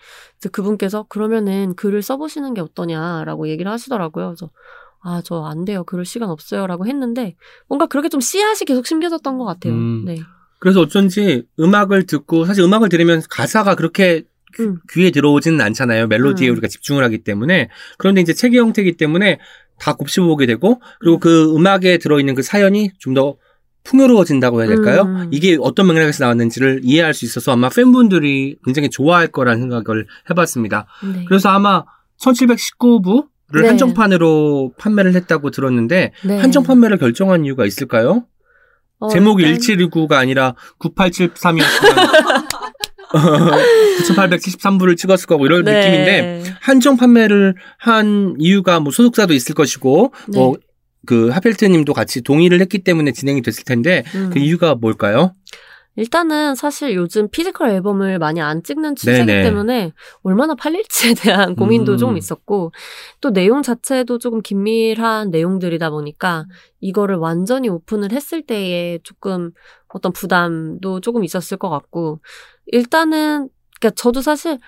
그분께서 0.51 1.03
그러면은 1.09 1.75
글을 1.75 2.01
써보시는 2.01 2.53
게 2.53 2.61
어떠냐라고 2.61 3.47
얘기를 3.49 3.71
하시더라고요. 3.71 4.27
그래서 4.27 4.49
아, 5.01 5.21
저 5.23 5.45
안 5.45 5.65
돼요. 5.65 5.83
그럴 5.83 6.03
시간 6.05 6.29
없어요 6.29 6.65
라고 6.67 6.85
했는데 6.87 7.35
뭔가 7.67 7.85
그렇게 7.85 8.09
좀 8.09 8.21
씨앗이 8.21 8.65
계속 8.65 8.85
심겨졌던 8.87 9.37
것 9.37 9.45
같아요. 9.45 9.73
음. 9.73 10.03
네. 10.05 10.17
그래서 10.59 10.81
어쩐지 10.81 11.43
음악을 11.59 12.05
듣고 12.07 12.45
사실 12.45 12.63
음악을 12.63 12.89
들으면 12.89 13.21
가사가 13.29 13.75
그렇게 13.75 14.23
귀- 14.55 14.63
음. 14.63 14.77
귀에 14.91 15.11
들어오지는 15.11 15.59
않잖아요. 15.61 16.07
멜로디에 16.07 16.47
음. 16.49 16.53
우리가 16.53 16.67
집중을 16.67 17.03
하기 17.05 17.19
때문에. 17.23 17.69
그런데 17.97 18.21
이제 18.21 18.33
책의 18.33 18.59
형태이기 18.59 18.93
때문에 18.97 19.39
다 19.79 19.93
곱씹어보게 19.93 20.45
되고 20.45 20.81
그리고 21.01 21.19
그 21.19 21.53
음악에 21.55 21.97
들어있는 21.97 22.35
그 22.35 22.41
사연이 22.41 22.91
좀 22.99 23.13
더 23.13 23.35
풍요로워진다고 23.83 24.61
해야 24.61 24.67
될까요? 24.67 25.03
음. 25.03 25.27
이게 25.29 25.57
어떤 25.61 25.85
맥락에서 25.85 26.23
나왔는지를 26.23 26.81
이해할 26.83 27.13
수 27.13 27.23
있어서 27.23 27.51
아마 27.51 27.69
팬분들이 27.69 28.57
굉장히 28.65 28.89
좋아할 28.89 29.27
거라는 29.27 29.61
생각을 29.61 30.07
해봤습니다. 30.31 30.87
네. 31.13 31.23
그래서 31.27 31.49
아마 31.49 31.83
1719부를 32.19 33.61
네. 33.61 33.67
한정판으로 33.67 34.73
판매를 34.79 35.13
했다고 35.15 35.51
들었는데 35.51 36.11
네. 36.25 36.39
한정 36.39 36.63
판매를 36.63 36.97
결정한 36.97 37.45
이유가 37.45 37.65
있을까요? 37.65 38.25
어, 38.99 39.09
제목이 39.09 39.43
일단- 39.43 39.59
1719가 39.59 40.13
아니라 40.13 40.55
9873이었으면 40.79 42.45
9873부를 44.07 44.97
찍었을 44.97 45.27
거고 45.27 45.45
이런 45.45 45.63
네. 45.63 45.73
느낌인데 45.73 46.43
한정 46.61 46.97
판매를 46.97 47.55
한 47.77 48.35
이유가 48.39 48.79
뭐 48.79 48.91
소속사도 48.91 49.33
있을 49.33 49.55
것이고 49.55 50.13
네. 50.29 50.39
뭐그 50.39 51.29
핫펠트님도 51.29 51.93
같이 51.93 52.21
동의를 52.21 52.61
했기 52.61 52.79
때문에 52.83 53.11
진행이 53.11 53.41
됐을 53.41 53.63
텐데 53.63 54.03
음. 54.15 54.31
그 54.33 54.39
이유가 54.39 54.75
뭘까요? 54.75 55.33
일단은 55.95 56.55
사실 56.55 56.93
요즘 56.93 57.29
physical 57.29 57.69
앨범을 57.69 58.19
많이 58.19 58.41
안 58.41 58.63
찍는 58.63 58.95
추세이기 58.95 59.25
네네. 59.25 59.43
때문에 59.43 59.93
얼마나 60.23 60.55
팔릴지에 60.55 61.13
대한 61.21 61.55
고민도 61.55 61.93
음. 61.93 61.97
좀 61.97 62.17
있었고 62.17 62.71
또 63.21 63.31
내용 63.31 63.61
자체도 63.61 64.17
조금 64.19 64.41
긴밀한 64.41 65.31
내용들이다 65.31 65.89
보니까 65.89 66.45
이거를 66.81 67.15
완전히 67.15 67.69
오픈을 67.69 68.11
했을 68.11 68.41
때에 68.41 68.99
조금 69.03 69.51
어떤 69.87 70.11
부담도 70.11 70.99
조금 70.99 71.23
있었을 71.23 71.57
것 71.57 71.69
같고 71.69 72.19
일단은 72.67 73.47
그러니까 73.79 73.95
저도 73.95 74.21
사실 74.21 74.59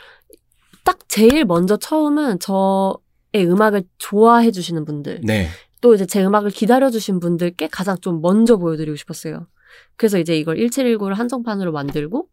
딱 0.85 1.09
제일 1.09 1.43
먼저 1.43 1.75
처음은 1.75 2.39
저의 2.39 3.45
음악을 3.45 3.83
좋아해 3.97 4.51
주시는 4.51 4.85
분들 4.85 5.21
네. 5.25 5.49
또 5.81 5.93
이제 5.93 6.05
제 6.05 6.25
음악을 6.25 6.51
기다려 6.51 6.89
주신 6.89 7.19
분들께 7.19 7.67
가장 7.67 7.97
좀 7.99 8.21
먼저 8.21 8.55
보여드리고 8.55 8.95
싶었어요. 8.95 9.47
그래서 9.95 10.17
이제 10.19 10.37
이걸 10.37 10.57
1719를 10.57 11.13
한정판으로 11.15 11.71
만들고, 11.71 12.29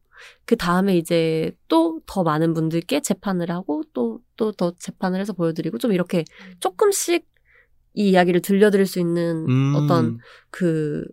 그 0.47 0.57
다음에 0.57 0.97
이제 0.97 1.53
또 1.69 2.01
더 2.07 2.23
많은 2.23 2.55
분들께 2.55 3.01
재판을 3.01 3.51
하고, 3.51 3.83
또, 3.93 4.21
또 4.37 4.53
더 4.53 4.73
재판을 4.79 5.21
해서 5.21 5.33
보여드리고, 5.33 5.79
좀 5.79 5.93
이렇게 5.93 6.25
조금씩 6.61 7.27
이 7.95 8.11
이야기를 8.11 8.41
들려드릴 8.43 8.87
수 8.87 8.99
있는 9.01 9.47
음, 9.49 9.75
어떤 9.77 10.19
그, 10.51 11.05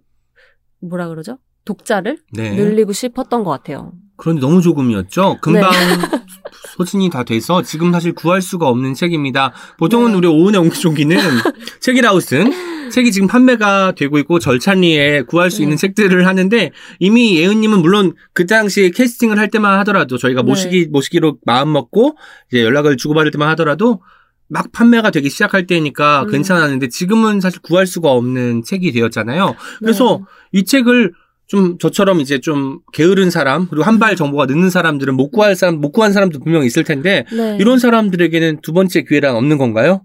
뭐라 0.80 1.08
그러죠? 1.10 1.38
독자를 1.66 2.18
네. 2.32 2.56
늘리고 2.56 2.94
싶었던 2.94 3.44
것 3.44 3.52
같아요. 3.52 3.94
그런데 4.18 4.42
너무 4.42 4.62
조금이었죠. 4.62 5.40
금방 5.42 5.72
네. 5.72 5.78
소진이 6.78 7.10
다 7.10 7.24
돼서 7.24 7.62
지금 7.62 7.92
사실 7.92 8.14
구할 8.14 8.42
수가 8.42 8.68
없는 8.68 8.94
책입니다. 8.94 9.54
보통은 9.78 10.12
네. 10.12 10.18
우리 10.18 10.28
오은의 10.28 10.60
옹기종기는 10.62 11.18
책이라우스는 11.82 12.90
책이 12.92 13.12
지금 13.12 13.28
판매가 13.28 13.94
되고 13.94 14.20
있고 14.20 14.38
절찬리에 14.40 15.24
구할 15.24 15.50
수 15.50 15.60
네. 15.60 15.64
있는 15.64 15.78
책들을 15.78 16.28
하는데 16.28 16.72
이미 17.00 17.38
예은님은 17.38 17.82
물론 17.82 18.14
그 18.34 18.46
당시에 18.46 18.90
캐스팅을 18.92 19.40
할 19.40 19.50
때만 19.50 19.80
하더라도 19.80 20.18
저희가 20.18 20.42
네. 20.42 20.48
모시기 20.48 20.88
모시기로 20.92 21.38
마음 21.46 21.72
먹고 21.72 22.18
이제 22.52 22.62
연락을 22.64 22.98
주고받을 22.98 23.32
때만 23.32 23.48
하더라도 23.50 24.02
막 24.48 24.72
판매가 24.74 25.12
되기 25.12 25.30
시작할 25.30 25.66
때니까 25.66 26.24
음. 26.24 26.32
괜찮았는데 26.32 26.90
지금은 26.90 27.40
사실 27.40 27.62
구할 27.62 27.88
수가 27.88 28.12
없는 28.12 28.64
책이 28.64 28.92
되었잖아요. 28.92 29.56
그래서 29.80 30.20
네. 30.52 30.60
이 30.60 30.66
책을 30.66 31.14
좀 31.52 31.78
저처럼 31.80 32.22
이제 32.22 32.40
좀 32.40 32.80
게으른 32.94 33.30
사람 33.30 33.68
그리고 33.68 33.84
한 33.84 34.00
발 34.00 34.16
정보가 34.16 34.46
늦는 34.46 34.70
사람들은 34.70 35.16
못 35.16 35.32
구할 35.32 35.54
사람 35.58 35.82
못 35.82 35.92
구한 35.92 36.14
사람도 36.14 36.40
분명 36.40 36.64
있을 36.64 36.86
텐데 36.86 37.26
네. 37.36 37.58
이런 37.60 37.78
사람들에게는 37.78 38.62
두 38.62 38.72
번째 38.72 39.02
기회란 39.02 39.36
없는 39.36 39.58
건가요? 39.58 40.02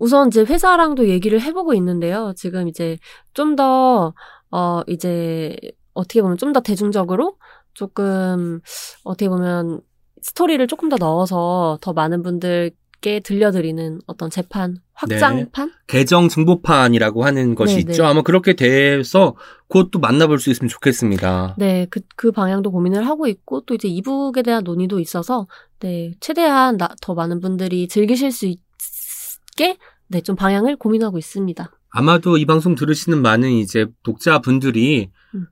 우선 0.00 0.26
이제 0.28 0.42
회사랑도 0.42 1.08
얘기를 1.08 1.40
해보고 1.40 1.72
있는데요. 1.74 2.32
지금 2.36 2.66
이제 2.66 2.98
좀 3.32 3.54
더, 3.54 4.12
어, 4.50 4.80
이제 4.88 5.56
어떻게 5.94 6.20
보면 6.20 6.36
좀 6.36 6.52
더 6.52 6.60
대중적으로 6.60 7.36
조금 7.74 8.60
어떻게 9.04 9.28
보면 9.28 9.80
스토리를 10.22 10.66
조금 10.66 10.88
더 10.88 10.96
넣어서 10.98 11.78
더 11.80 11.92
많은 11.92 12.22
분들 12.24 12.72
께 13.00 13.20
들려드리는 13.20 14.00
어떤 14.06 14.28
재판, 14.28 14.76
확장판? 14.92 15.72
개정 15.86 16.28
증보판이라고 16.28 17.24
하는 17.24 17.54
것이 17.54 17.76
네, 17.76 17.80
있죠. 17.80 18.02
네. 18.02 18.08
아마 18.08 18.22
그렇게 18.22 18.52
돼서 18.54 19.36
곧또 19.68 19.98
만나볼 19.98 20.38
수 20.38 20.50
있으면 20.50 20.68
좋겠습니다. 20.68 21.56
네, 21.58 21.86
그, 21.90 22.00
그 22.16 22.30
방향도 22.30 22.70
고민을 22.70 23.06
하고 23.06 23.26
있고, 23.26 23.62
또 23.62 23.74
이제 23.74 23.88
이북에 23.88 24.42
대한 24.42 24.64
논의도 24.64 25.00
있어서, 25.00 25.46
네, 25.78 26.12
최대한 26.20 26.76
나, 26.76 26.88
더 27.00 27.14
많은 27.14 27.40
분들이 27.40 27.88
즐기실 27.88 28.32
수 28.32 28.46
있게, 28.46 29.78
네, 30.08 30.20
좀 30.20 30.36
방향을 30.36 30.76
고민하고 30.76 31.16
있습니다. 31.16 31.70
아마도 31.90 32.36
이 32.36 32.44
방송 32.44 32.74
들으시는 32.74 33.22
많은 33.22 33.50
이제 33.50 33.86
독자분들이 34.02 35.10
음. 35.34 35.46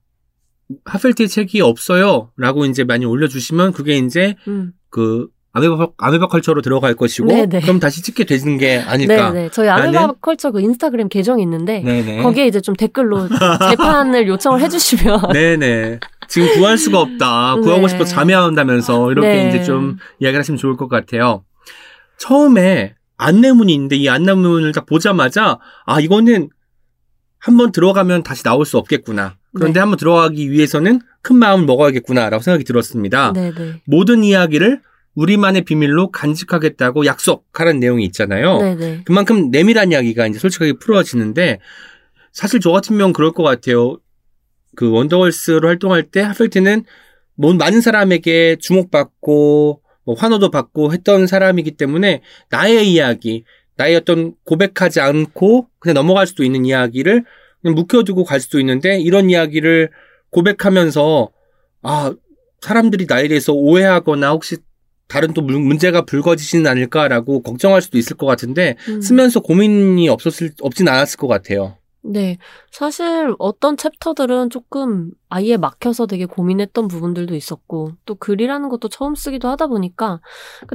하펠트의 0.85 1.29
책이 1.29 1.61
없어요라고 1.61 2.67
이제 2.67 2.85
많이 2.85 3.07
올려주시면 3.07 3.73
그게 3.73 3.97
이제 3.97 4.37
음. 4.47 4.73
그 4.91 5.29
아메바 5.53 5.89
아메바 5.97 6.29
컬처로 6.29 6.63
들어갈 6.63 6.95
것이고 6.95 7.29
네네. 7.29 7.61
그럼 7.63 7.81
다시 7.81 8.03
찍게 8.03 8.25
되는 8.25 8.59
게 8.59 8.79
아닐까. 8.79 9.31
네, 9.31 9.43
네. 9.43 9.49
저희 9.51 9.69
아메바 9.69 10.15
컬처 10.21 10.51
그 10.51 10.61
인스타그램 10.61 11.09
계정이 11.09 11.43
있는데, 11.43 11.81
네네. 11.81 12.23
거기에 12.23 12.47
이제 12.47 12.61
좀 12.61 12.77
댓글로 12.77 13.29
재판을 13.71 14.29
요청을 14.29 14.61
해주시면. 14.61 15.33
네네. 15.33 16.01
지금 16.29 16.53
구할 16.55 16.77
수가 16.77 17.01
없다. 17.01 17.57
네. 17.57 17.63
구하고 17.63 17.89
싶어 17.89 18.05
잠해한다면서 18.05 19.11
이렇게 19.11 19.29
네. 19.29 19.49
이제 19.49 19.65
좀 19.65 19.97
이야기를 20.21 20.41
하시면 20.41 20.59
좋을 20.59 20.77
것 20.77 20.89
같아요. 20.89 21.45
처음에 22.19 22.95
안내문이 23.17 23.73
있는데 23.75 23.97
이 23.97 24.09
안내문을 24.09 24.73
딱 24.73 24.85
보자마자 24.87 25.59
아 25.87 26.01
이거는 26.01 26.51
한번 27.39 27.73
들어가면 27.73 28.23
다시 28.23 28.43
나올 28.43 28.67
수 28.67 28.77
없겠구나. 28.79 29.37
그런데 29.55 29.75
네. 29.75 29.81
한번 29.81 29.97
들어가기 29.97 30.51
위해서는 30.51 31.01
큰 31.23 31.37
마음을 31.37 31.65
먹어야겠구나라고 31.65 32.43
생각이 32.43 32.65
들었습니다. 32.65 33.33
네네. 33.33 33.83
모든 33.87 34.23
이야기를 34.23 34.83
우리만의 35.19 35.63
비밀로 35.63 36.13
간직하겠다고 36.13 37.05
약속하는 37.05 37.81
내용이 37.81 38.05
있잖아요. 38.05 38.59
네네. 38.59 39.03
그만큼 39.05 39.51
내밀한 39.51 39.91
이야기가 39.91 40.29
이제 40.29 40.39
솔직하게 40.39 40.75
풀어지는데 40.75 41.59
사실 42.33 42.61
저 42.61 42.71
같으면 42.71 43.13
그럴 43.13 43.33
것 43.33 43.43
같아요. 43.43 43.99
그 44.77 44.89
원더걸스로 44.91 45.67
활동할 45.67 46.05
때 46.05 46.21
하펠트는 46.21 46.85
뭐 47.35 47.53
많은 47.53 47.81
사람에게 47.81 48.57
주목받고 48.61 49.83
뭐 50.05 50.15
환호도 50.15 50.51
받고 50.51 50.93
했던 50.93 51.27
사람이기 51.27 51.73
때문에 51.73 52.23
나의 52.51 52.93
이야기, 52.93 53.45
나의 53.77 53.97
어떤 53.97 54.35
고백하지 54.45 55.01
않고 55.01 55.69
그냥 55.81 55.95
넘어갈 55.95 56.29
수도 56.29 56.45
있는 56.45 56.65
이야기를 56.65 57.25
그냥 57.61 57.75
묵혀두고 57.75 58.23
갈 58.23 58.39
수도 58.39 58.61
있는데 58.61 59.01
이런 59.01 59.31
이야기를 59.31 59.91
고백하면서 60.31 61.31
아 61.83 62.15
사람들이 62.61 63.07
나에 63.09 63.27
대해서 63.27 63.53
오해하거나 63.53 64.31
혹시 64.31 64.59
다른 65.09 65.33
또 65.33 65.41
문- 65.41 65.63
문제가 65.67 66.03
불거지지는 66.03 66.67
않을까라고 66.71 67.41
걱정할 67.43 67.81
수도 67.81 67.97
있을 67.99 68.17
것 68.17 68.27
같은데 68.27 68.77
음. 68.89 69.01
쓰면서 69.01 69.41
고민이 69.41 70.09
없었을 70.11 70.53
없진 70.61 70.87
않았을 70.87 71.17
것 71.17 71.27
같아요. 71.29 71.78
네. 72.03 72.39
사실 72.71 73.35
어떤 73.39 73.77
챕터들은 73.77 74.51
조금 74.51 75.11
아예 75.29 75.57
막혀서 75.57 76.07
되게 76.07 76.25
고민했던 76.25 76.89
부분들도 76.89 77.35
있었고, 77.35 77.93
또 78.07 78.15
글이라는 78.15 78.69
것도 78.69 78.89
처음 78.89 79.15
쓰기도 79.15 79.49
하다 79.49 79.67
보니까, 79.67 80.21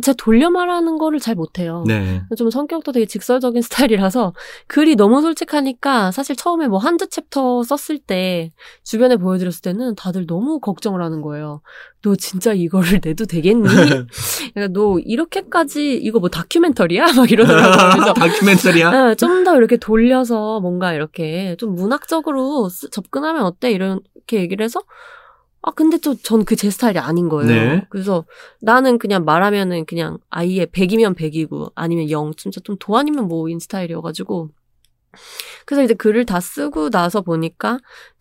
제가 0.01 0.15
돌려 0.17 0.49
말하는 0.49 0.97
거를 0.97 1.19
잘 1.19 1.35
못해요. 1.35 1.83
네. 1.87 2.21
좀 2.37 2.49
성격도 2.49 2.91
되게 2.91 3.05
직설적인 3.05 3.61
스타일이라서 3.63 4.33
글이 4.67 4.95
너무 4.95 5.21
솔직하니까 5.21 6.11
사실 6.11 6.35
처음에 6.35 6.67
뭐 6.67 6.77
한두 6.77 7.07
챕터 7.07 7.63
썼을 7.63 7.99
때 7.99 8.51
주변에 8.83 9.17
보여드렸을 9.17 9.61
때는 9.61 9.95
다들 9.95 10.27
너무 10.27 10.59
걱정을 10.59 11.01
하는 11.01 11.21
거예요. 11.21 11.61
너 12.03 12.15
진짜 12.15 12.53
이거를 12.53 12.99
내도 13.03 13.25
되겠니? 13.25 13.63
그러니까 13.63 14.67
너 14.73 14.99
이렇게까지 14.99 15.95
이거 15.95 16.19
뭐 16.19 16.29
다큐멘터리야? 16.29 17.05
막 17.15 17.31
이러더라고요. 17.31 18.13
다큐멘터리야? 18.13 19.15
좀더 19.15 19.55
이렇게 19.55 19.77
돌려서 19.77 20.59
뭔가 20.59 20.93
이렇게 20.93 21.12
좀 21.57 21.75
문학적으로 21.75 22.69
쓰- 22.69 22.89
접근하면 22.89 23.43
어때? 23.43 23.71
이렇게 23.71 24.39
얘기를 24.41 24.63
해서 24.63 24.81
아 25.61 25.71
근데 25.71 25.97
또 25.97 26.13
전 26.15 26.43
그 26.45 26.55
제 26.55 26.69
스타일이 26.69 26.99
아닌 26.99 27.29
거예요. 27.29 27.47
네. 27.51 27.85
그래서 27.89 28.25
나는 28.61 28.97
그냥 28.97 29.23
말하면은 29.25 29.85
그냥 29.85 30.17
아예 30.29 30.65
100이면 30.65 31.15
100이고 31.15 31.71
아니면 31.75 32.09
0 32.09 32.33
진짜 32.35 32.59
좀 32.63 32.75
도안이면 32.79 33.27
뭐인 33.27 33.59
스타일이어가지고 33.59 34.49
그래서 35.65 35.83
이제 35.83 35.93
글을 35.93 36.25
다 36.25 36.39
쓰고 36.39 36.89
나서 36.89 37.21
보니까 37.21 37.77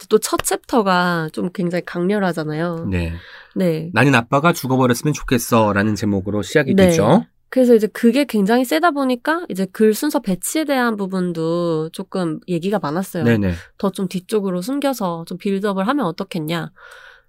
또 0.08 0.18
첫 0.18 0.42
챕터가 0.44 1.30
좀 1.32 1.50
굉장히 1.52 1.82
강렬하잖아요. 1.84 2.86
네. 2.90 3.12
네. 3.56 3.90
나는 3.92 4.14
아빠가 4.14 4.52
죽어버렸으면 4.52 5.12
좋겠어라는 5.14 5.94
제목으로 5.94 6.42
시작이 6.42 6.74
네. 6.74 6.86
되죠. 6.88 7.24
그래서 7.52 7.74
이제 7.74 7.86
그게 7.86 8.24
굉장히 8.24 8.64
세다 8.64 8.92
보니까 8.92 9.44
이제 9.50 9.66
글 9.70 9.92
순서 9.92 10.20
배치에 10.20 10.64
대한 10.64 10.96
부분도 10.96 11.90
조금 11.90 12.40
얘기가 12.48 12.78
많았어요. 12.78 13.24
네네. 13.24 13.52
더좀 13.76 14.08
뒤쪽으로 14.08 14.62
숨겨서 14.62 15.26
좀 15.28 15.36
빌드업을 15.36 15.86
하면 15.86 16.06
어떻겠냐. 16.06 16.72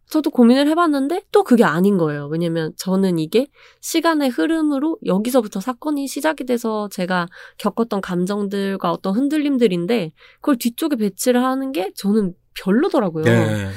저도 0.07 0.29
고민을 0.29 0.69
해봤는데 0.69 1.23
또 1.33 1.43
그게 1.43 1.65
아닌 1.65 1.97
거예요. 1.97 2.27
왜냐면 2.27 2.71
저는 2.77 3.19
이게 3.19 3.47
시간의 3.81 4.29
흐름으로 4.29 4.97
여기서부터 5.05 5.59
사건이 5.59 6.07
시작이 6.07 6.45
돼서 6.45 6.87
제가 6.89 7.27
겪었던 7.57 7.99
감정들과 7.99 8.93
어떤 8.93 9.15
흔들림들인데 9.15 10.13
그걸 10.35 10.55
뒤쪽에 10.55 10.95
배치를 10.95 11.43
하는 11.43 11.73
게 11.73 11.91
저는 11.97 12.33
별로더라고요. 12.53 13.25
네. 13.25 13.69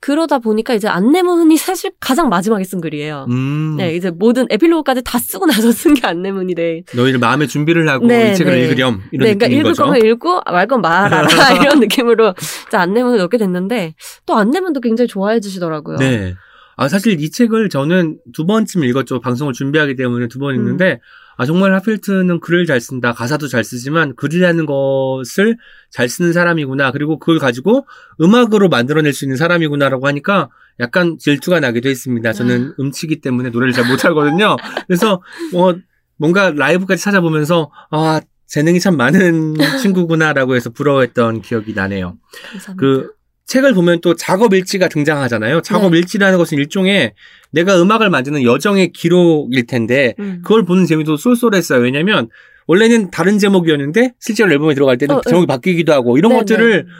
그러다 0.00 0.38
보니까 0.38 0.74
이제 0.74 0.86
안내문이 0.88 1.56
사실 1.56 1.90
가장 2.00 2.28
마지막에 2.28 2.62
쓴 2.64 2.80
글이에요. 2.80 3.26
음. 3.30 3.74
네, 3.78 3.96
이제 3.96 4.10
모든 4.10 4.46
에필로그까지 4.50 5.02
다 5.04 5.18
쓰고 5.18 5.46
나서 5.46 5.72
쓴 5.72 5.94
게 5.94 6.06
안내문이래. 6.06 6.82
너희를 6.94 7.18
마음의 7.18 7.48
준비를 7.48 7.88
하고 7.88 8.06
네, 8.06 8.32
이 8.32 8.34
책을 8.36 8.52
네. 8.52 8.64
읽으렴 8.64 9.02
이런 9.10 9.26
네, 9.26 9.34
그러니까 9.34 9.46
읽을 9.46 9.62
거죠. 9.70 9.84
거면 9.84 10.04
읽고 10.04 10.42
말 10.46 10.66
건 10.68 10.80
말아라 10.82 11.26
이런 11.62 11.80
느낌으로 11.80 12.34
이제 12.68 12.76
안내문을 12.76 13.18
넣게 13.18 13.38
됐는데 13.38 13.94
또 14.26 14.36
안내문도 14.36 14.80
굉장히 14.80 15.08
좋아해 15.08 15.40
주시더라고요. 15.40 15.96
네. 15.98 16.34
아, 16.76 16.86
사실 16.86 17.20
이 17.20 17.30
책을 17.30 17.68
저는 17.70 18.18
두 18.32 18.46
번쯤 18.46 18.84
읽었죠. 18.84 19.20
방송을 19.20 19.52
준비하기 19.52 19.96
때문에 19.96 20.28
두번 20.28 20.54
음. 20.54 20.60
읽는데, 20.60 21.00
아, 21.38 21.46
정말 21.46 21.72
하필트는 21.72 22.40
글을 22.40 22.66
잘 22.66 22.80
쓴다. 22.80 23.12
가사도 23.12 23.46
잘 23.46 23.62
쓰지만 23.62 24.16
글이라는 24.16 24.66
것을 24.66 25.56
잘 25.88 26.08
쓰는 26.08 26.32
사람이구나. 26.32 26.90
그리고 26.90 27.18
그걸 27.20 27.38
가지고 27.38 27.86
음악으로 28.20 28.68
만들어낼 28.68 29.12
수 29.12 29.24
있는 29.24 29.36
사람이구나라고 29.36 30.06
하니까 30.08 30.50
약간 30.80 31.16
질투가 31.16 31.60
나기도 31.60 31.88
했습니다. 31.88 32.32
저는 32.32 32.74
음치기 32.80 33.20
때문에 33.20 33.50
노래를 33.50 33.72
잘 33.72 33.88
못하거든요. 33.88 34.56
그래서 34.88 35.22
뭐, 35.52 35.76
뭔가 36.16 36.50
라이브까지 36.50 37.02
찾아보면서, 37.02 37.70
아, 37.92 38.20
재능이 38.46 38.80
참 38.80 38.96
많은 38.96 39.54
친구구나라고 39.80 40.56
해서 40.56 40.70
부러워했던 40.70 41.42
기억이 41.42 41.74
나네요. 41.74 42.16
감사합니다. 42.50 42.74
그 42.76 43.12
책을 43.48 43.74
보면 43.74 44.00
또 44.02 44.14
작업 44.14 44.54
일지가 44.54 44.88
등장하잖아요. 44.88 45.62
작업 45.62 45.92
네. 45.92 45.98
일지라는 45.98 46.38
것은 46.38 46.58
일종의 46.58 47.14
내가 47.50 47.80
음악을 47.80 48.10
만드는 48.10 48.44
여정의 48.44 48.92
기록일 48.92 49.66
텐데 49.66 50.14
음. 50.20 50.40
그걸 50.42 50.64
보는 50.64 50.86
재미도 50.86 51.16
쏠쏠했어요. 51.16 51.80
왜냐면 51.80 52.28
원래는 52.66 53.10
다른 53.10 53.38
제목이었는데 53.38 54.14
실제로 54.20 54.52
앨범에 54.52 54.74
들어갈 54.74 54.98
때는 54.98 55.16
어, 55.16 55.20
제목이 55.26 55.46
바뀌기도 55.46 55.92
하고 55.94 56.18
이런 56.18 56.32
네, 56.32 56.38
것들을 56.38 56.84
네. 56.84 56.90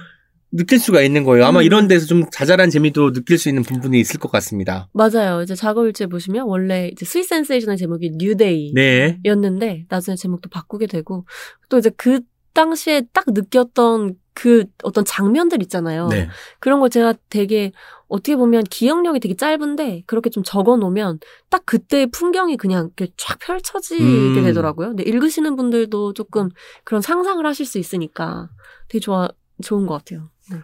느낄 0.51 0.78
수가 0.78 1.03
있는 1.03 1.24
거예요. 1.24 1.44
아마 1.44 1.61
음. 1.61 1.64
이런 1.64 1.86
데서 1.86 2.07
좀 2.07 2.24
자잘한 2.32 2.70
재미도 2.70 3.12
느낄 3.12 3.36
수 3.36 3.51
있는 3.51 3.62
부분이 3.62 4.01
있을 4.01 4.18
것 4.18 4.32
같습니다. 4.32 4.88
맞아요. 4.94 5.42
이제 5.42 5.55
작업일지 5.55 6.07
보시면 6.07 6.46
원래 6.46 6.88
이제 6.90 7.05
Sweet 7.05 7.24
Sensation의 7.24 7.76
제목이 7.76 8.12
New 8.16 8.41
Day. 8.41 8.72
네. 8.74 9.18
였는데 9.26 9.84
나중에 9.90 10.16
제목도 10.16 10.49
바꾸게 10.49 10.86
되고 10.86 11.26
또 11.68 11.76
이제 11.76 11.90
그 11.94 12.20
당시에 12.55 13.03
딱 13.12 13.26
느꼈던 13.28 14.14
그 14.39 14.66
어떤 14.84 15.05
장면들 15.05 15.62
있잖아요. 15.62 16.07
네. 16.07 16.28
그런 16.61 16.78
걸 16.78 16.91
제가 16.91 17.14
되게 17.28 17.72
어떻게 18.07 18.36
보면 18.36 18.62
기억력이 18.62 19.18
되게 19.18 19.34
짧은데 19.34 20.05
그렇게 20.07 20.30
좀 20.30 20.45
적어 20.45 20.76
놓으면 20.76 21.18
딱 21.51 21.66
그때의 21.66 22.12
풍경이 22.12 22.57
그냥 22.57 22.93
이렇게 22.97 23.12
쫙 23.16 23.41
펼쳐지게 23.41 24.01
음. 24.01 24.45
되더라고요. 24.45 24.91
근데 24.91 25.03
읽으시는 25.03 25.57
분들도 25.57 26.12
조금 26.12 26.51
그런 26.84 27.03
상상을 27.03 27.45
하실 27.45 27.66
수 27.66 27.78
있으니까 27.78 28.49
되게 28.86 29.01
좋아 29.01 29.28
좋은 29.61 29.86
것 29.86 29.95
같아요. 29.95 30.30
네. 30.53 30.59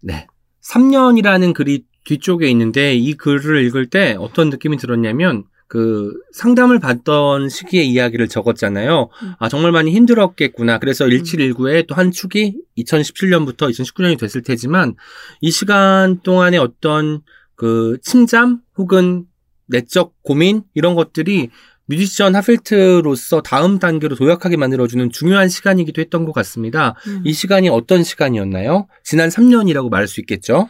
네. 0.00 0.26
3년이라는 0.64 1.54
글이 1.54 1.84
뒤쪽에 2.06 2.48
있는데 2.48 2.96
이 2.96 3.14
글을 3.14 3.64
읽을 3.66 3.90
때 3.90 4.16
어떤 4.18 4.50
느낌이 4.50 4.76
들었냐면 4.76 5.44
그 5.70 6.12
상담을 6.32 6.80
받던 6.80 7.48
시기의 7.48 7.88
이야기를 7.88 8.26
적었잖아요. 8.26 9.08
음. 9.22 9.32
아 9.38 9.48
정말 9.48 9.70
많이 9.70 9.92
힘들었겠구나. 9.92 10.78
그래서 10.80 11.04
1719의 11.06 11.86
또 11.86 11.94
한 11.94 12.10
축이 12.10 12.56
2017년부터 12.76 13.70
2019년이 13.70 14.18
됐을 14.18 14.42
테지만 14.42 14.96
이 15.40 15.52
시간 15.52 16.20
동안의 16.22 16.58
어떤 16.58 17.20
그 17.54 17.98
침잠 18.02 18.58
혹은 18.76 19.26
내적 19.66 20.14
고민 20.22 20.64
이런 20.74 20.96
것들이 20.96 21.50
뮤지션 21.86 22.34
하필트로서 22.34 23.42
다음 23.42 23.78
단계로 23.78 24.16
도약하게 24.16 24.56
만들어주는 24.56 25.10
중요한 25.12 25.48
시간이기도 25.48 26.00
했던 26.00 26.24
것 26.24 26.32
같습니다. 26.32 26.96
음. 27.06 27.22
이 27.24 27.32
시간이 27.32 27.68
어떤 27.68 28.02
시간이었나요? 28.02 28.88
지난 29.04 29.28
3년이라고 29.28 29.88
말할 29.88 30.08
수 30.08 30.18
있겠죠? 30.20 30.68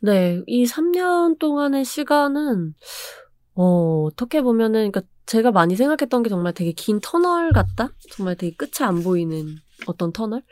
네, 0.00 0.40
이 0.46 0.64
3년 0.64 1.38
동안의 1.38 1.84
시간은, 1.84 2.74
어, 3.58 4.04
어떻게 4.04 4.40
보면은, 4.42 4.92
그니까 4.92 5.02
제가 5.26 5.50
많이 5.50 5.74
생각했던 5.76 6.22
게 6.22 6.28
정말 6.30 6.54
되게 6.54 6.72
긴 6.72 7.00
터널 7.02 7.52
같다? 7.52 7.90
정말 8.12 8.36
되게 8.36 8.54
끝이 8.56 8.86
안 8.86 9.02
보이는 9.02 9.56
어떤 9.86 10.12
터널? 10.12 10.42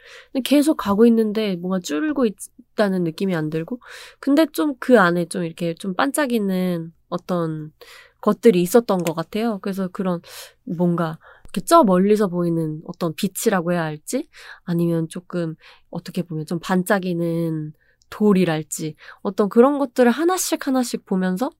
계속 0.44 0.76
가고 0.76 1.06
있는데 1.06 1.54
뭔가 1.56 1.78
줄고 1.80 2.26
있다는 2.26 3.04
느낌이 3.04 3.34
안 3.36 3.48
들고, 3.50 3.80
근데 4.20 4.46
좀 4.52 4.74
그 4.80 4.98
안에 5.00 5.26
좀 5.26 5.44
이렇게 5.44 5.74
좀 5.74 5.94
반짝이는 5.94 6.92
어떤 7.08 7.72
것들이 8.20 8.60
있었던 8.62 8.98
것 9.04 9.14
같아요. 9.14 9.60
그래서 9.62 9.88
그런 9.88 10.20
뭔가, 10.64 11.18
이렇게 11.44 11.60
저 11.62 11.84
멀리서 11.84 12.26
보이는 12.28 12.82
어떤 12.86 13.14
빛이라고 13.14 13.72
해야 13.72 13.84
할지, 13.84 14.28
아니면 14.64 15.08
조금 15.08 15.54
어떻게 15.90 16.22
보면 16.22 16.44
좀 16.46 16.58
반짝이는 16.60 17.72
돌이랄지 18.10 18.96
어떤 19.22 19.48
그런 19.48 19.78
것들을 19.78 20.10
하나씩 20.10 20.66
하나씩 20.66 21.04
보면서 21.06 21.50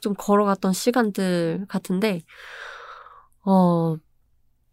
좀 0.00 0.14
걸어갔던 0.14 0.72
시간들 0.72 1.66
같은데 1.68 2.22
어 3.44 3.96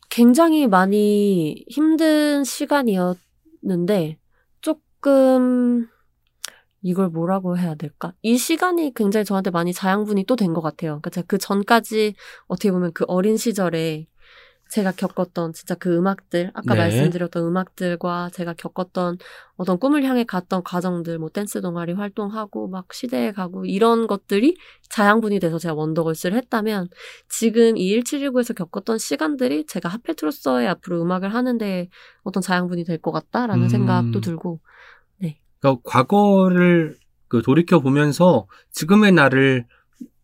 굉장히 0.09 0.67
많이 0.67 1.65
힘든 1.70 2.43
시간이었는데 2.43 4.17
조금 4.61 5.88
이걸 6.82 7.09
뭐라고 7.09 7.57
해야 7.57 7.76
될까? 7.76 8.13
이 8.22 8.38
시간이 8.38 8.93
굉장히 8.95 9.26
저한테 9.26 9.51
많이 9.51 9.74
자양분이 9.74 10.26
또 10.26 10.36
된 10.36 10.53
것 10.53 10.61
같아요. 10.61 10.91
그러니까 10.93 11.09
제가 11.11 11.26
그 11.28 11.38
전까지 11.38 12.15
어떻게 12.47 12.72
보면 12.72 12.93
그 12.93 13.05
어린 13.07 13.38
시절에 13.38 14.07
제가 14.70 14.91
겪었던 14.91 15.53
진짜 15.53 15.76
그 15.76 15.95
음악들, 15.97 16.51
아까 16.53 16.76
네. 16.76 16.82
말씀드렸던 16.82 17.43
음악들과 17.43 18.30
제가 18.34 18.53
겪었던 18.53 19.17
어떤 19.57 19.80
꿈을 19.80 20.03
향해 20.03 20.24
갔던 20.24 20.63
과정들, 20.63 21.17
뭐 21.20 21.30
댄스 21.30 21.61
동아리 21.61 21.93
활동하고 21.93 22.67
막 22.70 22.93
시대에 22.93 23.32
가고 23.32 23.65
이런 23.65 24.07
것들이 24.07 24.55
자양분이 24.89 25.39
돼서 25.39 25.57
제가 25.57 25.74
원더걸스를 25.74 26.38
했다면 26.38 26.88
지금 27.30 27.78
이 27.78 27.99
1719에서 27.99 28.55
겪었던 28.55 28.97
시간들이 28.99 29.65
제가 29.65 29.89
하페트로서의 29.89 30.67
앞으로 30.67 31.01
음악을 31.01 31.34
하는데 31.34 31.89
어떤 32.24 32.41
자양분이 32.41 32.84
될 32.86 32.99
것 32.99 33.11
같다라는 33.11 33.63
음. 33.63 33.70
생각도 33.70 34.22
들고 34.22 34.59
그러니까 35.61 35.82
과거를 35.84 36.95
그 37.28 37.41
돌이켜 37.41 37.80
보면서 37.80 38.47
지금의 38.72 39.11
나를 39.13 39.65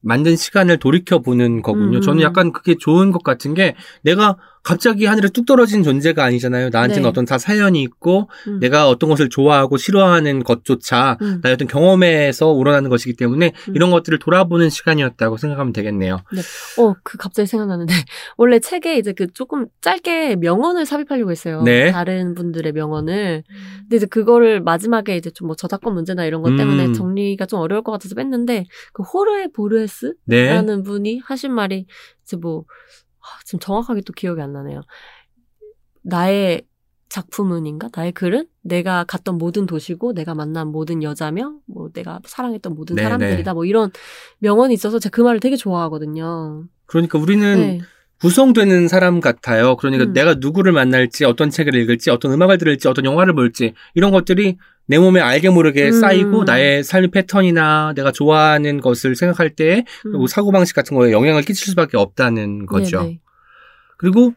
만든 0.06 0.36
시간을 0.36 0.78
돌이켜 0.78 1.20
보는 1.20 1.64
거군요. 1.64 1.98
음. 1.98 2.02
저는 2.02 2.22
약간 2.22 2.52
그게 2.52 2.76
좋은 2.78 3.12
것 3.12 3.24
같은 3.24 3.56
게 3.56 3.76
내가 4.04 4.38
갑자기 4.66 5.06
하늘에 5.06 5.30
뚝 5.30 5.46
떨어진 5.46 5.84
존재가 5.84 6.24
아니잖아요. 6.24 6.70
나한테는 6.74 7.04
네. 7.04 7.08
어떤 7.08 7.24
다 7.24 7.38
사연이 7.38 7.82
있고 7.84 8.30
음. 8.48 8.60
내가 8.60 8.90
어떤 8.90 9.10
것을 9.10 9.30
좋아하고 9.30 9.78
싫어하는 9.78 10.44
것조차 10.44 11.18
음. 11.22 11.40
나의 11.42 11.54
어떤 11.54 11.68
경험에서 11.70 12.50
우러나는 12.50 12.90
것이기 12.90 13.16
때문에 13.16 13.54
음. 13.70 13.76
이런 13.76 13.92
것들을 13.92 14.20
돌아보는 14.20 14.70
시간이었다고 14.70 15.38
생각하면 15.38 15.72
되겠네요. 15.72 16.18
어, 16.80 16.94
그 17.04 17.18
갑자기 17.18 17.48
생각나는데 17.48 17.94
원래 18.38 18.60
책에 18.60 18.98
이제 18.98 19.14
그 19.14 19.32
조금 19.32 19.68
짧게 19.80 20.36
명언을 20.36 20.86
삽입하려고 20.86 21.32
했어요. 21.32 21.62
네. 21.64 21.92
다른 21.92 22.36
분들의 22.36 22.74
명언을. 22.74 23.44
근데 23.82 23.96
이제 23.96 24.06
그거를 24.06 24.62
마지막에 24.62 25.16
이제 25.16 25.30
좀 25.30 25.46
뭐 25.46 25.56
저작권 25.56 25.94
문제나 25.94 26.26
이런 26.26 26.42
것 26.42 26.56
때문에 26.58 26.88
음. 26.88 26.94
정리가 26.94 27.46
좀 27.46 27.60
어려울 27.60 27.84
것 27.84 27.92
같아서 27.92 28.16
뺐는데 28.16 28.66
그 28.94 29.04
호르에 29.04 29.48
보르헤스라는 29.48 30.18
네. 30.26 30.84
분이 30.84 31.22
하신 31.24 31.54
말이 31.54 31.86
이제 32.24 32.36
뭐 32.36 32.62
아, 32.62 33.05
지금 33.44 33.60
정확하게 33.60 34.02
또 34.02 34.14
기억이 34.14 34.42
안 34.42 34.54
나네요. 34.54 34.82
나의 36.02 36.68
작품은인가? 37.10 37.90
나의 37.96 38.12
글은 38.12 38.48
내가 38.62 39.04
갔던 39.06 39.38
모든 39.38 39.66
도시고 39.66 40.14
내가 40.14 40.36
만난 40.36 40.68
모든 40.68 41.04
여자며 41.04 41.56
뭐 41.66 41.90
내가 41.92 42.20
사랑했던 42.26 42.76
모든 42.76 42.96
네, 42.96 43.04
사람들이다. 43.04 43.54
뭐 43.54 43.66
이런 43.66 43.92
명언이 44.40 44.74
있어서 44.74 45.00
제가 45.00 45.16
그 45.16 45.22
말을 45.22 45.40
되게 45.40 45.56
좋아하거든요. 45.56 46.66
그러니까 46.86 47.18
우리는 47.18 47.56
네. 47.56 47.82
구성되는 48.22 48.88
사람 48.88 49.20
같아요. 49.20 49.76
그러니까 49.76 50.06
음. 50.06 50.14
내가 50.14 50.36
누구를 50.36 50.72
만날지, 50.72 51.26
어떤 51.26 51.50
책을 51.50 51.76
읽을지, 51.76 52.10
어떤 52.10 52.32
음악을 52.32 52.58
들을지, 52.58 52.88
어떤 52.88 53.06
영화를 53.06 53.34
볼지 53.34 53.74
이런 53.94 54.12
것들이 54.12 54.58
내 54.88 55.00
몸에 55.00 55.20
알게 55.20 55.50
모르게 55.50 55.88
음. 55.88 55.92
쌓이고 55.92 56.44
나의 56.44 56.84
삶의 56.84 57.12
패턴이나 57.12 57.94
내가 57.96 58.12
좋아하는 58.12 58.82
것을 58.82 59.16
생각할 59.16 59.50
때 59.52 59.86
음. 60.06 60.14
뭐 60.14 60.28
사고 60.28 60.52
방식 60.52 60.76
같은 60.76 60.96
거에 60.96 61.12
영향을 61.12 61.42
끼칠 61.42 61.68
수밖에 61.68 61.98
없다는 61.98 62.66
거죠. 62.68 63.02
네네. 63.02 63.20
그리고 63.98 64.34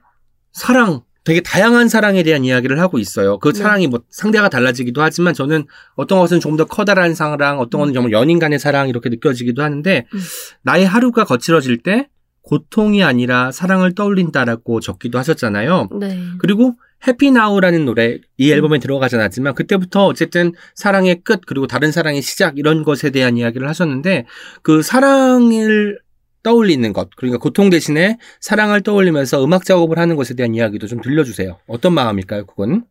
사랑, 0.53 1.03
되게 1.25 1.41
다양한 1.41 1.89
사랑에 1.89 2.23
대한 2.23 2.45
이야기를 2.45 2.81
하고 2.81 2.99
있어요. 2.99 3.39
그 3.39 3.53
네. 3.53 3.59
사랑이 3.59 3.87
뭐 3.87 4.01
상대가 4.09 4.49
달라지기도 4.49 5.03
하지만 5.03 5.35
저는 5.35 5.67
어떤 5.95 6.19
것은 6.19 6.41
조금 6.41 6.57
더 6.57 6.65
커다란 6.65 7.15
사랑, 7.15 7.61
어떤 7.61 7.81
것은 7.81 7.93
정말 7.93 8.13
연인 8.13 8.39
간의 8.39 8.59
사랑 8.59 8.89
이렇게 8.89 9.11
느껴지기도 9.11 9.63
하는데 9.63 10.07
음. 10.13 10.21
나의 10.63 10.87
하루가 10.87 11.25
거칠어질 11.25 11.83
때 11.83 12.09
고통이 12.49 13.05
아니라 13.05 13.53
사랑을 13.53 13.95
떠올린다라고 13.95 14.81
적기도 14.81 15.19
하셨잖아요. 15.19 15.91
네. 16.01 16.19
그리고 16.39 16.77
해피나우라는 17.07 17.85
노래 17.85 18.19
이 18.39 18.51
음. 18.51 18.55
앨범에 18.55 18.79
들어가진 18.79 19.21
않았지만 19.21 19.55
그때부터 19.55 20.07
어쨌든 20.07 20.53
사랑의 20.75 21.21
끝 21.25 21.43
그리고 21.47 21.67
다른 21.67 21.93
사랑의 21.93 22.23
시작 22.23 22.57
이런 22.57 22.85
것에 22.85 23.11
대한 23.11 23.37
이야기를 23.37 23.69
하셨는데 23.69 24.25
그 24.63 24.81
사랑을 24.81 25.99
떠올리는 26.43 26.91
것 26.95 27.11
그러니까 27.17 27.39
고통 27.39 27.69
대신에 27.69 28.17
사랑을 28.41 28.81
떠올리면서 28.81 29.45
음악 29.45 29.67
작업을 29.67 29.99
하는 29.99 30.17
것에 30.17 30.33
대한 30.33 30.55
이야기도 30.55 30.87
좀 30.87 31.03
들려주세요. 31.03 31.59
어떤 31.67 31.93
마음일까요, 31.93 32.47
그건? 32.47 32.85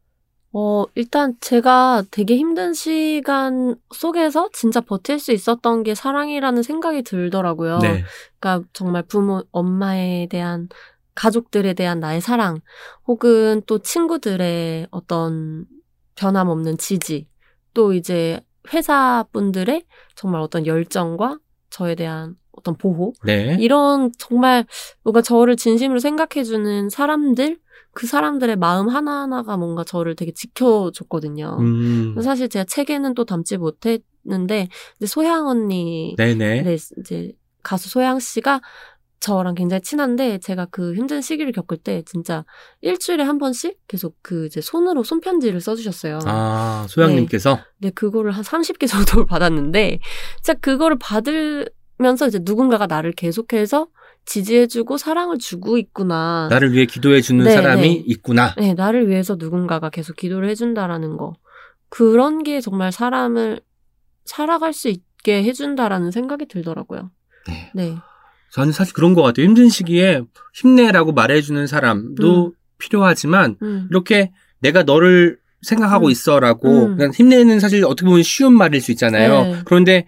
어, 0.53 0.85
일단 0.95 1.35
제가 1.41 2.03
되게 2.09 2.37
힘든 2.37 2.73
시간 2.73 3.75
속에서 3.93 4.49
진짜 4.53 4.81
버틸 4.81 5.19
수 5.19 5.31
있었던 5.31 5.83
게 5.83 5.93
사랑이라는 5.93 6.63
생각이 6.63 7.03
들더라고요. 7.03 7.79
네. 7.79 8.03
그러니까 8.39 8.67
정말 8.73 9.03
부모, 9.03 9.43
엄마에 9.51 10.27
대한 10.29 10.69
가족들에 11.15 11.73
대한 11.73 11.99
나의 11.99 12.21
사랑, 12.21 12.61
혹은 13.07 13.61
또 13.65 13.79
친구들의 13.79 14.87
어떤 14.91 15.65
변함없는 16.15 16.77
지지, 16.77 17.27
또 17.73 17.93
이제 17.93 18.39
회사 18.73 19.25
분들의 19.31 19.83
정말 20.15 20.41
어떤 20.41 20.65
열정과 20.65 21.39
저에 21.69 21.95
대한 21.95 22.35
어떤 22.51 22.75
보호, 22.75 23.13
네. 23.23 23.57
이런 23.59 24.11
정말 24.17 24.65
뭔가 25.03 25.21
저를 25.21 25.55
진심으로 25.55 25.99
생각해주는 25.99 26.89
사람들, 26.89 27.59
그 27.91 28.07
사람들의 28.07 28.55
마음 28.57 28.89
하나하나가 28.89 29.57
뭔가 29.57 29.83
저를 29.83 30.15
되게 30.15 30.31
지켜줬거든요. 30.31 31.57
음. 31.59 32.15
사실 32.21 32.49
제가 32.49 32.65
책에는 32.65 33.13
또 33.13 33.25
담지 33.25 33.57
못했는데, 33.57 34.67
이제 34.97 35.05
소향 35.05 35.47
언니, 35.47 36.15
네네. 36.17 36.61
네, 36.63 36.77
이제 36.99 37.31
가수 37.63 37.89
소양 37.89 38.19
씨가 38.19 38.61
저랑 39.19 39.55
굉장히 39.55 39.81
친한데 39.81 40.37
제가 40.37 40.67
그 40.69 40.93
힘든 40.93 41.21
시기를 41.21 41.51
겪을 41.51 41.77
때 41.77 42.03
진짜 42.05 42.45
일주일에 42.81 43.23
한 43.23 43.37
번씩 43.37 43.79
계속 43.87 44.15
그 44.21 44.45
이제 44.45 44.61
손으로 44.61 45.03
손편지를 45.03 45.59
써주셨어요. 45.59 46.19
아, 46.25 46.85
소양님께서? 46.89 47.59
근데 47.79 47.89
그거를 47.91 48.31
한 48.31 48.43
30개 48.43 48.87
정도를 48.87 49.25
받았는데 49.27 49.99
진짜 50.43 50.53
그거를 50.59 50.97
받으면서 50.99 52.27
이제 52.27 52.39
누군가가 52.43 52.85
나를 52.85 53.11
계속해서 53.11 53.87
지지해주고 54.27 54.97
사랑을 54.97 55.39
주고 55.39 55.77
있구나. 55.77 56.47
나를 56.51 56.73
위해 56.73 56.85
기도해주는 56.85 57.43
네, 57.43 57.51
사람이 57.51 57.81
네. 57.81 58.03
있구나. 58.05 58.53
네, 58.57 58.73
나를 58.73 59.09
위해서 59.09 59.35
누군가가 59.39 59.89
계속 59.89 60.17
기도를 60.17 60.49
해준다라는 60.49 61.17
거. 61.17 61.33
그런 61.89 62.43
게 62.43 62.59
정말 62.59 62.91
사람을 62.91 63.61
살아갈 64.25 64.73
수 64.73 64.89
있게 64.89 65.43
해준다라는 65.43 66.11
생각이 66.11 66.45
들더라고요. 66.47 67.09
네. 67.47 67.71
네. 67.73 67.95
저는 68.51 68.73
사실 68.73 68.93
그런 68.93 69.13
것 69.13 69.21
같아요. 69.21 69.45
힘든 69.45 69.69
시기에 69.69 70.21
힘내라고 70.53 71.13
말해주는 71.13 71.65
사람도 71.65 72.53
필요하지만 72.77 73.55
음. 73.61 73.87
이렇게 73.89 74.31
내가 74.59 74.83
너를 74.83 75.37
생각하고 75.61 76.07
음. 76.07 76.11
있어라고 76.11 76.87
음. 76.87 76.97
그냥 76.97 77.11
힘내는 77.13 77.61
사실 77.61 77.85
어떻게 77.85 78.05
보면 78.05 78.23
쉬운 78.23 78.53
말일 78.53 78.81
수 78.81 78.91
있잖아요. 78.91 79.43
네. 79.43 79.61
그런데 79.63 80.05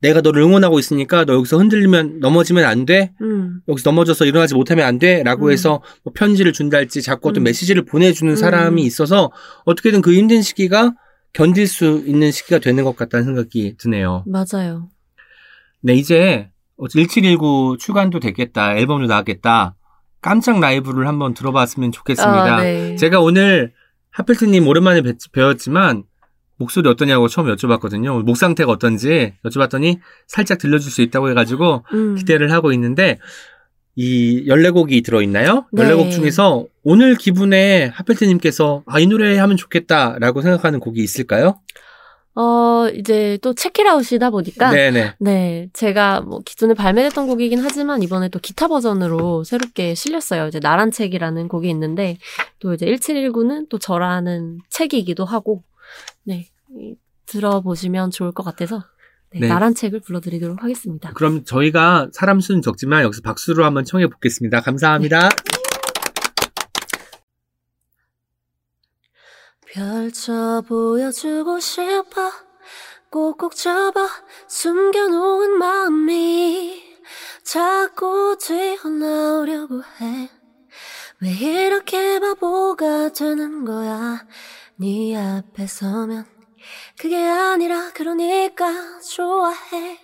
내가 0.00 0.20
너를 0.20 0.42
응원하고 0.42 0.78
있으니까 0.78 1.24
너 1.24 1.34
여기서 1.34 1.58
흔들리면 1.58 2.20
넘어지면 2.20 2.64
안 2.64 2.86
돼. 2.86 3.12
음. 3.20 3.60
여기서 3.68 3.90
넘어져서 3.90 4.24
일어나지 4.24 4.54
못하면 4.54 4.86
안 4.86 4.98
돼. 4.98 5.22
라고 5.22 5.46
음. 5.46 5.52
해서 5.52 5.82
뭐 6.02 6.12
편지를 6.14 6.52
준달지 6.52 7.02
자꾸 7.02 7.28
어떤 7.28 7.42
음. 7.42 7.44
메시지를 7.44 7.84
보내 7.84 8.12
주는 8.12 8.32
음. 8.32 8.36
사람이 8.36 8.82
있어서 8.82 9.30
어떻게든 9.64 10.00
그 10.00 10.14
힘든 10.14 10.42
시기가 10.42 10.94
견딜 11.32 11.66
수 11.66 12.02
있는 12.06 12.32
시기가 12.32 12.58
되는 12.58 12.82
것 12.82 12.96
같다는 12.96 13.24
생각이 13.24 13.76
드네요. 13.78 14.24
맞아요. 14.26 14.88
네, 15.82 15.94
이제 15.94 16.50
1719 16.78 17.76
출간도 17.78 18.20
됐겠다. 18.20 18.76
앨범도 18.76 19.06
나왔겠다. 19.06 19.76
깜짝 20.22 20.60
라이브를 20.60 21.06
한번 21.06 21.34
들어봤으면 21.34 21.92
좋겠습니다. 21.92 22.56
아, 22.56 22.62
네. 22.62 22.96
제가 22.96 23.20
오늘 23.20 23.72
하필트님 24.10 24.66
오랜만에 24.66 25.02
뵀, 25.02 25.32
배웠지만 25.32 26.04
목소리 26.60 26.88
어떠냐고 26.90 27.26
처음 27.26 27.46
여쭤봤거든요. 27.46 28.22
목 28.22 28.36
상태가 28.36 28.70
어떤지 28.70 29.32
여쭤봤더니 29.46 29.98
살짝 30.26 30.58
들려줄 30.58 30.92
수 30.92 31.00
있다고 31.00 31.30
해가지고 31.30 31.84
음. 31.94 32.14
기대를 32.16 32.52
하고 32.52 32.72
있는데 32.74 33.18
이 33.96 34.44
14곡이 34.46 35.02
들어있나요? 35.02 35.64
네. 35.72 35.84
14곡 35.84 36.12
중에서 36.12 36.66
오늘 36.84 37.16
기분에 37.16 37.86
하필트님께서 37.94 38.82
아, 38.86 39.00
이 39.00 39.06
노래 39.06 39.38
하면 39.38 39.56
좋겠다라고 39.56 40.42
생각하는 40.42 40.80
곡이 40.80 41.02
있을까요? 41.02 41.60
어, 42.34 42.88
이제 42.94 43.38
또 43.42 43.54
체키라웃이다 43.54 44.30
보니까. 44.30 44.70
네네. 44.70 45.14
네, 45.18 45.68
제가 45.72 46.20
뭐 46.20 46.40
기존에 46.44 46.74
발매됐던 46.74 47.26
곡이긴 47.26 47.58
하지만 47.58 48.02
이번에 48.02 48.28
또 48.28 48.38
기타 48.38 48.68
버전으로 48.68 49.44
새롭게 49.44 49.94
실렸어요. 49.94 50.46
이제 50.48 50.60
나란 50.60 50.90
책이라는 50.90 51.48
곡이 51.48 51.68
있는데 51.70 52.18
또 52.60 52.74
이제 52.74 52.86
1719는 52.86 53.68
또 53.68 53.78
저라는 53.78 54.58
책이기도 54.68 55.24
하고 55.24 55.62
네, 56.24 56.50
이- 56.76 56.96
들어보시면 57.26 58.10
좋을 58.10 58.32
것 58.32 58.42
같아서 58.42 58.82
네, 59.32 59.40
네. 59.40 59.48
나란 59.48 59.74
책을 59.74 60.00
불러드리도록 60.00 60.62
하겠습니다. 60.62 61.12
그럼 61.12 61.44
저희가 61.44 62.08
사람 62.12 62.40
수는 62.40 62.62
적지만 62.62 63.04
여기서 63.04 63.20
박수로 63.22 63.64
한번 63.64 63.84
청해 63.84 64.08
보겠습니다. 64.08 64.60
감사합니다. 64.62 65.28
펼쳐 69.66 70.62
보여주고 70.66 71.60
싶어 71.60 72.30
꼭꼭 73.10 73.54
잡아 73.54 74.08
숨겨놓은 74.48 75.58
마음이 75.58 76.82
자꾸 77.44 78.36
튀어나오려고 78.40 79.82
해 80.00 80.28
왜 81.22 81.66
이렇게 81.66 82.18
바보가 82.18 83.12
되는 83.12 83.66
거야 83.66 84.24
네 84.80 85.14
앞에 85.14 85.66
서면 85.66 86.24
그게 86.98 87.22
아니라 87.22 87.90
그러니까 87.92 88.66
좋아해. 89.00 90.00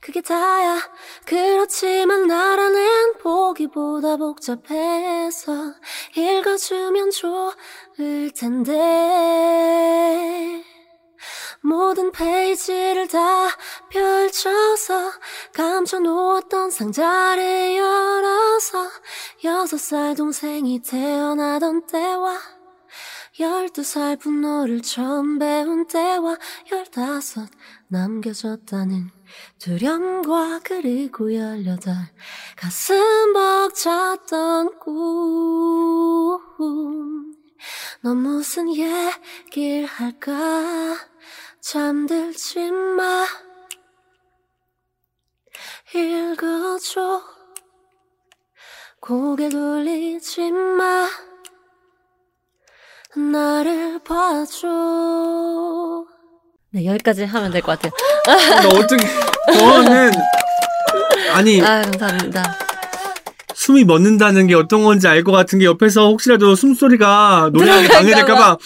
그게 0.00 0.20
다야. 0.20 0.78
그렇지만 1.26 2.28
나라는 2.28 3.14
보기보다 3.18 4.16
복잡해서 4.16 5.74
읽어주면 6.16 7.10
좋을 7.10 8.30
텐데. 8.36 9.82
모든 11.60 12.12
페이지를 12.12 13.08
다 13.08 13.48
펼쳐서 13.90 15.10
감춰놓았던 15.52 16.70
상자를 16.70 17.76
열어서 17.76 18.88
여섯 19.42 19.76
살 19.76 20.14
동생이 20.14 20.82
태어나던 20.82 21.88
때와 21.88 22.57
열두 23.40 23.84
살 23.84 24.16
분노를 24.16 24.82
처음 24.82 25.38
배운 25.38 25.86
때와 25.86 26.36
열다섯 26.72 27.48
남겨졌다는 27.86 29.10
두려움과 29.60 30.60
그리고 30.64 31.32
열여덟 31.32 31.94
가슴 32.56 33.32
벅찼던 33.32 34.78
꿈. 34.80 36.38
넌 38.00 38.16
무슨 38.16 38.68
얘기를 38.74 39.86
할까? 39.86 40.96
잠들지 41.60 42.70
마. 42.72 43.26
읽어줘. 45.94 47.22
고개 49.00 49.48
돌리지 49.48 50.50
마. 50.50 51.27
나를 53.18 53.98
봐줘. 54.04 56.04
네, 56.70 56.84
여기까지 56.84 57.24
하면 57.24 57.50
될 57.50 57.62
것 57.62 57.78
같아요. 57.78 57.92
너 58.62 58.68
어떻게 58.78 59.04
저는 59.58 60.12
아니 61.34 61.60
아, 61.62 61.82
감사합니다. 61.82 62.56
숨이 63.54 63.84
멎는다는 63.84 64.46
게 64.46 64.54
어떤 64.54 64.84
건지 64.84 65.08
알 65.08 65.24
것 65.24 65.32
같은 65.32 65.58
게 65.58 65.64
옆에서 65.64 66.06
혹시라도 66.08 66.54
숨소리가 66.54 67.50
노래하기 67.52 67.88
방해될까봐 67.88 68.56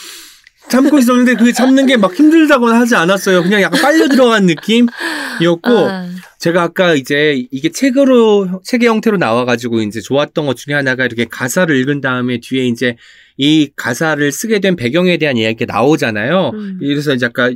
참고 0.73 0.99
있었는데 0.99 1.35
그게 1.35 1.53
참는 1.53 1.87
게 1.87 1.97
막 1.97 2.15
힘들다고는 2.15 2.75
하지 2.75 2.97
않았어요. 2.97 3.43
그냥 3.43 3.61
약간 3.63 3.81
빨려 3.81 4.09
들어간 4.09 4.47
느낌이었고 4.47 5.71
아, 5.71 6.09
제가 6.39 6.63
아까 6.63 6.95
이제 6.95 7.47
이게 7.51 7.69
책으로 7.71 8.61
책의 8.65 8.89
형태로 8.89 9.19
나와가지고 9.19 9.83
이제 9.83 10.01
좋았던 10.01 10.47
것 10.47 10.57
중에 10.57 10.75
하나가 10.75 11.05
이렇게 11.05 11.27
가사를 11.27 11.75
읽은 11.77 12.01
다음에 12.01 12.41
뒤에 12.43 12.65
이제 12.65 12.97
이 13.37 13.71
가사를 13.77 14.33
쓰게 14.33 14.59
된 14.61 14.75
배경에 14.75 15.17
대한 15.19 15.37
이야기가 15.37 15.73
나오잖아요. 15.73 16.51
음. 16.55 16.79
그래서 16.81 17.13
이제 17.15 17.27
아까 17.27 17.51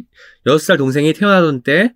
6살 0.47 0.79
동생이 0.79 1.13
태어나던 1.13 1.63
때, 1.63 1.93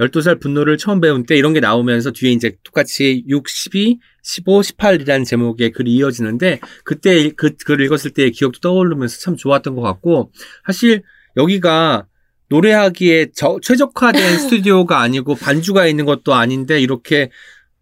12살 0.00 0.40
분노를 0.40 0.78
처음 0.78 1.00
배운 1.00 1.24
때 1.26 1.36
이런 1.36 1.52
게 1.52 1.60
나오면서 1.60 2.10
뒤에 2.12 2.32
이제 2.32 2.56
똑같이 2.64 3.22
6, 3.28 3.48
12, 3.48 3.98
15, 4.22 4.60
18이라는 4.60 5.24
제목의 5.24 5.72
글이 5.72 5.92
이어지는데 5.94 6.60
그때 6.84 7.30
그 7.36 7.50
글을 7.64 7.84
읽었을 7.86 8.10
때의 8.12 8.32
기억도 8.32 8.60
떠오르면서 8.60 9.18
참 9.20 9.36
좋았던 9.36 9.74
것 9.76 9.82
같고 9.82 10.32
사실 10.66 11.02
여기가 11.36 12.06
노래하기에 12.48 13.28
저- 13.34 13.58
최적화된 13.62 14.38
스튜디오가 14.40 15.00
아니고 15.00 15.36
반주가 15.36 15.86
있는 15.86 16.04
것도 16.04 16.34
아닌데 16.34 16.80
이렇게 16.80 17.30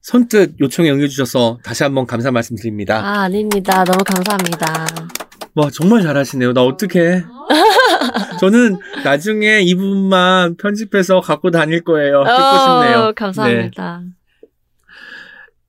선뜻 0.03 0.57
요청에 0.61 0.91
응해주셔서 0.91 1.61
다시 1.63 1.83
한번 1.85 2.07
감사 2.07 2.31
말씀드립니다. 2.31 2.99
아, 2.99 3.23
아닙니다. 3.23 3.85
너무 3.85 4.03
감사합니다. 4.05 4.87
와 5.55 5.71
정말 5.73 6.03
잘하시네요. 6.03 6.53
나 6.53 6.63
어떡해. 6.63 7.25
저는 8.41 8.79
나중에 9.05 9.61
이 9.61 9.75
부분만 9.75 10.57
편집해서 10.57 11.21
갖고 11.21 11.51
다닐 11.51 11.83
거예요. 11.83 12.25
듣고 12.25 12.59
싶네요. 12.59 12.99
어, 12.99 13.13
감사합니다. 13.13 14.03
네. 14.05 14.19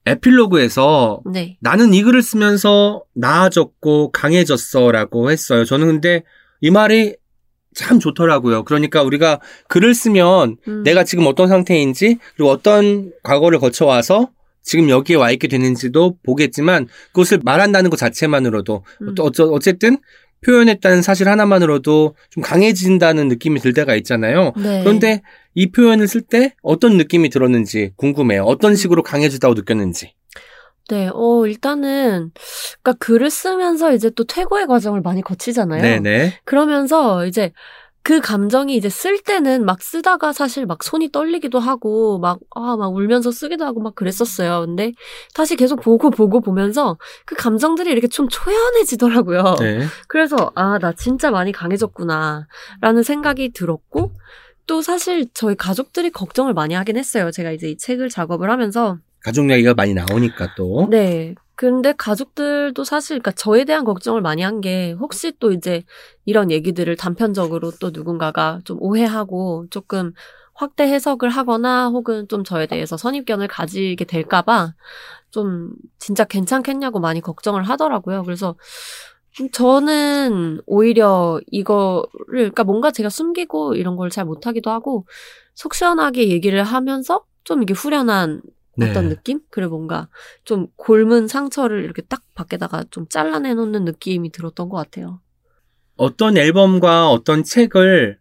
에필로그에서 0.06 1.22
네. 1.32 1.58
나는 1.60 1.94
이 1.94 2.02
글을 2.02 2.22
쓰면서 2.22 3.04
나아졌고 3.14 4.12
강해졌어라고 4.12 5.30
했어요. 5.30 5.66
저는 5.66 5.88
근데 5.88 6.24
이 6.62 6.72
말이 6.72 7.16
참 7.76 8.00
좋더라고요. 8.00 8.64
그러니까 8.64 9.04
우리가 9.04 9.40
글을 9.68 9.94
쓰면 9.94 10.58
음. 10.68 10.84
내가 10.84 11.04
지금 11.04 11.28
어떤 11.28 11.48
상태인지 11.48 12.18
그리고 12.36 12.50
어떤 12.50 13.12
과거를 13.24 13.60
거쳐와서 13.60 14.30
지금 14.64 14.90
여기에 14.90 15.16
와 15.16 15.32
있게 15.32 15.48
되는지도 15.48 16.18
보겠지만 16.24 16.88
그것을 17.08 17.40
말한다는 17.44 17.90
것 17.90 17.98
자체만으로도 17.98 18.84
음. 19.02 19.16
어, 19.20 19.30
어쨌든 19.52 19.98
표현했다는 20.46 21.02
사실 21.02 21.28
하나만으로도 21.28 22.16
좀 22.30 22.44
강해진다는 22.44 23.28
느낌이 23.28 23.60
들 23.60 23.74
때가 23.74 23.96
있잖아요. 23.96 24.54
네. 24.58 24.84
그런데 24.84 25.22
이 25.56 25.72
표현을 25.72 26.08
쓸 26.08 26.22
때 26.22 26.56
어떤 26.62 26.98
느낌이 26.98 27.30
들었는지 27.30 27.92
궁금해요. 27.98 28.44
어떤 28.44 28.76
식으로 28.76 29.04
강해지다고 29.04 29.54
느꼈는지. 29.54 30.14
네, 30.90 31.08
어, 31.14 31.46
일단은, 31.46 32.32
그니까 32.82 32.94
글을 33.00 33.30
쓰면서 33.30 33.94
이제 33.94 34.10
또 34.10 34.24
퇴고의 34.24 34.66
과정을 34.66 35.02
많이 35.02 35.22
거치잖아요. 35.22 35.82
네네. 35.82 36.40
그러면서 36.46 37.28
이제 37.28 37.52
그 38.10 38.22
감정이 38.22 38.76
이제 38.76 38.90
쓸 38.90 39.22
때는 39.22 39.66
막 39.66 39.84
쓰다가 39.84 40.34
사실 40.34 40.66
막 40.66 40.84
손이 40.84 41.12
떨리기도 41.12 41.60
하고 41.60 42.18
막, 42.18 42.40
아, 42.56 42.76
막 42.76 42.88
울면서 42.96 43.30
쓰기도 43.30 43.66
하고 43.66 43.82
막 43.82 43.94
그랬었어요. 43.94 44.62
근데 44.66 44.94
다시 45.36 45.56
계속 45.56 45.80
보고 45.80 46.10
보고 46.10 46.42
보면서 46.42 46.98
그 47.28 47.36
감정들이 47.36 47.92
이렇게 47.92 48.08
좀 48.08 48.28
초연해지더라고요. 48.28 49.58
네. 49.60 49.86
그래서, 50.08 50.52
아, 50.56 50.80
나 50.80 50.92
진짜 50.94 51.30
많이 51.30 51.52
강해졌구나. 51.52 52.48
라는 52.82 53.04
생각이 53.04 53.52
들었고, 53.54 54.14
또 54.66 54.82
사실 54.82 55.28
저희 55.36 55.54
가족들이 55.54 56.10
걱정을 56.10 56.56
많이 56.56 56.74
하긴 56.74 56.98
했어요. 56.98 57.30
제가 57.30 57.52
이제 57.52 57.70
이 57.70 57.78
책을 57.78 58.10
작업을 58.10 58.50
하면서. 58.50 58.98
가족 59.24 59.48
이야기가 59.48 59.76
많이 59.76 59.94
나오니까 59.94 60.56
또. 60.56 60.88
네. 60.90 61.36
근데 61.60 61.92
가족들도 61.92 62.86
사실, 62.86 63.16
그러니까 63.20 63.32
저에 63.34 63.66
대한 63.66 63.84
걱정을 63.84 64.22
많이 64.22 64.42
한 64.44 64.62
게, 64.62 64.94
혹시 64.94 65.34
또 65.40 65.52
이제 65.52 65.84
이런 66.24 66.52
얘기들을 66.52 66.96
단편적으로 66.96 67.72
또 67.82 67.90
누군가가 67.92 68.62
좀 68.64 68.78
오해하고 68.80 69.66
조금 69.70 70.14
확대 70.54 70.86
해석을 70.86 71.28
하거나 71.30 71.90
혹은 71.90 72.30
좀 72.30 72.46
저에 72.46 72.66
대해서 72.66 72.96
선입견을 72.96 73.50
가지게 73.50 74.06
될까봐 74.06 74.74
좀 75.32 75.74
진짜 76.00 76.24
괜찮겠냐고 76.24 77.02
많이 77.02 77.20
걱정을 77.20 77.64
하더라고요. 77.64 78.24
그래서 78.24 78.56
저는 79.52 80.62
오히려 80.66 81.40
이거를, 81.52 82.08
그러니까 82.30 82.64
뭔가 82.64 82.92
제가 82.92 83.10
숨기고 83.10 83.76
이런 83.76 83.96
걸 83.98 84.10
잘 84.10 84.24
못하기도 84.26 84.72
하고, 84.72 85.06
속 85.56 85.76
시원하게 85.76 86.30
얘기를 86.30 86.64
하면서 86.64 87.26
좀 87.44 87.64
이게 87.64 87.74
후련한 87.74 88.42
네. 88.78 88.90
어떤 88.90 89.10
느낌? 89.10 89.42
그리고 89.50 89.78
뭔가 89.78 90.08
좀 90.44 90.68
골문 90.78 91.28
상처를 91.28 91.84
이렇게 91.84 92.02
딱 92.02 92.24
밖에다가 92.36 92.86
좀 92.92 93.08
잘라내 93.10 93.54
놓는 93.54 93.84
느낌이 93.86 94.32
들었던 94.32 94.70
것 94.70 94.78
같아요. 94.78 95.22
어떤 95.96 96.38
앨범과 96.38 97.10
어떤 97.10 97.44
책을 97.44 98.20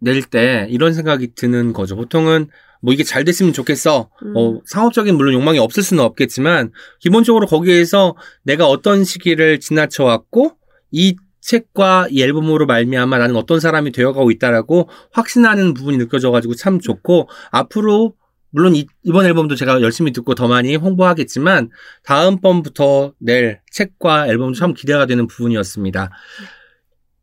낼 0.00 0.22
때 0.22 0.66
이런 0.68 0.92
생각이 0.92 1.34
드는 1.34 1.72
거죠. 1.72 1.96
보통은 1.96 2.48
뭐 2.82 2.92
이게 2.92 3.02
잘 3.02 3.24
됐으면 3.24 3.54
좋겠어. 3.54 4.10
음. 4.22 4.36
어, 4.36 4.60
상업적인 4.66 5.16
물론 5.16 5.32
욕망이 5.32 5.58
없을 5.58 5.82
수는 5.82 6.04
없겠지만 6.04 6.72
기본적으로 7.00 7.46
거기에서 7.46 8.14
내가 8.42 8.68
어떤 8.68 9.04
시기를 9.04 9.60
지나쳐 9.60 10.04
왔고 10.04 10.52
이 10.90 11.16
책과 11.40 12.08
이 12.10 12.22
앨범으로 12.22 12.66
말미암아 12.66 13.16
나는 13.16 13.36
어떤 13.36 13.60
사람이 13.60 13.92
되어가고 13.92 14.30
있다라고 14.30 14.90
확신하는 15.12 15.72
부분이 15.72 15.96
느껴져가지고 15.96 16.54
참 16.54 16.80
좋고 16.80 17.28
앞으로 17.50 18.14
물론 18.54 18.76
이, 18.76 18.86
번 19.10 19.26
앨범도 19.26 19.56
제가 19.56 19.80
열심히 19.80 20.12
듣고 20.12 20.36
더 20.36 20.46
많이 20.46 20.76
홍보하겠지만 20.76 21.70
다음번부터 22.04 23.14
낼 23.18 23.60
책과 23.72 24.28
앨범도 24.28 24.56
참 24.56 24.74
기대가 24.74 25.06
되는 25.06 25.26
부분이었습니다. 25.26 26.10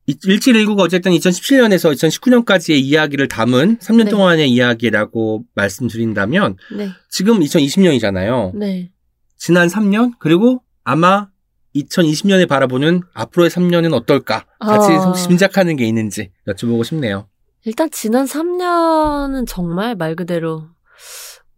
1719가 0.10 0.82
어쨌든 0.82 1.14
2017년에서 1.14 1.94
2019년까지의 1.94 2.82
이야기를 2.82 3.30
담은 3.30 3.78
3년 3.78 4.04
네. 4.04 4.10
동안의 4.10 4.52
이야기라고 4.52 5.46
말씀드린다면 5.56 6.58
네, 6.76 6.90
지금 7.10 7.40
2020년이잖아요. 7.40 8.54
네. 8.58 8.92
지난 9.38 9.70
3년 9.70 10.12
그리고 10.20 10.62
아마 10.84 11.30
2020년에 11.78 12.50
바라보는 12.50 13.04
앞으로의 13.14 13.50
3년은 13.52 13.94
어떨까? 13.94 14.44
같이 14.60 14.92
아. 14.92 15.14
짐작하는 15.14 15.78
게 15.78 15.86
있는지 15.86 16.32
여쭤보고 16.46 16.84
싶네요. 16.84 17.30
일단 17.64 17.90
지난 17.90 18.26
3년은 18.26 19.48
정말 19.48 19.96
말 19.96 20.18
그대로 20.18 20.68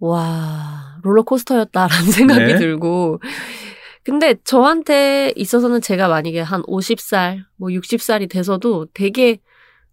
와 0.03 0.97
롤러코스터였다라는 1.01 2.11
생각이 2.11 2.53
네. 2.53 2.57
들고 2.57 3.21
근데 4.03 4.35
저한테 4.43 5.31
있어서는 5.37 5.79
제가 5.79 6.09
만약에 6.09 6.41
한 6.41 6.61
50살 6.63 7.45
뭐 7.55 7.69
60살이 7.69 8.29
돼서도 8.29 8.87
되게 8.93 9.39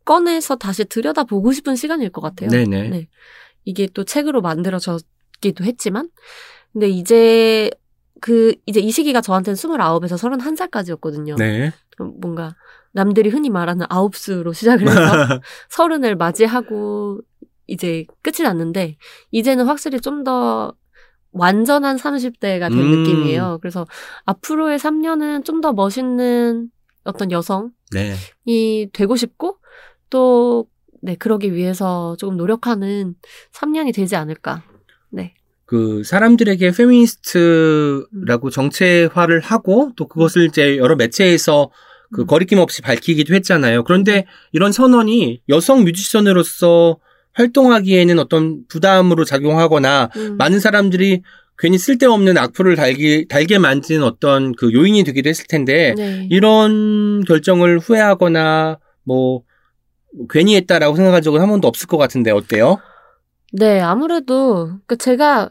꺼내서 0.04 0.56
다시 0.56 0.84
들여다보고 0.84 1.52
싶은 1.52 1.76
시간일 1.76 2.11
것 2.11 2.20
같아요. 2.20 2.50
네네. 2.50 2.88
네. 2.88 3.08
이게 3.64 3.86
또 3.94 4.02
책으로 4.02 4.40
만들어졌기도 4.40 5.62
했지만 5.62 6.08
근데 6.72 6.88
이제 6.88 7.70
그 8.20 8.54
이제 8.66 8.80
이 8.80 8.90
시기가 8.90 9.20
저한테는 9.20 9.54
29에서 9.54 10.16
31살까지였거든요. 10.18 11.36
네. 11.38 11.72
뭔가 12.20 12.56
남들이 12.90 13.28
흔히 13.28 13.48
말하는 13.48 13.86
아홉수로 13.88 14.52
시작을 14.54 14.88
해서 14.88 14.98
서른을 15.70 16.16
맞이하고 16.16 17.20
이제 17.71 18.05
끝이 18.23 18.43
났는데 18.43 18.97
이제는 19.31 19.66
확실히 19.66 20.01
좀 20.01 20.25
더 20.25 20.75
완전한 21.33 21.97
30대가 21.97 22.68
된 22.68 22.73
음. 22.79 23.03
느낌이에요. 23.03 23.59
그래서 23.61 23.87
앞으로의 24.25 24.79
3년은 24.79 25.45
좀 25.45 25.61
더 25.61 25.73
멋있는 25.73 26.68
어떤 27.05 27.31
여성이 27.31 27.71
네. 27.93 28.16
되고 28.93 29.16
싶고 29.16 29.59
또 30.11 30.66
네, 31.03 31.14
그러기 31.14 31.55
위해서 31.55 32.16
조금 32.18 32.37
노력하는 32.37 33.14
3년이 33.53 33.95
되지 33.95 34.16
않을까. 34.16 34.62
네. 35.11 35.35
그 35.64 36.03
사람들에게 36.05 36.73
페미니스트라고 36.73 38.51
정체화를 38.51 39.41
하고 39.41 39.93
또 39.97 40.09
그것을 40.09 40.47
이제 40.47 40.77
여러 40.77 40.97
매체에서 40.97 41.71
그 42.12 42.23
음. 42.23 42.27
거리낌 42.27 42.59
없이 42.59 42.83
밝히기도 42.83 43.35
했잖아요. 43.35 43.85
그런데 43.85 44.27
이런 44.53 44.73
선언이 44.73 45.43
여성 45.49 45.85
뮤지션으로서 45.85 46.99
활동하기에는 47.35 48.18
어떤 48.18 48.66
부담으로 48.68 49.24
작용하거나 49.24 50.11
음. 50.16 50.37
많은 50.37 50.61
사람들이 50.61 51.22
괜히 51.59 51.76
쓸데없는 51.76 52.39
악플을 52.39 52.74
달기, 52.74 53.26
달게 53.28 53.59
만든 53.59 54.03
어떤 54.03 54.55
그 54.55 54.72
요인이 54.72 55.05
되기도 55.05 55.28
했을 55.28 55.47
텐데 55.47 55.95
네. 55.97 56.26
이런 56.31 57.22
결정을 57.24 57.78
후회하거나 57.78 58.78
뭐 59.05 59.43
괜히 60.31 60.57
했다라고 60.57 60.97
생각한 60.97 61.22
적은 61.22 61.41
한 61.41 61.49
번도 61.49 61.68
없을 61.68 61.87
것 61.87 61.99
같은데 61.99 62.31
어때요? 62.31 62.78
네, 63.53 63.81
아무래도 63.81 64.70
그 64.87 64.97
제가 64.97 65.51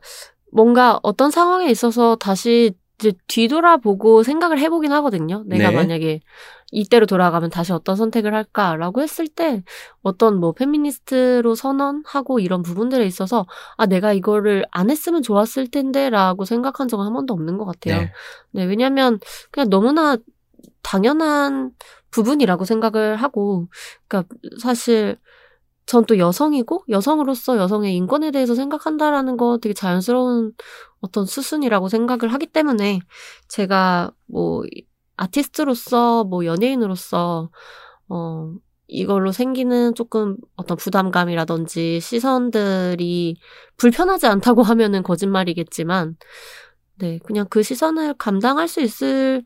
뭔가 0.52 1.00
어떤 1.04 1.30
상황에 1.32 1.70
있어서 1.70 2.16
다시 2.16 2.74
이제 3.00 3.14
뒤돌아보고 3.28 4.24
생각을 4.24 4.60
해보긴 4.60 4.92
하거든요. 4.94 5.44
내가 5.46 5.70
네. 5.70 5.76
만약에 5.76 6.22
이때로 6.72 7.06
돌아가면 7.06 7.50
다시 7.50 7.74
어떤 7.74 7.96
선택을 7.96 8.34
할까라고 8.34 9.02
했을 9.02 9.28
때 9.28 9.64
어떤 10.02 10.40
뭐 10.40 10.52
페미니스트로 10.54 11.56
선언하고 11.56 12.40
이런 12.40 12.62
부분들에 12.62 13.06
있어서 13.06 13.46
아 13.78 13.86
내가 13.86 14.14
이거를 14.14 14.66
안 14.72 14.90
했으면 14.90 15.24
좋았을 15.24 15.68
텐데라고 15.68 16.46
생각한 16.46 16.88
적은 16.88 17.06
한 17.06 17.14
번도 17.14 17.34
없는 17.34 17.58
것 17.58 17.66
같아요. 17.66 18.02
네. 18.02 18.12
네, 18.52 18.66
왜냐하면 18.66 19.20
그냥 19.52 19.70
너무나 19.70 20.18
당연한 20.84 21.72
부분이라고 22.12 22.66
생각을 22.66 23.16
하고, 23.18 23.68
그러니까 24.08 24.34
사실 24.60 25.18
전 25.86 26.06
또 26.06 26.20
여성이고 26.20 26.84
여성으로서 26.90 27.58
여성의 27.58 27.96
인권에 27.96 28.32
대해서 28.32 28.54
생각한다라는 28.56 29.38
거 29.38 29.58
되게 29.60 29.74
자연스러운 29.74 30.54
어떤 31.02 31.26
수순이라고 31.26 31.90
생각을 31.90 32.32
하기 32.34 32.46
때문에 32.48 33.00
제가 33.48 34.12
뭐 34.28 34.64
아티스트로서 35.20 36.24
뭐 36.24 36.46
연예인으로서 36.46 37.52
어 38.08 38.54
이걸로 38.88 39.32
생기는 39.32 39.94
조금 39.94 40.38
어떤 40.56 40.78
부담감이라든지 40.78 42.00
시선들이 42.00 43.38
불편하지 43.78 44.26
않다고 44.28 44.64
하면은 44.64 45.04
거짓말이겠지만 45.04 46.16
네, 46.98 47.20
그냥 47.24 47.46
그 47.50 47.62
시선을 47.62 48.16
감당할 48.16 48.68
수 48.68 48.82
있을 48.82 49.44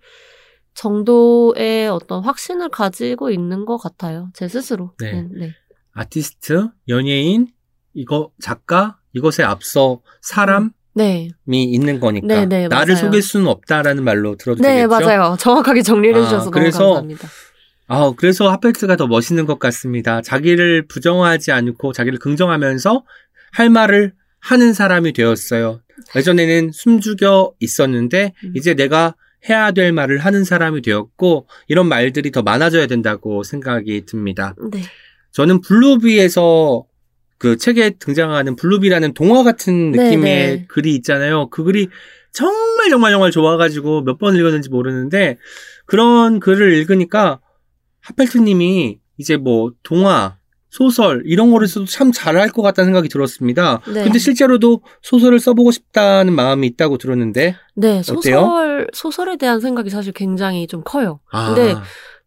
정도의 0.74 1.90
어떤 1.90 2.24
확신을 2.24 2.70
가지고 2.70 3.30
있는 3.30 3.66
것 3.66 3.78
같아요. 3.78 4.30
제 4.34 4.48
스스로. 4.48 4.94
네. 5.00 5.12
네. 5.12 5.30
네. 5.32 5.52
아티스트, 5.92 6.70
연예인, 6.88 7.48
이거 7.94 8.32
작가, 8.42 9.00
이것에 9.14 9.44
앞서 9.44 10.02
사람 10.22 10.72
이 10.96 11.32
네. 11.46 11.64
있는 11.64 12.00
거니까 12.00 12.28
네, 12.28 12.46
네, 12.46 12.68
나를. 12.68 12.96
속일 12.96 13.22
수는 13.22 13.48
없다라는 13.48 14.04
말로 14.04 14.36
들어도 14.36 14.62
네, 14.62 14.86
되겠죠? 14.86 14.88
맞아요. 14.88 15.36
정확하게 15.39 15.82
정리를 15.82 16.16
아, 16.16 16.20
해주셔서 16.20 16.46
너무 16.46 16.52
그래서 16.52 16.80
감사합니다. 16.86 17.28
아, 17.88 18.14
그래서 18.16 18.50
핫팩트가 18.52 18.96
더 18.96 19.08
멋있는 19.08 19.46
것 19.46 19.60
같습니다. 19.60 20.22
자기를 20.22 20.88
부정하지 20.88 21.52
않고 21.52 21.94
자기를 21.94 22.20
긍정하면서 22.20 23.04
할 23.52 23.70
말을 23.70 24.14
하는 24.39 24.74
사람이 24.74 25.14
되었어요. 25.14 25.82
예전에는 26.16 26.72
숨죽여 26.74 27.54
있었는데 27.60 28.34
음. 28.44 28.54
이제 28.56 28.74
내가 28.74 29.16
해야 29.50 29.72
될 29.72 29.91
말을 29.91 30.20
하는 30.20 30.44
사람이 30.44 30.82
되었고 30.82 31.48
이런 31.68 31.88
말들이 31.88 32.32
더 32.32 32.41
많아져야 32.41 32.88
된다고 32.88 33.44
생각이 33.44 34.06
듭니다. 34.06 34.56
네. 34.72 34.82
저는 35.32 35.62
Bluebird에서 35.62 36.86
그 37.44 37.58
책에 37.58 37.89
등장하는 38.00 38.56
Bluebird라는 38.56 39.14
동화 39.14 39.44
같은 39.44 39.91
네, 39.91 40.06
느낌의 40.06 40.24
네. 40.24 40.66
글이 40.70 40.96
있잖아요. 40.96 41.50
그 41.50 41.66
글이 41.66 41.89
정말 42.32 42.89
정말 42.89 43.12
정말 43.12 43.32
좋아가지고 43.32 44.04
몇 44.04 44.18
번 44.18 44.38
읽었는지 44.38 44.70
모르는데 44.70 45.38
그런 45.86 46.39
글을 46.39 46.74
읽으니까 46.76 47.41
핫펠트님이 48.00 49.00
이제 49.18 49.36
뭐 49.36 49.72
동화, 49.84 50.38
소설 50.70 51.22
이런 51.26 51.52
거를 51.52 51.68
써도 51.68 51.86
참 51.86 52.14
잘할 52.14 52.48
것 52.50 52.62
같다는 52.62 52.88
생각이 52.88 53.10
들었습니다. 53.10 53.82
네. 53.94 54.06
근데 54.06 54.20
실제로도 54.20 54.82
소설을 55.02 55.39
써보고 55.39 55.72
싶다는 55.72 56.32
마음이 56.34 56.66
있다고 56.68 56.98
들었는데 56.98 57.56
네, 57.76 58.00
어때요? 58.10 58.39
소설, 58.39 58.88
소설에 58.94 59.36
대한 59.36 59.60
생각이 59.60 59.89
사실 59.89 60.14
굉장히 60.14 60.66
좀 60.66 60.82
커요. 60.86 61.20
아, 61.30 61.54
근데 61.54 61.76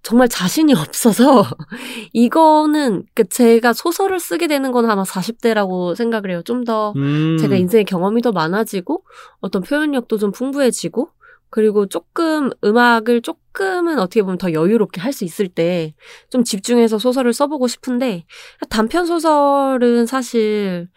정말 0.07 0.29
자신이 0.29 0.73
없어서 0.73 1.43
이거는 2.13 3.03
그 3.13 3.29
제가 3.29 3.73
소설을 3.73 4.21
쓰게 4.21 4.47
되는 4.47 4.71
건 4.71 4.89
아마 4.89 5.03
40대라고 5.03 5.97
생각을 5.97 6.31
해요. 6.31 6.43
좀더 6.45 6.93
음, 6.95 7.37
제가 7.41 7.57
인생의 7.57 7.85
경험이 7.87 8.23
더 8.23 8.31
많아지고 8.31 9.03
어떤 9.41 9.63
표현력도 9.63 10.17
좀 10.19 10.31
풍부해지고 10.31 11.09
그리고 11.51 11.87
조금 11.87 12.51
음악을 12.63 13.21
조금은 13.23 13.99
어떻게 13.99 14.23
보면 14.23 14.39
더 14.39 14.53
여유롭게 14.53 15.01
할 15.01 15.13
수 15.13 15.25
있을 15.25 15.49
때 15.49 15.93
좀 16.31 16.45
집중해서 16.45 16.99
소설을 17.01 17.33
써보고 17.33 17.67
싶은데 17.67 18.27
단편 18.71 19.07
소설은 19.07 20.07
사실 20.07 20.89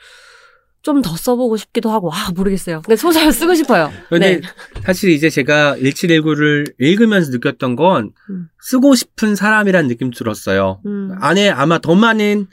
좀 0.82 1.02
더 1.02 1.16
써보고 1.16 1.58
싶기도 1.58 1.92
하고 1.92 2.12
아 2.12 2.32
모르겠어요. 2.36 2.82
근데 2.86 2.96
소설 2.96 3.32
쓰고 3.32 3.54
싶어요. 3.56 3.92
근데 4.10 4.40
네. 4.40 4.48
사실 4.86 5.12
이제 5.12 5.30
제가 5.30 5.76
1719를 5.78 6.74
읽으면서 6.80 7.32
느꼈던 7.32 7.76
건 7.76 8.12
음. 8.30 8.48
쓰고 8.62 8.96
싶은 8.96 9.36
사람이라는 9.36 9.88
느낌 9.90 10.12
들었어요. 10.12 10.82
음, 10.86 11.12
안에 11.20 11.50
아마 11.50 11.80
더 11.80 11.96
많은 11.96 12.48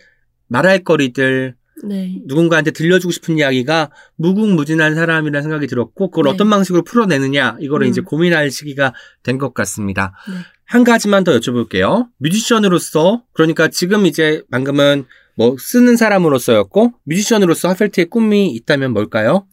말할 0.48 0.84
거리들, 0.84 1.54
네. 1.84 2.20
누군가한테 2.26 2.70
들려주고 2.72 3.12
싶은 3.12 3.38
이야기가 3.38 3.90
무궁무진한 4.16 4.94
사람이라는 4.94 5.42
생각이 5.42 5.66
들었고 5.66 6.10
그걸 6.10 6.24
네. 6.24 6.30
어떤 6.30 6.48
방식으로 6.50 6.82
풀어내느냐 6.84 7.56
이거를 7.60 7.86
음. 7.86 7.90
이제 7.90 8.00
고민할 8.00 8.50
시기가 8.50 8.92
된 9.22 9.38
것 9.38 9.54
같습니다. 9.54 10.14
네. 10.28 10.34
한 10.64 10.82
가지만 10.84 11.22
더 11.24 11.32
여쭤볼게요. 11.38 12.08
뮤지션으로서 12.18 13.22
그러니까 13.32 13.68
지금 13.68 14.06
이제 14.06 14.42
방금은 14.50 15.04
뭐 15.36 15.56
쓰는 15.58 15.96
사람으로서였고 15.96 16.92
뮤지션으로서 17.04 17.68
하펠트의 17.68 18.06
꿈이 18.06 18.50
있다면 18.50 18.92
뭘까요? 18.92 19.46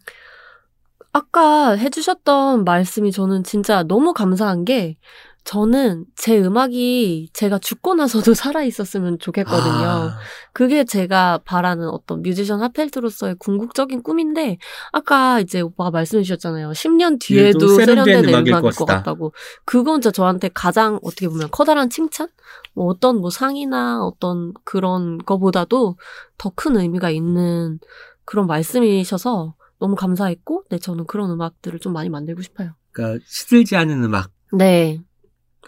아까 1.12 1.76
해주셨던 1.76 2.64
말씀이 2.64 3.12
저는 3.12 3.44
진짜 3.44 3.84
너무 3.84 4.12
감사한 4.12 4.64
게 4.64 4.96
저는 5.44 6.06
제 6.16 6.38
음악이 6.40 7.28
제가 7.34 7.58
죽고 7.58 7.94
나서도 7.94 8.32
살아있었으면 8.34 9.18
좋겠거든요. 9.18 9.86
아, 9.86 10.18
그게 10.54 10.84
제가 10.84 11.40
바라는 11.44 11.88
어떤 11.88 12.22
뮤지션 12.22 12.62
하펠트로서의 12.62 13.36
궁극적인 13.38 14.02
꿈인데 14.02 14.56
아까 14.92 15.40
이제 15.40 15.60
오빠가 15.60 15.90
말씀해 15.90 16.22
주셨잖아요. 16.22 16.70
10년 16.72 17.18
뒤에도 17.20 17.68
세련된 17.68 18.24
세련된 18.24 18.28
음악일 18.28 18.52
것 18.52 18.62
것이다. 18.62 18.84
같다고. 18.86 19.34
그건 19.66 20.00
진짜 20.00 20.10
저한테 20.12 20.48
가장 20.54 20.98
어떻게 21.02 21.28
보면 21.28 21.48
커다란 21.50 21.90
칭찬? 21.90 22.28
뭐 22.72 22.86
어떤 22.86 23.20
뭐 23.20 23.28
상이나 23.30 24.02
어떤 24.02 24.52
그런 24.64 25.18
거보다도 25.18 25.96
더 26.38 26.50
큰 26.56 26.76
의미가 26.76 27.10
있는 27.10 27.80
그런 28.24 28.46
말씀이셔서 28.46 29.54
너무 29.78 29.94
감사했고, 29.96 30.64
네, 30.70 30.78
저는 30.78 31.04
그런 31.06 31.30
음악들을 31.30 31.78
좀 31.80 31.92
많이 31.92 32.08
만들고 32.08 32.40
싶어요. 32.42 32.70
그러니까 32.92 33.22
시들지 33.28 33.76
않은 33.76 34.02
음악, 34.04 34.30
네. 34.52 35.00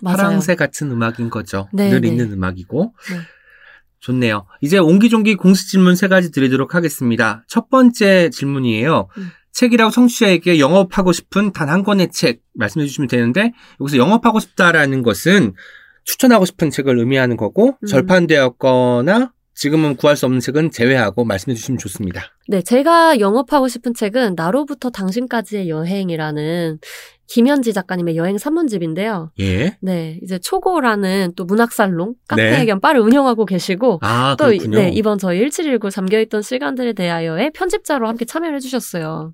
맞아요. 0.03 0.17
파랑새 0.17 0.55
같은 0.55 0.91
음악인 0.91 1.31
거죠. 1.31 1.69
네, 1.73 1.91
늘 1.91 2.01
네. 2.01 2.09
있는 2.09 2.33
음악이고. 2.33 2.95
네. 3.11 3.17
좋네요. 4.01 4.47
이제 4.61 4.79
옹기종기 4.79 5.35
공식 5.37 5.69
질문 5.69 5.97
세 5.97 6.07
가지 6.07 6.31
드리도록 6.31 6.75
하겠습니다. 6.75 7.45
첫 7.49 7.69
번째 7.71 8.31
질문이에요. 8.31 9.09
음. 9.19 9.31
책이라고 9.53 9.91
청취자에게 9.91 10.61
영업하고 10.61 11.13
싶은 11.13 11.53
단 11.53 11.71
한 11.71 11.83
권의 11.83 12.11
책 12.13 12.43
말씀해 12.55 12.87
주시면 12.87 13.09
되는데 13.09 13.53
여기서 13.81 13.97
영업하고 13.97 14.39
싶다라는 14.39 15.03
것은 15.03 15.55
추천하고 16.05 16.45
싶은 16.45 16.71
책을 16.71 16.99
의미하는 16.99 17.37
거고 17.37 17.77
음. 17.83 17.87
절판되었거나 17.87 19.33
지금은 19.57 19.97
구할 19.97 20.17
수 20.17 20.27
없는 20.27 20.41
책은 20.41 20.71
제외하고 20.71 21.25
말씀해 21.25 21.55
주시면 21.55 21.79
좋습니다. 21.79 22.23
네, 22.47 22.61
제가 22.63 23.19
영업하고 23.19 23.69
싶은 23.69 23.95
책은 23.95 24.35
나로부터 24.37 24.91
당신까지의 24.91 25.71
여행이라는 25.71 26.79
김현지 27.27 27.73
작가님의 27.73 28.17
여행 28.17 28.39
산문집인데요. 28.39 29.33
예. 29.41 29.79
네, 29.81 30.21
이제 30.23 30.39
초고라는 30.39 31.33
또 31.37 31.45
문학살롱 31.45 32.15
카페 32.29 32.59
네. 32.59 32.67
겸 32.67 32.81
바를 32.81 33.01
운영하고 33.01 33.47
계시고 33.47 33.99
아, 34.03 34.37
또. 34.39 34.51
네, 34.51 34.91
이번 34.91 35.19
저희 35.19 35.39
1719 35.41 35.91
잠겨있던 35.91 36.43
시간들에 36.43 36.93
대하여의 36.93 37.51
편집자로 37.53 38.07
함께 38.07 38.27
참여를 38.27 38.57
해주셨어요. 38.57 39.33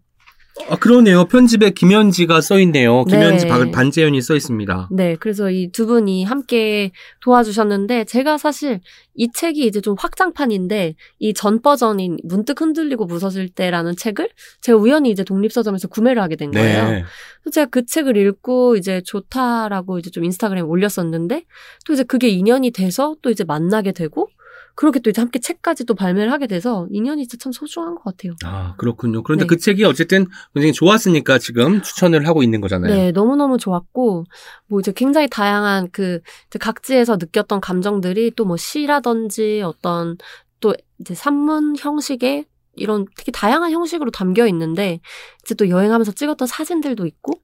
아, 0.68 0.76
그러네요. 0.76 1.24
편집에 1.24 1.70
김현지가 1.70 2.40
써 2.42 2.58
있네요. 2.60 3.04
김현지 3.06 3.46
네. 3.46 3.50
박- 3.50 3.70
반재현이 3.72 4.20
써 4.20 4.34
있습니다. 4.36 4.88
네, 4.92 5.16
그래서 5.18 5.50
이 5.50 5.70
두 5.72 5.86
분이 5.86 6.24
함께 6.24 6.92
도와주셨는데 7.20 8.04
제가 8.04 8.36
사실 8.36 8.80
이 9.14 9.28
책이 9.32 9.64
이제 9.66 9.80
좀 9.80 9.94
확장판인데 9.98 10.94
이 11.20 11.32
전 11.32 11.62
버전인 11.62 12.18
문득 12.24 12.60
흔들리고 12.60 13.06
무서질 13.06 13.48
때라는 13.48 13.96
책을 13.96 14.28
제가 14.60 14.78
우연히 14.78 15.10
이제 15.10 15.24
독립서점에서 15.24 15.88
구매를 15.88 16.20
하게 16.22 16.36
된 16.36 16.50
거예요. 16.50 16.84
네. 16.90 17.04
그래서 17.42 17.54
제가 17.54 17.66
그 17.70 17.86
책을 17.86 18.16
읽고 18.18 18.76
이제 18.76 19.00
좋다라고 19.04 19.98
이제 19.98 20.10
좀 20.10 20.24
인스타그램에 20.24 20.66
올렸었는데 20.66 21.44
또 21.86 21.92
이제 21.94 22.02
그게 22.02 22.28
인연이 22.28 22.70
돼서 22.70 23.16
또 23.22 23.30
이제 23.30 23.42
만나게 23.44 23.92
되고 23.92 24.28
그렇게 24.74 25.00
또 25.00 25.10
이제 25.10 25.20
함께 25.20 25.38
책까지 25.38 25.84
또 25.84 25.94
발매를 25.94 26.32
하게 26.32 26.46
돼서 26.46 26.86
인연이 26.90 27.26
진짜 27.26 27.44
참 27.44 27.52
소중한 27.52 27.94
것 27.94 28.04
같아요. 28.04 28.34
아, 28.44 28.74
그렇군요. 28.76 29.22
그런데 29.22 29.44
네. 29.44 29.48
그 29.48 29.56
책이 29.58 29.84
어쨌든 29.84 30.26
굉장히 30.54 30.72
좋았으니까 30.72 31.38
지금 31.38 31.82
추천을 31.82 32.26
하고 32.26 32.42
있는 32.42 32.60
거잖아요. 32.60 32.94
네, 32.94 33.12
너무 33.12 33.36
너무 33.36 33.58
좋았고, 33.58 34.24
뭐 34.66 34.80
이제 34.80 34.92
굉장히 34.94 35.28
다양한 35.28 35.90
그, 35.92 36.20
각지에서 36.58 37.16
느꼈던 37.16 37.60
감정들이 37.60 38.30
또 38.32 38.44
뭐 38.44 38.56
시라든지 38.56 39.62
어떤 39.64 40.16
또 40.60 40.74
이제 40.98 41.14
산문 41.14 41.76
형식의 41.78 42.46
이런 42.74 43.06
되게 43.16 43.30
다양한 43.32 43.70
형식으로 43.72 44.10
담겨 44.10 44.46
있는데, 44.46 45.00
이제 45.44 45.54
또 45.54 45.68
여행하면서 45.68 46.12
찍었던 46.12 46.48
사진들도 46.48 47.06
있고, 47.06 47.34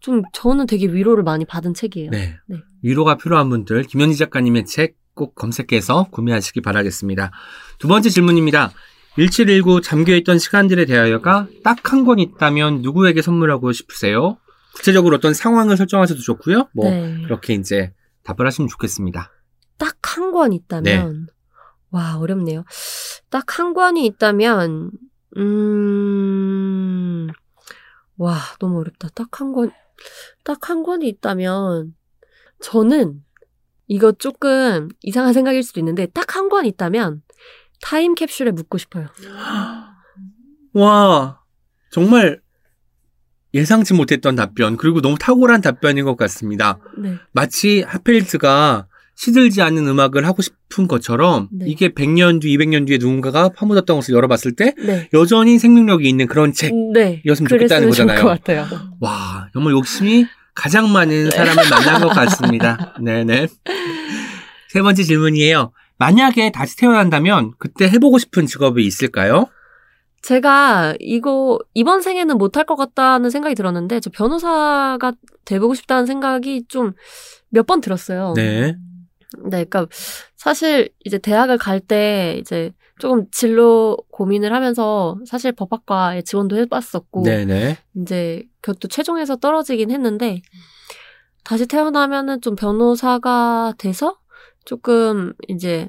좀 0.00 0.22
저는 0.32 0.66
되게 0.66 0.86
위로를 0.86 1.24
많이 1.24 1.44
받은 1.44 1.74
책이에요. 1.74 2.10
네. 2.10 2.36
네. 2.46 2.58
위로가 2.82 3.16
필요한 3.16 3.50
분들 3.50 3.82
김현지 3.82 4.16
작가님의 4.16 4.64
책 4.64 4.96
꼭 5.18 5.34
검색해서 5.34 6.06
구매하시기 6.12 6.60
바라겠습니다. 6.60 7.32
두 7.80 7.88
번째 7.88 8.08
질문입니다. 8.08 8.70
1719 9.16 9.80
잠겨있던 9.82 10.38
시간들에 10.38 10.84
대하여가 10.84 11.48
딱 11.64 11.92
한 11.92 12.04
권 12.04 12.20
있다면 12.20 12.82
누구에게 12.82 13.20
선물하고 13.20 13.72
싶으세요? 13.72 14.38
구체적으로 14.76 15.16
어떤 15.16 15.34
상황을 15.34 15.76
설정하셔도 15.76 16.20
좋고요. 16.20 16.68
뭐 16.72 16.88
네. 16.88 17.20
그렇게 17.24 17.54
이제 17.54 17.92
답을 18.22 18.46
하시면 18.46 18.68
좋겠습니다. 18.68 19.32
딱 19.76 19.96
한 20.02 20.30
권 20.30 20.52
있다면, 20.52 21.26
네. 21.26 21.32
와, 21.90 22.16
어렵네요. 22.18 22.64
딱 23.28 23.58
한 23.58 23.74
권이 23.74 24.06
있다면, 24.06 24.90
음, 25.36 27.28
와, 28.16 28.38
너무 28.60 28.78
어렵다. 28.80 29.08
딱 29.14 29.40
한 29.40 29.52
권, 29.52 29.70
딱 30.44 30.70
한 30.70 30.82
권이 30.84 31.08
있다면, 31.08 31.94
저는, 32.60 33.22
이거 33.88 34.12
조금 34.12 34.88
이상한 35.02 35.32
생각일 35.32 35.62
수도 35.62 35.80
있는데, 35.80 36.06
딱 36.06 36.36
한 36.36 36.48
권 36.48 36.64
있다면, 36.66 37.22
타임캡슐에 37.82 38.50
묻고 38.52 38.78
싶어요. 38.78 39.06
와 40.74 41.40
정말 41.90 42.40
예상치 43.54 43.94
못했던 43.94 44.36
답변 44.36 44.76
그리고 44.76 45.00
너무 45.00 45.16
탁월한 45.18 45.60
답변인 45.62 46.04
것 46.04 46.16
같습니다. 46.16 46.78
네. 46.98 47.14
마치 47.32 47.82
하필트가 47.86 48.86
시들지 49.14 49.62
않는 49.62 49.88
음악을 49.88 50.26
하고 50.26 50.42
싶은 50.42 50.86
것처럼 50.86 51.48
네. 51.50 51.64
이게 51.68 51.88
100년 51.88 52.40
뒤, 52.40 52.56
200년 52.56 52.86
뒤에 52.86 52.98
누군가가 52.98 53.48
파묻었던 53.48 53.96
것을 53.96 54.14
열어봤을 54.14 54.54
때 54.54 54.74
네. 54.78 55.08
여전히 55.14 55.58
생명력이 55.58 56.08
있는 56.08 56.26
그런 56.26 56.52
책. 56.52 56.72
네. 56.92 57.22
이었으면 57.24 57.48
좋겠다는 57.48 57.88
거잖아요. 57.88 58.22
것 58.22 58.28
같아요. 58.28 58.66
와, 59.00 59.48
정말 59.54 59.72
욕심이 59.72 60.26
가장 60.58 60.92
많은 60.92 61.30
사람을 61.30 61.62
만난 61.70 62.00
것 62.02 62.08
같습니다. 62.08 62.94
네네. 63.00 63.46
세 64.68 64.82
번째 64.82 65.02
질문이에요. 65.02 65.72
만약에 65.98 66.50
다시 66.52 66.76
태어난다면 66.76 67.52
그때 67.58 67.88
해보고 67.88 68.18
싶은 68.18 68.46
직업이 68.46 68.84
있을까요? 68.84 69.46
제가 70.22 70.94
이거 70.98 71.58
이번 71.74 72.02
생에는 72.02 72.36
못할 72.38 72.64
것 72.66 72.74
같다는 72.76 73.30
생각이 73.30 73.54
들었는데 73.54 74.00
저 74.00 74.10
변호사가 74.10 75.12
돼보고 75.44 75.74
싶다는 75.74 76.06
생각이 76.06 76.64
좀 76.68 76.92
몇 77.50 77.66
번 77.66 77.80
들었어요. 77.80 78.34
네. 78.36 78.76
네, 79.44 79.64
그러니까 79.64 79.86
사실 80.36 80.90
이제 81.04 81.16
대학을 81.18 81.56
갈 81.56 81.80
때 81.80 82.36
이제 82.38 82.72
조금 82.98 83.24
진로 83.30 83.96
고민을 84.10 84.52
하면서 84.52 85.16
사실 85.24 85.52
법학과에 85.52 86.20
지원도 86.22 86.56
해봤었고 86.58 87.22
네네. 87.22 87.78
이제 88.02 88.42
그것도 88.60 88.88
최종에서 88.88 89.36
떨어지긴 89.36 89.90
했는데 89.90 90.42
다시 91.44 91.66
태어나면은 91.66 92.40
좀 92.40 92.56
변호사가 92.56 93.74
돼서 93.78 94.18
조금 94.64 95.32
이제 95.48 95.88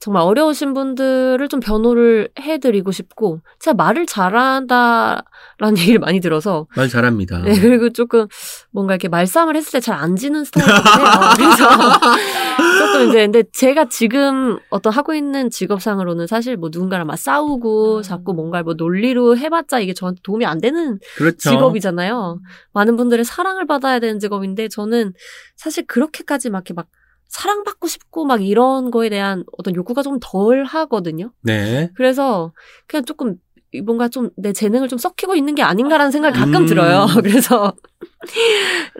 정말 0.00 0.22
어려우신 0.22 0.74
분들을 0.74 1.48
좀 1.48 1.60
변호를 1.60 2.28
해드리고 2.38 2.92
싶고 2.92 3.40
제가 3.60 3.74
말을 3.74 4.06
잘한다라는 4.06 5.22
얘기를 5.78 5.98
많이 5.98 6.20
들어서 6.20 6.66
말 6.76 6.88
잘합니다. 6.88 7.38
네 7.42 7.58
그리고 7.58 7.90
조금 7.90 8.26
뭔가 8.72 8.94
이렇게 8.94 9.08
말싸움을 9.08 9.56
했을 9.56 9.72
때 9.72 9.80
잘 9.80 9.94
안 9.96 10.16
지는 10.16 10.44
스타일이거든요. 10.44 10.84
그래서 11.36 11.68
조금 12.78 13.08
이제 13.08 13.18
근데 13.24 13.42
제가 13.52 13.88
지금 13.88 14.58
어떤 14.70 14.92
하고 14.92 15.14
있는 15.14 15.50
직업상으로는 15.50 16.26
사실 16.26 16.56
뭐 16.56 16.68
누군가랑 16.72 17.06
막 17.06 17.16
싸우고 17.16 18.02
자꾸 18.02 18.34
뭔가 18.34 18.62
뭐 18.62 18.74
논리로 18.74 19.36
해봤자 19.36 19.80
이게 19.80 19.94
저한테 19.94 20.20
도움이 20.22 20.44
안 20.46 20.60
되는 20.60 20.98
그렇죠. 21.16 21.50
직업이잖아요. 21.50 22.40
많은 22.72 22.96
분들의 22.96 23.24
사랑을 23.24 23.66
받아야 23.66 23.98
되는 24.00 24.18
직업인데 24.18 24.68
저는 24.68 25.12
사실 25.56 25.86
그렇게까지 25.86 26.50
막 26.50 26.58
이렇게 26.58 26.74
막 26.74 26.86
사랑받고 27.34 27.88
싶고 27.88 28.24
막 28.24 28.42
이런 28.44 28.92
거에 28.92 29.08
대한 29.08 29.44
어떤 29.58 29.74
욕구가 29.74 30.02
좀 30.02 30.18
덜 30.20 30.64
하거든요. 30.64 31.32
네. 31.42 31.90
그래서 31.96 32.52
그냥 32.86 33.04
조금 33.04 33.36
뭔가 33.84 34.08
좀 34.08 34.30
내 34.36 34.52
재능을 34.52 34.86
좀 34.88 34.98
썩히고 34.98 35.34
있는 35.34 35.56
게 35.56 35.62
아닌가라는 35.62 36.12
생각이 36.12 36.38
가끔 36.38 36.62
음. 36.62 36.66
들어요. 36.66 37.06
그래서 37.24 37.74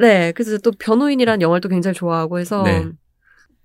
네, 0.00 0.32
그래서 0.32 0.58
또 0.58 0.72
변호인이라는 0.76 1.42
영화를 1.42 1.60
또 1.60 1.68
굉장히 1.68 1.94
좋아하고 1.94 2.40
해서 2.40 2.62
네. 2.64 2.84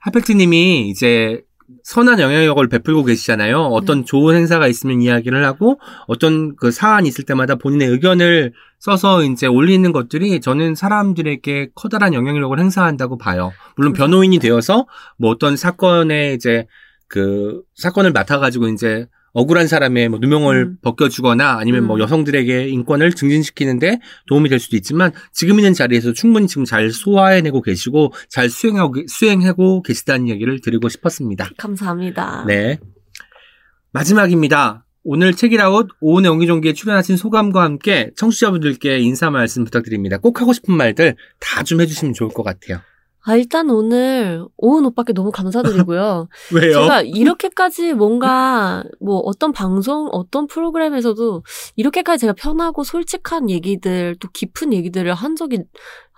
하펙트님이 0.02 0.90
이제 0.90 1.42
선한 1.84 2.20
영향력을 2.20 2.68
베풀고 2.68 3.04
계시잖아요. 3.06 3.60
어떤 3.68 4.06
좋은 4.06 4.36
행사가 4.36 4.68
있으면 4.68 5.02
이야기를 5.02 5.46
하고 5.46 5.80
어떤 6.08 6.56
그 6.56 6.72
사안이 6.72 7.08
있을 7.08 7.26
때마다 7.26 7.56
본인의 7.56 7.88
의견을 7.88 8.54
써서 8.80 9.24
이제 9.24 9.48
올리는 9.48 9.92
것들이 9.92 10.40
저는 10.42 10.76
사람들에게 10.76 11.70
커다란 11.76 12.14
영향력을 12.14 12.58
행사한다고 12.60 13.18
봐요. 13.18 13.52
물론 13.76 13.94
그렇죠. 13.94 14.10
변호인이 14.10 14.40
되어서 14.40 14.88
뭐 15.18 15.32
어떤 15.32 15.58
사건에 15.58 16.34
이제 16.34 16.66
그 17.08 17.62
사건을 17.76 18.12
맡아가지고 18.12 18.70
이제 18.70 19.08
억울한 19.34 19.68
사람의 19.68 20.10
뭐 20.10 20.20
누명을 20.20 20.56
음. 20.56 20.78
벗겨주거나 20.82 21.58
아니면 21.60 21.86
뭐 21.86 21.98
음. 21.98 22.02
여성들에게 22.02 22.68
인권을 22.70 23.14
증진시키는데 23.14 24.00
도움이 24.28 24.50
될 24.50 24.60
수도 24.60 24.76
있지만 24.76 25.12
지금 25.32 25.60
있는 25.60 25.74
자리에서 25.74 26.14
충분히 26.14 26.48
지금 26.48 26.66
잘 26.66 26.92
소화해내고 26.92 27.62
계시고 27.62 28.14
잘 28.30 28.50
수행하고, 28.50 28.96
수행하고 29.08 29.82
계시다는 29.84 30.30
얘기를 30.30 30.60
드리고 30.62 30.90
싶었습니다. 30.90 31.50
감사합니다. 31.58 32.46
네. 32.48 32.80
마지막입니다. 33.92 34.86
오늘 35.04 35.34
책이라웃 35.34 35.88
오은의 36.02 36.30
옹기종기에 36.30 36.74
출연하신 36.74 37.18
소감과 37.18 37.64
함께 37.64 38.12
청취자분들께 38.16 39.00
인사 39.00 39.30
말씀 39.30 39.64
부탁드립니다. 39.64 40.18
꼭 40.18 40.42
하고 40.42 40.54
싶은 40.54 40.76
말들 40.76 41.16
다 41.40 41.64
좀 41.64 41.82
해주시면 41.82 42.14
좋을 42.14 42.30
것 42.30 42.44
같아요. 42.44 42.82
아, 43.26 43.36
일단 43.36 43.70
오늘 43.70 44.46
오은 44.58 44.86
오빠께 44.86 45.14
너무 45.14 45.32
감사드리고요. 45.32 46.30
왜요? 46.54 46.74
제가 46.74 47.02
이렇게까지 47.02 47.94
뭔가 47.94 48.84
뭐 49.02 49.18
어떤 49.20 49.52
방송, 49.52 50.08
어떤 50.12 50.48
프로그램에서도 50.48 51.44
이렇게까지 51.76 52.22
제가 52.22 52.34
편하고 52.34 52.84
솔직한 52.84 53.50
얘기들, 53.50 54.16
또 54.20 54.30
깊은 54.34 54.74
얘기들을 54.74 55.14
한 55.14 55.36
적이 55.36 55.64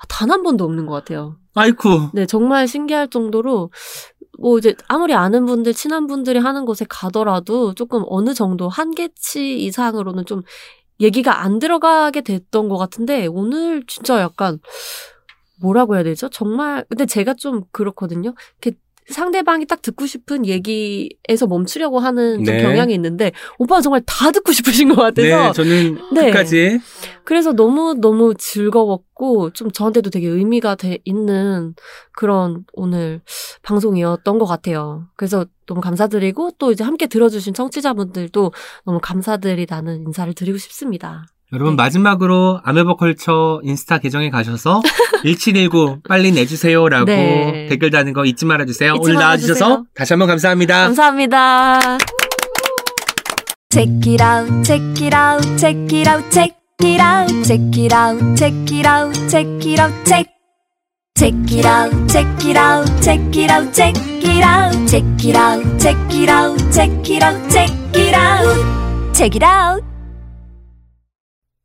단 0.10 0.32
한 0.32 0.44
번도 0.44 0.64
없는 0.64 0.86
것 0.86 0.94
같아요. 0.94 1.38
아이쿠. 1.56 2.10
네, 2.14 2.26
정말 2.26 2.68
신기할 2.68 3.10
정도로 3.10 3.72
뭐 4.40 4.58
이제 4.58 4.76
아무리 4.88 5.14
아는 5.14 5.46
분들, 5.46 5.74
친한 5.74 6.08
분들이 6.08 6.40
하는 6.40 6.66
곳에 6.66 6.86
가더라도 6.90 7.74
조금 7.74 8.04
어느 8.08 8.34
정도 8.34 8.70
한계치 8.70 9.60
이상으로는 9.60 10.26
좀 10.26 10.42
얘기가 11.00 11.42
안 11.44 11.60
들어가게 11.60 12.22
됐던 12.22 12.70
것 12.70 12.78
같은데 12.78 13.28
오늘 13.28 13.84
진짜 13.88 14.20
약간 14.22 14.60
뭐라고 15.62 15.96
해야 15.96 16.04
되죠? 16.04 16.30
정말 16.30 16.86
근데 16.90 17.06
제가 17.06 17.34
좀 17.34 17.64
그렇거든요. 17.72 18.34
이렇게 18.62 18.78
상대방이 19.12 19.66
딱 19.66 19.82
듣고 19.82 20.06
싶은 20.06 20.46
얘기에서 20.46 21.48
멈추려고 21.48 22.00
하는 22.00 22.44
좀 22.44 22.56
네. 22.56 22.62
경향이 22.62 22.94
있는데 22.94 23.32
오빠가 23.58 23.82
정말 23.82 24.02
다 24.06 24.32
듣고 24.32 24.52
싶으신 24.54 24.90
것 24.90 24.96
같아서 24.96 25.48
네, 25.48 25.52
저는 25.54 26.00
네. 26.14 26.26
끝까지 26.28 26.80
그래서 27.24 27.52
너무 27.52 27.94
너무 27.94 28.34
즐거웠고 28.36 29.52
좀 29.52 29.72
저한테도 29.72 30.10
되게 30.10 30.28
의미가 30.28 30.76
돼 30.76 31.00
있는 31.04 31.76
그런 32.14 32.66
오늘 32.74 33.22
방송이었던 33.64 34.40
것 34.40 34.46
같아요. 34.46 35.08
그래서 35.16 35.46
너무 35.68 35.82
감사드리고 35.82 36.52
또 36.58 36.72
이제 36.72 36.84
함께 36.84 37.08
들어주신 37.08 37.54
청취자분들도 37.54 38.52
너무 38.86 39.00
감사드리다는 39.02 40.04
인사를 40.04 40.34
드리고 40.34 40.58
싶습니다. 40.58 41.26
여러분 41.54 41.76
네. 41.76 41.84
마지막으로 41.84 42.62
아메버컬처 42.64 43.62
인스타 43.64 43.98
계정에 43.98 44.30
가셔서 44.30 44.82
1719 45.24 46.02
빨리 46.08 46.32
내주세요라고 46.32 47.06
네. 47.06 47.68
댓글 47.70 47.90
다는 47.90 48.14
거 48.14 48.26
잊지 48.26 48.46
말아주세요. 48.46 48.94
잊지 48.94 49.02
오늘 49.02 49.16
나와주셔서 49.16 49.66
말아주세요. 49.66 49.86
다시 49.94 50.14
한번 50.14 50.28
감사합니다. 50.30 50.84
감사합니다. 50.86 51.98
Check 53.70 54.12
it 54.12 54.24
out, 54.24 54.64
check 54.64 55.06
it 55.06 55.16
out, 55.16 55.58
check 55.58 55.98
it 55.98 56.10
out, 56.10 56.30
check 56.30 56.56
it 56.84 57.02
out, 57.02 57.44
check 57.44 57.62
it 57.78 57.94
out, 57.94 58.36
check 58.36 58.54
it 58.72 58.88
out, 58.88 59.30
check 59.30 59.66
it 59.66 59.82
out, 59.82 60.06
check. 60.06 60.28
Check 61.16 61.36
it 61.52 61.66
out, 61.68 61.92
check 62.10 62.26
it 62.44 62.58
out, 62.58 62.88
check 63.02 63.38
it 63.38 63.52
out, 63.52 63.72
check 63.76 63.96
it 64.24 64.42
out, 64.42 64.74
check 64.88 65.04
it 65.24 65.36
out, 65.36 65.80
check 65.80 65.96
it 66.10 66.30
out, 66.30 66.58
check 66.72 67.10
it 67.12 67.22
out, 67.22 67.52
check 67.52 67.70
it 67.96 68.14
out, 68.16 69.14
check 69.14 69.36
it 69.36 69.44
out. 69.44 69.91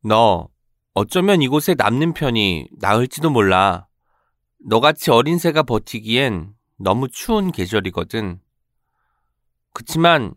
너 0.07 0.47
어쩌면 0.93 1.41
이곳에 1.41 1.75
남는 1.75 2.13
편이 2.13 2.69
나을지도 2.79 3.29
몰라. 3.29 3.87
너같이 4.65 5.11
어린 5.11 5.37
새가 5.37 5.63
버티기엔 5.63 6.53
너무 6.77 7.09
추운 7.09 7.51
계절이거든. 7.51 8.39
그치만 9.73 10.33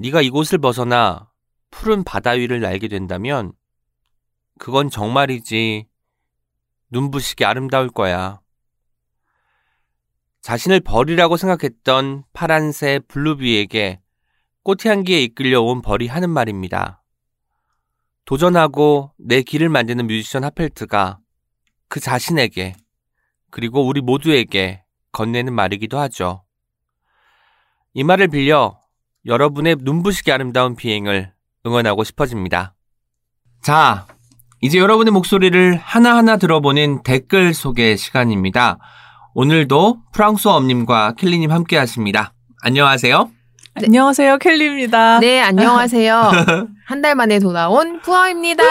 네가 0.00 0.20
이곳을 0.20 0.58
벗어나 0.58 1.30
푸른 1.70 2.02
바다 2.02 2.32
위를 2.32 2.60
날게 2.60 2.88
된다면 2.88 3.52
그건 4.58 4.90
정말이지 4.90 5.86
눈부시게 6.90 7.44
아름다울 7.44 7.88
거야. 7.88 8.40
자신을 10.40 10.80
벌이라고 10.80 11.36
생각했던 11.36 12.24
파란새 12.32 13.00
블루비에게 13.06 14.00
꽃향기에 14.64 15.22
이끌려 15.22 15.62
온 15.62 15.82
벌이 15.82 16.08
하는 16.08 16.30
말입니다. 16.30 17.04
도전하고 18.26 19.12
내 19.18 19.42
길을 19.42 19.68
만드는 19.68 20.06
뮤지션 20.06 20.44
하펠트가 20.44 21.18
그 21.88 22.00
자신에게 22.00 22.74
그리고 23.50 23.86
우리 23.86 24.00
모두에게 24.00 24.82
건네는 25.12 25.54
말이기도 25.54 25.98
하죠. 25.98 26.44
이 27.94 28.04
말을 28.04 28.28
빌려 28.28 28.78
여러분의 29.24 29.76
눈부시게 29.80 30.32
아름다운 30.32 30.76
비행을 30.76 31.32
응원하고 31.64 32.04
싶어집니다. 32.04 32.74
자, 33.62 34.06
이제 34.60 34.78
여러분의 34.78 35.12
목소리를 35.12 35.76
하나하나 35.76 36.36
들어보는 36.36 37.02
댓글 37.04 37.54
소개 37.54 37.96
시간입니다. 37.96 38.78
오늘도 39.34 40.02
프랑스어 40.12 40.52
엄님과 40.56 41.14
켈리님 41.16 41.50
함께 41.50 41.76
하십니다. 41.76 42.32
안녕하세요. 42.62 43.30
안녕하세요, 43.84 44.38
켈리입니다. 44.38 45.20
네, 45.20 45.40
안녕하세요. 45.42 46.32
한 46.86 47.02
달 47.02 47.14
만에 47.14 47.38
돌아온 47.40 48.00
푸아입니다. 48.00 48.64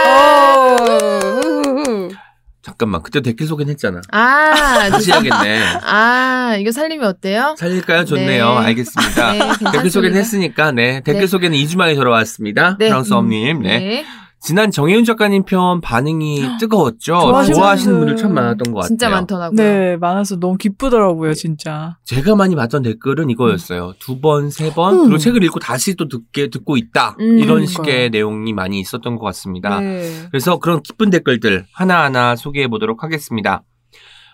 잠깐만, 2.63 3.03
그때 3.03 3.21
댓글 3.21 3.45
소개는 3.45 3.71
했잖아. 3.73 4.01
아, 4.11 4.89
다시 4.89 5.11
해야겠네. 5.11 5.61
아, 5.83 6.55
이거 6.59 6.71
살림이 6.71 7.05
어때요? 7.05 7.55
살릴까요? 7.59 8.05
좋네요. 8.05 8.59
네. 8.59 8.65
알겠습니다. 8.67 9.31
네, 9.33 9.39
댓글. 9.71 9.89
소개는 9.91 10.17
했으니까, 10.17 10.71
네. 10.71 11.01
댓글 11.01 11.21
네. 11.21 11.27
소개는 11.27 11.55
2주 11.57 11.77
만에 11.77 11.93
돌아왔습니다. 11.93 12.77
네. 12.79 12.87
프랑스 12.87 13.13
엄님, 13.13 13.61
네. 13.61 14.05
네. 14.45 14.47
지난 14.47 14.69
정혜윤 14.69 15.05
작가님 15.05 15.43
편 15.45 15.81
반응이 15.81 16.41
뜨거웠죠. 16.59 17.19
좋아하시는 17.19 17.55
좋아하시는 17.55 17.97
분들 17.97 18.15
참 18.15 18.33
많았던 18.33 18.73
것 18.73 18.81
같아요. 18.81 18.87
진짜 18.87 19.09
많더라고요. 19.09 19.55
네, 19.55 19.97
많아서 19.97 20.39
너무 20.39 20.57
기쁘더라고요, 20.57 21.33
진짜. 21.33 21.97
제가 22.05 22.35
많이 22.35 22.55
봤던 22.55 22.83
댓글은 22.83 23.29
이거였어요. 23.31 23.93
두 23.99 24.21
번, 24.21 24.51
세 24.51 24.71
번, 24.71 24.93
음. 24.93 25.03
그리고 25.05 25.17
책을 25.17 25.43
읽고 25.43 25.59
다시 25.59 25.95
또 25.95 26.07
듣게, 26.07 26.49
듣고 26.49 26.77
있다. 26.77 27.15
음, 27.19 27.39
이런 27.39 27.65
그러니까요. 27.65 27.67
식의 27.67 28.09
내용이 28.11 28.53
많이 28.53 28.79
있었던 28.79 29.15
것 29.15 29.25
같습니다. 29.25 29.79
네. 29.79 30.27
그래서 30.29 30.59
그런 30.59 30.83
기쁜 30.83 31.09
댓글들 31.09 31.65
하나하나 31.73 32.35
소개해 32.35 32.67
보도록 32.67 33.03
하겠습니다. 33.03 33.63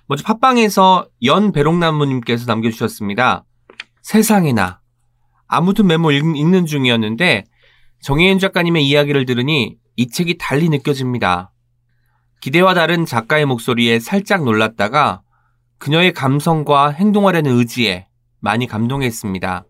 먼저 0.08 0.24
팟빵에서 0.26 1.08
연배롱나무님께서 1.24 2.46
남겨주셨습니다. 2.48 3.46
세상에나. 4.02 4.82
아무튼 5.48 5.88
메모 5.88 6.12
읽, 6.12 6.36
읽는 6.36 6.66
중이었는데 6.66 7.46
정혜윤 8.02 8.40
작가님의 8.40 8.88
이야기를 8.88 9.26
들으니 9.26 9.78
이 9.96 10.08
책이 10.08 10.38
달리 10.40 10.70
느껴집니다. 10.70 11.52
기대와 12.42 12.74
다른 12.74 13.06
작가의 13.06 13.46
목소리에 13.46 14.00
살짝 14.00 14.44
놀랐다가 14.44 15.22
그녀의 15.78 16.14
감성과 16.14 16.90
행동하려는 16.90 17.52
의지에 17.58 18.08
많이 18.40 18.66
감동했습니다. 18.66 19.66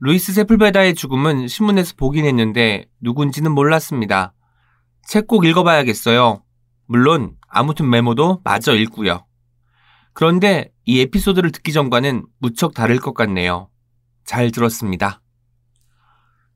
루이스 0.00 0.32
세플베다의 0.32 0.94
죽음은 0.94 1.48
신문에서 1.48 1.94
보긴 1.96 2.26
했는데 2.26 2.86
누군지는 3.00 3.52
몰랐습니다. 3.52 4.34
책 5.06 5.26
꼭 5.26 5.46
읽어봐야겠어요. 5.46 6.42
물론 6.86 7.36
아무튼 7.48 7.88
메모도 7.88 8.40
마저 8.44 8.74
읽고요. 8.74 9.24
그런데 10.12 10.70
이 10.84 11.00
에피소드를 11.00 11.52
듣기 11.52 11.72
전과는 11.72 12.26
무척 12.38 12.74
다를 12.74 12.98
것 12.98 13.14
같네요. 13.14 13.70
잘 14.24 14.50
들었습니다. 14.50 15.20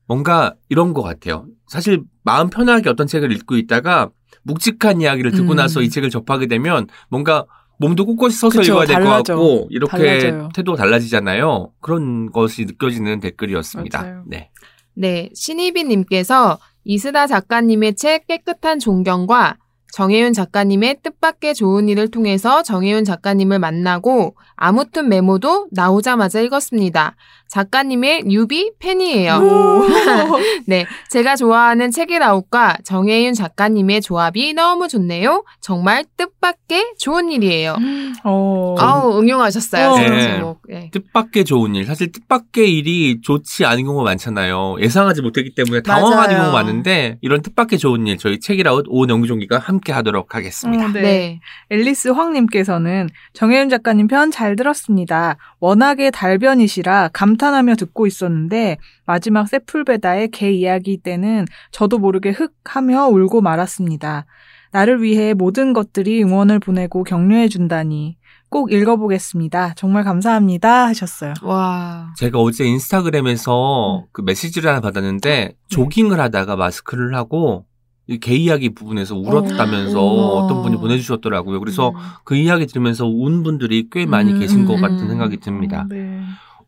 뭔가 0.07 0.55
이런 0.69 0.93
것 0.93 1.01
같아요. 1.01 1.45
사실 1.67 2.01
마음 2.23 2.49
편하게 2.49 2.89
어떤 2.89 3.07
책을 3.07 3.31
읽고 3.31 3.57
있다가 3.57 4.09
묵직한 4.43 5.01
이야기를 5.01 5.31
듣고 5.31 5.51
음. 5.53 5.55
나서 5.55 5.81
이 5.81 5.89
책을 5.89 6.09
접하게 6.09 6.47
되면 6.47 6.87
뭔가 7.09 7.45
몸도 7.79 8.05
꼿꼿이 8.05 8.31
서서 8.31 8.59
그쵸, 8.59 8.73
읽어야 8.73 8.85
될 8.85 9.03
것. 9.03 9.23
같고 9.23 9.67
이렇게 9.69 9.97
달라져요. 9.97 10.49
태도가 10.53 10.77
달라지잖아요. 10.77 11.71
그런 11.81 12.31
것이 12.31 12.65
느껴지는 12.65 13.19
댓글이었습니다. 13.19 14.01
맞아요. 14.01 14.23
네. 14.27 14.49
네, 14.93 15.29
신희빈 15.33 15.89
님께서 15.89 16.57
이스다 16.85 17.27
작가님의 17.27 17.95
책 17.95 18.27
깨끗한 18.27 18.79
존경과 18.79 19.57
정혜윤 19.95 20.33
작가님의 20.33 20.97
뜻밖의 21.03 21.55
좋은 21.55 21.87
일을 21.87 22.11
통해서 22.11 22.61
정혜윤 22.63 23.05
작가님을 23.05 23.59
만나고 23.59 24.35
아무튼 24.57 25.07
메모도 25.07 25.67
나오자마자 25.71 26.41
읽었습니다. 26.41 27.15
작가님의 27.47 28.23
뉴비 28.25 28.73
팬이에요. 28.79 29.39
네, 30.67 30.85
제가 31.09 31.37
좋아하는 31.37 31.91
책이라웃과 31.91 32.79
정혜윤 32.83 33.33
작가님의 33.35 34.01
조합이 34.01 34.53
너무 34.53 34.89
좋네요. 34.89 35.45
정말 35.61 36.03
뜻밖의 36.17 36.95
좋은 36.97 37.31
일이에요. 37.31 37.77
어. 38.25 38.75
아우 38.77 39.19
응용하셨어요. 39.21 39.89
어. 39.89 39.97
네. 39.97 40.41
네. 40.67 40.89
뜻밖의 40.91 41.45
좋은 41.45 41.75
일. 41.75 41.85
사실 41.85 42.11
뜻밖의 42.11 42.75
일이 42.75 43.21
좋지 43.21 43.63
않은 43.63 43.85
경우가 43.85 44.03
많잖아요. 44.03 44.77
예상하지 44.81 45.21
못했기 45.21 45.55
때문에 45.55 45.81
당황하는. 45.83 46.35
경우가 46.35 46.51
많은데 46.51 47.17
이런 47.21 47.41
뜻밖의 47.41 47.79
좋은 47.79 48.07
일 48.07 48.17
저희 48.17 48.39
책이라웃 48.39 48.85
오은 48.89 49.09
영기종기가 49.09 49.59
함께 49.59 49.84
하도록 49.91 50.33
하겠습니다. 50.35 50.85
어, 50.85 50.87
네. 50.89 51.01
네. 51.01 51.39
앨리스 51.69 52.09
황님께서는 52.09 53.09
정혜윤 53.33 53.69
작가님 53.69 54.07
편 54.07 54.31
잘 54.31 54.55
들었습니다. 54.55 55.37
워낙에 55.59 56.11
달변이시라 56.11 57.09
감탄하며 57.13 57.75
듣고 57.75 58.07
있었는데 58.07 58.77
마지막 59.05 59.47
세풀베다의 59.47 60.31
개 60.31 60.51
이야기 60.51 60.97
때는 60.97 61.45
저도 61.71 61.99
모르게 61.99 62.31
흑 62.31 62.53
하며 62.65 63.07
울고 63.07 63.41
말았습니다. 63.41 64.25
나를 64.71 65.01
위해 65.01 65.33
모든 65.33 65.71
것들이 65.73 66.21
응원을 66.23 66.59
보내고 66.59 67.03
격려해 67.03 67.47
준다니 67.47 68.17
꼭 68.49 68.71
읽어보겠습니다. 68.71 69.73
정말 69.75 70.03
감사합니다 70.03 70.87
하셨어요. 70.87 71.33
와. 71.43 72.13
제가 72.17 72.39
어제 72.39 72.65
인스타그램에서 72.65 74.05
그 74.11 74.21
메시지를 74.21 74.69
하나 74.69 74.81
받았는데 74.81 75.53
조깅을 75.69 76.19
하다가 76.19 76.55
마스크를 76.55 77.15
하고 77.15 77.65
이 77.65 77.74
개 78.21 78.35
이야기 78.35 78.73
부분에서 78.73 79.15
울었다면서 79.15 80.01
어. 80.01 80.45
어. 80.45 80.47
떤 80.47 80.61
분이 80.61 80.77
보내주셨더라고요. 80.77 81.59
그래서 81.59 81.89
음. 81.89 81.95
그 82.23 82.35
이야기 82.35 82.67
들으면서 82.67 83.07
운 83.07 83.43
분들이 83.43 83.87
꽤 83.91 84.05
많이 84.05 84.33
음, 84.33 84.39
계신 84.39 84.65
것 84.65 84.75
음, 84.75 84.81
같은 84.81 84.99
음. 84.99 85.07
생각이 85.07 85.37
듭니다. 85.37 85.85
네. 85.89 86.21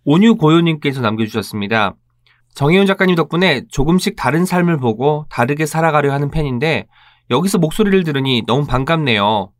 온유고요님께서 0.05 1.01
남겨주셨습니다. 1.01 1.95
정혜윤 2.55 2.87
작가님 2.87 3.15
덕분에 3.15 3.65
조금씩 3.69 4.15
다른 4.15 4.45
삶을 4.45 4.77
보고 4.77 5.27
다르게 5.29 5.67
살아가려 5.67 6.11
하는 6.11 6.31
팬인데 6.31 6.87
여기서 7.29 7.59
목소리를 7.59 8.03
들으니 8.03 8.43
너무 8.47 8.65
반갑네요. 8.65 9.51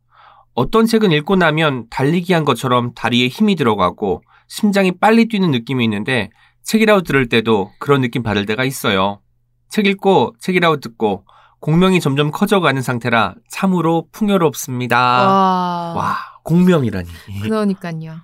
어떤 0.54 0.86
책은 0.86 1.12
읽고 1.12 1.36
나면 1.36 1.86
달리기 1.90 2.32
한 2.32 2.44
것처럼 2.44 2.92
다리에 2.94 3.28
힘이 3.28 3.54
들어가고 3.54 4.22
심장이 4.48 4.90
빨리 4.90 5.28
뛰는 5.28 5.52
느낌이 5.52 5.84
있는데 5.84 6.30
책이라고 6.64 7.02
들을 7.02 7.28
때도 7.28 7.70
그런 7.78 8.00
느낌 8.00 8.24
받을 8.24 8.44
때가 8.46 8.64
있어요. 8.64 9.20
책 9.68 9.86
읽고 9.86 10.34
책읽아웃 10.40 10.80
듣고 10.80 11.24
공명이 11.60 12.00
점점 12.00 12.30
커져가는 12.30 12.80
상태라 12.80 13.34
참으로 13.48 14.06
풍요롭습니다. 14.12 14.96
와. 14.98 15.94
와, 15.96 16.16
공명이라니. 16.44 17.08
그러니까요. 17.42 18.16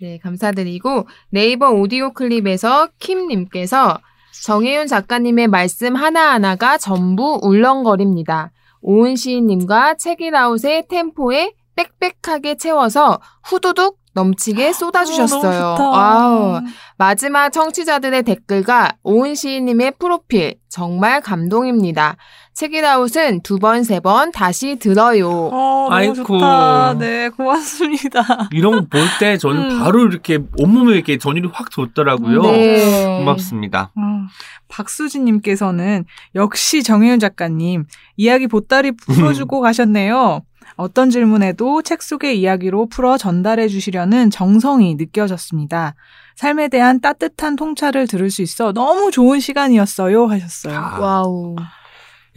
네, 0.00 0.18
감사드리고 0.18 1.06
네이버 1.30 1.70
오디오 1.70 2.12
클립에서 2.12 2.88
킴님께서 2.98 3.98
정혜윤 4.44 4.86
작가님의 4.86 5.48
말씀 5.48 5.96
하나하나가 5.96 6.78
전부 6.78 7.38
울렁거립니다. 7.42 8.52
오은 8.80 9.16
시인님과 9.16 9.96
책읽아웃의 9.96 10.86
템포에 10.88 11.52
빽빽하게 11.74 12.56
채워서 12.56 13.20
후두둑 13.44 13.98
넘치게 14.14 14.72
쏟아주셨어요. 14.72 15.38
어, 15.38 15.52
너무 15.52 15.76
좋다. 15.76 15.88
Wow. 15.90 16.60
마지막 16.96 17.50
청취자들의 17.50 18.22
댓글과 18.24 18.92
오은 19.02 19.34
시인님의 19.34 19.92
프로필 19.98 20.56
정말 20.68 21.20
감동입니다. 21.20 22.16
책이라웃은 22.58 23.42
두 23.42 23.58
번, 23.60 23.84
세 23.84 24.00
번 24.00 24.32
다시 24.32 24.76
들어요. 24.80 25.28
어, 25.30 25.88
아이쿠. 25.90 26.14
좋다. 26.24 26.94
네, 26.98 27.28
고맙습니다. 27.28 28.48
이런 28.52 28.72
거 28.72 28.86
볼 28.90 29.00
때 29.20 29.38
저는 29.38 29.70
음. 29.70 29.78
바로 29.78 30.04
이렇게 30.06 30.40
온몸에 30.58 30.94
이렇게 30.94 31.18
전율이 31.18 31.50
확 31.52 31.70
돋더라고요. 31.70 32.42
네. 32.42 33.18
고맙습니다. 33.18 33.92
어, 33.96 34.26
박수진님께서는 34.68 36.04
역시 36.34 36.82
정혜윤 36.82 37.20
작가님 37.20 37.84
이야기 38.16 38.48
보따리 38.48 38.90
풀어주고 38.92 39.60
가셨네요. 39.62 40.42
어떤 40.76 41.10
질문에도 41.10 41.82
책 41.82 42.02
속의 42.02 42.40
이야기로 42.40 42.88
풀어 42.88 43.16
전달해 43.18 43.68
주시려는 43.68 44.30
정성이 44.30 44.96
느껴졌습니다. 44.96 45.94
삶에 46.36 46.68
대한 46.68 47.00
따뜻한 47.00 47.56
통찰을 47.56 48.06
들을 48.06 48.30
수 48.30 48.42
있어 48.42 48.72
너무 48.72 49.10
좋은 49.10 49.40
시간이었어요 49.40 50.26
하셨어요. 50.26 50.76
아, 50.78 50.98
wow. 51.00 51.56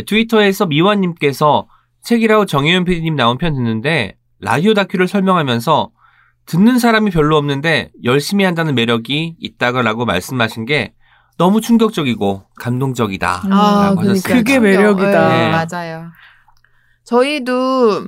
트위터에서 0.05 0.65
미화님께서 0.65 1.67
책읽아웃 2.01 2.45
정혜윤 2.45 2.85
PD님 2.85 3.15
나온 3.15 3.37
편 3.37 3.53
듣는데 3.53 4.15
라디오 4.39 4.73
다큐를 4.73 5.07
설명하면서 5.07 5.91
듣는 6.45 6.79
사람이 6.79 7.11
별로 7.11 7.37
없는데 7.37 7.91
열심히 8.03 8.43
한다는 8.43 8.75
매력이 8.75 9.35
있다라고 9.39 10.05
말씀하신 10.05 10.65
게 10.65 10.93
너무 11.37 11.61
충격적이고 11.61 12.43
감동적이다. 12.59 13.41
음. 13.45 13.53
아, 13.53 13.83
라고 13.85 14.01
그러니까. 14.01 14.33
그게 14.33 14.59
매력이다. 14.59 15.29
네, 15.29 15.49
네. 15.49 15.51
맞아요. 15.51 16.11
저희도 17.03 18.07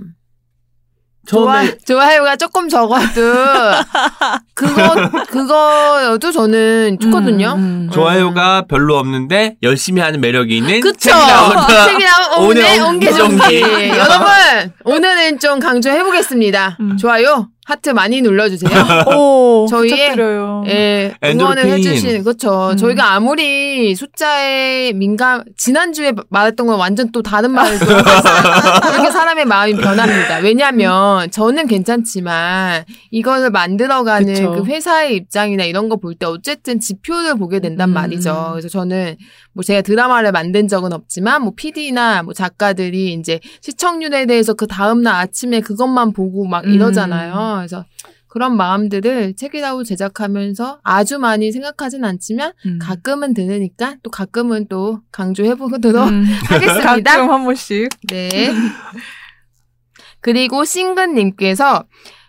처음에 1.25 1.67
좋아, 1.67 1.77
좋아 1.85 2.15
요가 2.17 2.35
조금 2.35 2.67
적어도 2.67 3.21
그거 4.53 5.09
그거여도 5.29 6.31
저는 6.31 6.97
좋거든요. 6.99 7.53
음, 7.55 7.87
음. 7.87 7.89
좋아요가 7.91 8.63
별로 8.67 8.97
없는데 8.97 9.55
열심히 9.63 10.01
하는 10.01 10.19
매력이 10.19 10.57
있는 10.57 10.81
그쵸? 10.81 11.09
책이라고 11.11 11.67
책이랑 11.85 12.13
오늘 12.43 12.63
오늘 12.65 12.81
옹기종기. 12.83 13.35
옹기종기. 13.35 13.89
여러분 13.89 14.27
오늘은 14.83 15.39
좀 15.39 15.59
강조해 15.59 16.03
보겠습니다. 16.03 16.77
음. 16.81 16.97
좋아요 16.97 17.47
하트 17.65 17.89
많이 17.91 18.21
눌러주세요. 18.21 18.69
오, 19.15 19.65
저희의- 19.69 19.89
부탁드려요. 19.89 20.63
예, 20.67 21.13
응원을 21.23 21.63
엔도르핀. 21.63 21.71
해주신, 21.89 22.23
그쵸. 22.23 22.71
음. 22.71 22.77
저희가 22.77 23.13
아무리 23.13 23.95
숫자에 23.95 24.91
민감, 24.93 25.43
지난 25.57 25.93
주에 25.93 26.11
말했던 26.29 26.67
건 26.67 26.77
완전 26.77 27.11
또 27.11 27.21
다른 27.21 27.51
말을 27.51 27.79
또 27.79 27.85
그렇게 27.85 29.11
사람의 29.11 29.45
마음이 29.45 29.75
변합니다. 29.77 30.37
왜냐면, 30.39 31.29
저는 31.31 31.67
괜찮지만, 31.67 32.83
이거를 33.11 33.49
만들어가는 33.51 34.33
그쵸. 34.33 34.51
그 34.51 34.65
회사의 34.65 35.15
입장이나 35.15 35.63
이런 35.63 35.87
거 35.89 35.95
볼 35.97 36.15
때 36.15 36.25
어쨌든 36.25 36.79
지표를 36.81 37.35
보게 37.37 37.59
된단 37.59 37.89
음. 37.89 37.93
말이죠. 37.93 38.49
그래서 38.51 38.67
저는 38.67 39.15
뭐 39.53 39.63
제가 39.63 39.81
드라마를 39.81 40.31
만든 40.31 40.67
적은 40.67 40.91
없지만, 40.91 41.43
뭐 41.43 41.53
PD나 41.55 42.23
뭐 42.23 42.33
작가들이 42.33 43.13
이제 43.13 43.39
시청률에 43.61 44.25
대해서 44.25 44.53
그 44.53 44.67
다음 44.67 45.01
날 45.01 45.15
아침에 45.15 45.61
그것만 45.61 46.11
보고 46.13 46.45
막 46.45 46.65
음. 46.65 46.73
이러잖아요. 46.73 47.52
그래서 47.57 47.85
그런 48.27 48.57
마음들을 48.57 49.35
책이라고 49.35 49.83
제작하면서 49.83 50.79
아주 50.83 51.19
많이 51.19 51.51
생각하진 51.51 52.03
않지만 52.03 52.53
음. 52.65 52.79
가끔은 52.81 53.35
들으니까 53.35 53.97
또 54.01 54.09
가끔은 54.09 54.67
또 54.67 55.01
강조해보도록 55.11 56.07
음. 56.09 56.25
하겠습니다. 56.49 57.11
가끔 57.11 57.31
한 57.31 57.43
번씩. 57.43 57.89
네. 58.09 58.29
그리고 60.19 60.65
싱근님께서 60.65 61.85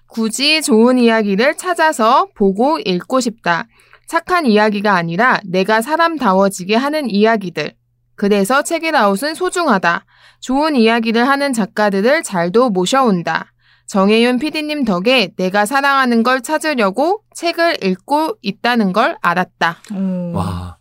굳이 0.07 0.61
좋은 0.61 0.99
이야기를 0.99 1.57
찾아서 1.57 2.29
보고 2.35 2.79
읽고 2.79 3.21
싶다. 3.21 3.67
착한 4.07 4.45
이야기가 4.45 4.95
아니라 4.95 5.41
내가 5.45 5.81
사람다워지게 5.81 6.77
하는 6.77 7.09
이야기들. 7.09 7.75
그래서 8.15 8.63
책이라웃은 8.63 9.35
소중하다. 9.35 10.05
좋은 10.41 10.77
이야기를 10.77 11.27
하는 11.27 11.55
작가들을 11.55 12.23
잘도 12.23 12.69
모셔온다. 12.69 13.54
정혜윤 13.87 14.39
PD님 14.39 14.85
덕에 14.85 15.31
내가 15.37 15.67
사랑하는 15.67 16.23
걸 16.23 16.41
찾으려고 16.43 17.23
책을 17.35 17.85
읽고 17.85 18.37
있다는 18.43 18.93
걸 18.93 19.17
알았다. 19.21 19.79
오. 19.95 20.33
와 20.33 20.79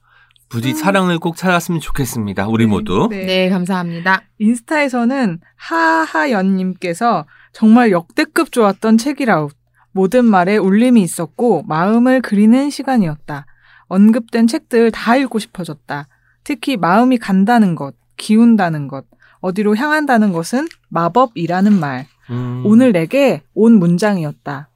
부디 0.50 0.70
음. 0.70 0.76
사랑을 0.76 1.18
꼭 1.18 1.36
찾았으면 1.36 1.82
좋겠습니다. 1.82 2.48
우리 2.48 2.68
모두. 2.68 3.08
네. 3.10 3.26
네, 3.26 3.50
감사합니다. 3.50 4.22
인스타에서는 4.38 5.40
하하연님께서 5.56 7.26
정말 7.54 7.92
역대급 7.92 8.52
좋았던 8.52 9.00
책이라웃. 9.00 9.52
모든 9.92 10.26
말에 10.26 10.58
울림이 10.58 11.02
있었고 11.02 11.64
마음을 11.68 12.22
그리는 12.22 12.70
시간이었다. 12.70 13.46
언급된 13.88 14.48
책들 14.48 14.92
다 14.92 15.16
읽고 15.16 15.40
싶어졌다. 15.40 16.08
특히 16.44 16.78
마음이 16.78 17.18
간다는 17.18 17.76
것, 17.76 17.96
기운다는 18.18 18.88
것, 18.88 19.06
어디로 19.40 19.76
향한다는 19.76 20.34
것은 20.34 20.68
마법이라는 20.90 21.80
말. 21.80 22.06
음. 22.34 22.64
오늘 22.66 22.92
내게 22.92 23.42
온 23.54 23.74
문장이었다. 23.80 24.70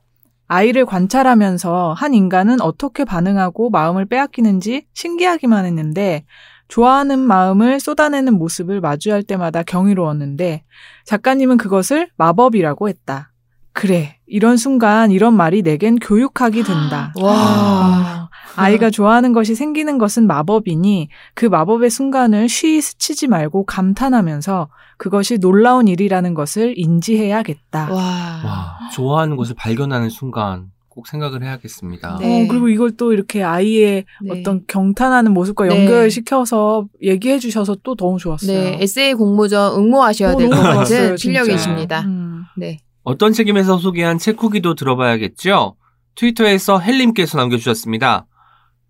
아이를 0.47 0.85
관찰하면서 0.85 1.93
한 1.93 2.13
인간은 2.13 2.61
어떻게 2.61 3.03
반응하고 3.03 3.69
마음을 3.69 4.05
빼앗기는지 4.05 4.85
신기하기만 4.93 5.65
했는데 5.65 6.23
좋아하는 6.69 7.19
마음을 7.19 7.79
쏟아내는 7.79 8.33
모습을 8.33 8.81
마주할 8.81 9.23
때마다 9.23 9.63
경이로웠는데 9.63 10.63
작가님은 11.05 11.57
그것을 11.57 12.09
마법이라고 12.17 12.89
했다. 12.89 13.31
그래, 13.73 14.17
이런 14.25 14.57
순간 14.57 15.11
이런 15.11 15.35
말이 15.35 15.61
내겐 15.61 15.99
교육학이 15.99 16.63
된다. 16.63 17.13
와. 17.21 18.29
아이가 18.57 18.89
좋아하는 18.89 19.33
것이 19.33 19.55
생기는 19.55 19.97
것은 19.97 20.27
마법이니 20.27 21.09
그 21.33 21.45
마법의 21.45 21.89
순간을 21.89 22.49
쉬이 22.49 22.81
스치지 22.81 23.27
말고 23.27 23.65
감탄하면서 23.65 24.69
그것이 24.97 25.37
놀라운 25.37 25.87
일이라는 25.87 26.33
것을 26.33 26.73
인지해야겠다. 26.77 27.89
와. 27.91 27.97
와, 27.97 28.77
좋아하는 28.93 29.35
것을 29.37 29.55
발견하는 29.55 30.09
순간 30.09 30.71
꼭 30.89 31.07
생각을 31.07 31.43
해야겠습니다. 31.43 32.17
네. 32.19 32.43
어, 32.43 32.47
그리고 32.49 32.69
이걸 32.69 32.97
또 32.97 33.13
이렇게 33.13 33.43
아이의 33.43 34.05
네. 34.23 34.31
어떤 34.31 34.63
경탄하는 34.67 35.31
모습과 35.31 35.67
네. 35.67 35.77
연결시켜서 35.85 36.87
얘기해 37.03 37.37
주셔서 37.37 37.77
또 37.83 37.95
너무 37.95 38.17
좋았어요. 38.17 38.59
네, 38.59 38.77
에세이 38.81 39.13
공모전 39.13 39.75
응모하셔야 39.75 40.33
어, 40.33 40.37
될것 40.37 40.57
너무 40.59 40.79
같은. 40.79 41.15
필력이십니다. 41.15 42.01
음. 42.01 42.45
네. 42.57 42.79
어떤 43.03 43.31
책임에서 43.31 43.77
소개한 43.77 44.17
책 44.17 44.41
후기도 44.41 44.73
들어봐야겠죠? 44.73 45.75
트위터에서 46.15 46.79
헬님께서 46.79 47.37
남겨주셨습니다. 47.37 48.25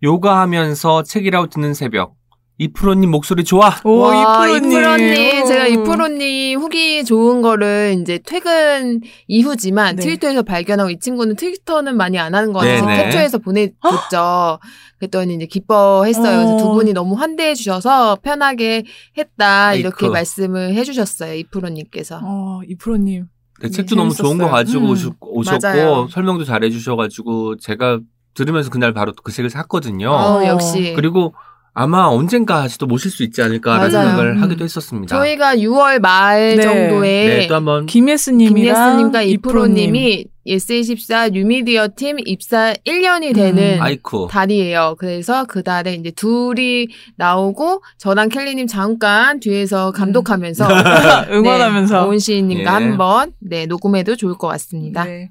요가하면서 0.03 1.03
책이라고 1.03 1.48
듣는 1.48 1.74
새벽. 1.74 2.15
이프로님 2.60 3.11
목소리 3.11 3.44
좋아! 3.44 3.72
오, 3.84 3.99
와, 3.99 4.48
이프로님. 4.48 4.72
이프로님. 4.72 5.45
제가 5.45 5.65
오. 5.65 5.68
이프로님 5.68 6.60
후기 6.60 7.06
좋은 7.06 7.44
거를 7.44 7.95
이제 8.02 8.19
퇴근 8.26 9.02
이후지만 9.28 9.95
네. 9.98 10.02
트위터에서 10.03 10.41
발견하고 10.41 10.90
이 10.90 10.98
친구는 10.98 11.36
트위터는 11.36 11.95
많이 11.98 12.18
안 12.18 12.34
하는 12.34 12.53
거 12.53 12.60
같아서 12.60 12.84
네네. 12.88 13.03
캡처해서 13.06 13.38
보내줬죠. 13.38 14.57
그랬더니 14.98 15.36
이제 15.36 15.45
기뻐했어요. 15.45 16.38
그래서 16.48 16.57
두 16.57 16.69
어. 16.72 16.74
분이 16.74 16.94
너무 16.94 17.14
환대해 17.14 17.53
주셔서 17.53 18.18
편하게 18.24 18.86
했다. 19.15 19.76
이렇게 19.76 20.06
아이쿠. 20.07 20.14
말씀을 20.14 20.74
해주셨어요. 20.74 21.36
이프로님께서. 21.36 22.22
어, 22.24 22.61
이프로님. 22.68 23.26
네, 23.61 23.68
네, 23.68 23.69
책도 23.69 23.95
너무 23.95 24.15
좋은 24.15 24.40
거 24.40 24.45
재밌었어요. 24.45 24.52
가지고 24.52 24.86
음. 24.88 24.94
오셨- 24.94 25.15
오셨고, 25.22 25.68
맞아요. 25.68 26.07
설명도 26.10 26.44
잘해 26.44 26.72
주셔가지고, 26.72 27.57
제가 27.57 27.99
들으면서 28.38 28.69
그날 28.69 28.93
바로 28.93 29.11
그 29.23 29.31
책을 29.31 29.49
샀거든요. 29.49 30.11
어, 30.11 30.39
어. 30.39 30.47
역시. 30.47 30.93
그리고 30.95 31.34
아마 31.73 32.05
언젠가 32.05 32.61
다시 32.61 32.77
또 32.80 32.88
모실 32.88 33.11
수 33.11 33.22
있지 33.23 33.41
않을까라는 33.43 33.91
맞아요. 33.91 34.07
생각을 34.09 34.31
음. 34.38 34.41
하기도 34.41 34.64
했었습니다. 34.64 35.15
저희가 35.15 35.57
6월 35.57 35.99
말 35.99 36.55
네. 36.55 36.61
정도에 36.64 37.27
네, 37.27 37.47
또 37.47 37.53
한번 37.55 37.85
김예스님이랑 37.85 38.76
김예스님과 38.76 39.22
이프로님이 39.22 40.26
예스24 40.47 41.34
뉴미디어 41.34 41.89
팀 41.95 42.18
입사 42.26 42.73
1년이 42.85 43.35
되는 43.35 43.77
음. 43.77 43.81
아이쿠. 43.81 44.27
달이에요. 44.31 44.95
그래서 44.97 45.45
그 45.45 45.61
달에 45.61 45.93
이제 45.93 46.09
둘이 46.09 46.88
나오고 47.18 47.84
저랑 47.99 48.30
켈리님 48.30 48.65
잠깐 48.65 49.39
뒤에서 49.39 49.91
감독하면서 49.91 50.68
응원하면서. 51.31 52.01
네, 52.01 52.07
오은 52.07 52.23
시인님과 52.23 52.61
예. 52.64 52.65
한번 52.65 53.34
네, 53.39 53.65
녹음해도 53.68 54.15
좋을 54.15 54.35
것 54.38 54.47
같습니다. 54.47 55.03
네. 55.03 55.30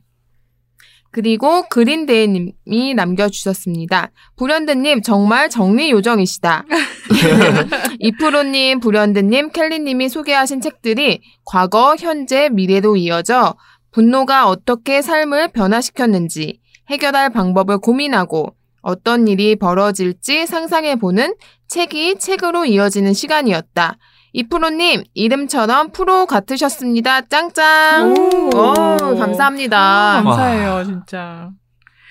그리고 1.17 1.63
그린데이님이 1.71 2.93
남겨주셨습니다. 2.95 4.11
불현드님 4.37 5.01
정말 5.01 5.49
정리 5.49 5.91
요정이시다. 5.91 6.67
이프로님, 8.01 8.81
불현드님, 8.81 9.49
켈리님이 9.49 10.11
소개하신 10.11 10.61
책들이 10.61 11.23
과거, 11.47 11.97
현재, 11.99 12.51
미래로 12.51 12.99
이어져 12.99 13.55
분노가 13.93 14.47
어떻게 14.47 15.01
삶을 15.01 15.53
변화시켰는지 15.53 16.61
해결할 16.91 17.31
방법을 17.31 17.79
고민하고 17.79 18.55
어떤 18.83 19.27
일이 19.27 19.57
벌어질지 19.57 20.47
상상해보는 20.47 21.35
책이 21.67 22.19
책으로 22.19 22.67
이어지는 22.67 23.15
시간이었다. 23.15 23.97
이프로님, 24.37 25.05
이름처럼 25.15 25.93
프로 25.93 26.27
같으셨습니다. 26.27 27.23
짱짱! 27.23 28.13
오. 28.19 28.51
오, 28.55 29.19
감사합니다. 29.19 30.23
감사해요, 30.23 30.85
진짜. 30.85 31.49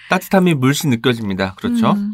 따뜻함이 0.09 0.55
물씬 0.55 0.89
느껴집니다. 0.89 1.53
그렇죠? 1.53 1.91
음. 1.91 2.13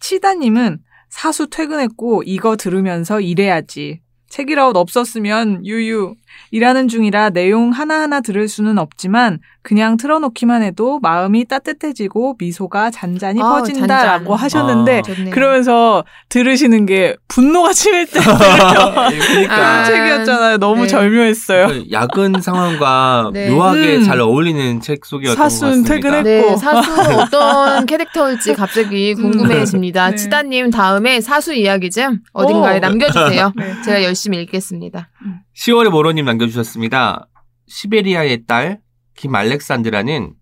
치다님은 0.00 0.80
사수 1.08 1.48
퇴근했고 1.48 2.24
이거 2.26 2.56
들으면서 2.56 3.22
일해야지. 3.22 4.02
책이라웃 4.28 4.76
없었으면 4.76 5.64
유유. 5.64 6.14
일하는 6.50 6.88
중이라 6.88 7.30
내용 7.30 7.70
하나하나 7.70 8.20
들을 8.20 8.46
수는 8.48 8.78
없지만 8.78 9.38
그냥 9.62 9.96
틀어놓기만 9.96 10.62
해도 10.62 10.98
마음이 11.00 11.44
따뜻해지고 11.46 12.36
미소가 12.38 12.90
잔잔히 12.90 13.40
아우, 13.40 13.60
퍼진다라고 13.60 14.36
잔잔. 14.36 14.44
하셨는데 14.44 15.02
아. 15.06 15.30
그러면서 15.30 16.04
들으시는 16.30 16.84
게 16.86 17.16
분노가 17.28 17.72
심할 17.72 18.06
때 18.06 18.18
그러니까 18.20 19.80
아, 19.80 19.84
책이었잖아요. 19.84 20.58
너무 20.58 20.82
네. 20.82 20.88
절묘했어요. 20.88 21.66
그 21.68 21.84
야근 21.92 22.40
상황과 22.40 23.30
네. 23.34 23.50
묘하게 23.50 23.96
음. 23.98 24.02
잘 24.04 24.20
어울리는 24.20 24.80
책 24.80 25.04
속이었던 25.06 25.36
것 25.36 25.42
사수는 25.42 25.82
같습니다. 25.84 26.08
퇴근했- 26.10 26.24
네. 26.24 26.56
사수 26.58 26.92
어떤 27.20 27.86
캐릭터일지 27.86 28.54
갑자기 28.54 29.14
궁금해집니다. 29.14 30.10
네. 30.10 30.16
치다님 30.16 30.70
다음에 30.70 31.20
사수 31.20 31.54
이야기 31.54 31.90
좀 31.90 32.18
어딘가에 32.32 32.78
오. 32.78 32.80
남겨주세요. 32.80 33.52
네. 33.56 33.74
제가 33.84 34.02
열심히 34.02 34.40
읽겠습니다. 34.42 35.08
10월에 35.54 35.90
모로님 35.90 36.24
남겨주셨습니다. 36.24 37.28
시베리아의 37.66 38.46
딸 38.46 38.80
김알렉산드라는 39.16 40.34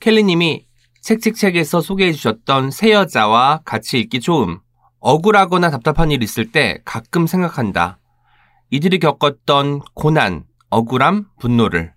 켈리님이 0.00 0.66
책책책에서 1.02 1.80
소개해 1.80 2.12
주셨던 2.12 2.70
새 2.70 2.92
여자와 2.92 3.62
같이 3.64 3.98
읽기 3.98 4.20
좋음. 4.20 4.60
억울하거나 5.00 5.70
답답한 5.70 6.12
일 6.12 6.22
있을 6.22 6.52
때 6.52 6.80
가끔 6.84 7.26
생각한다. 7.26 7.98
이들이 8.70 9.00
겪었던 9.00 9.80
고난, 9.94 10.44
억울함, 10.70 11.26
분노를. 11.40 11.92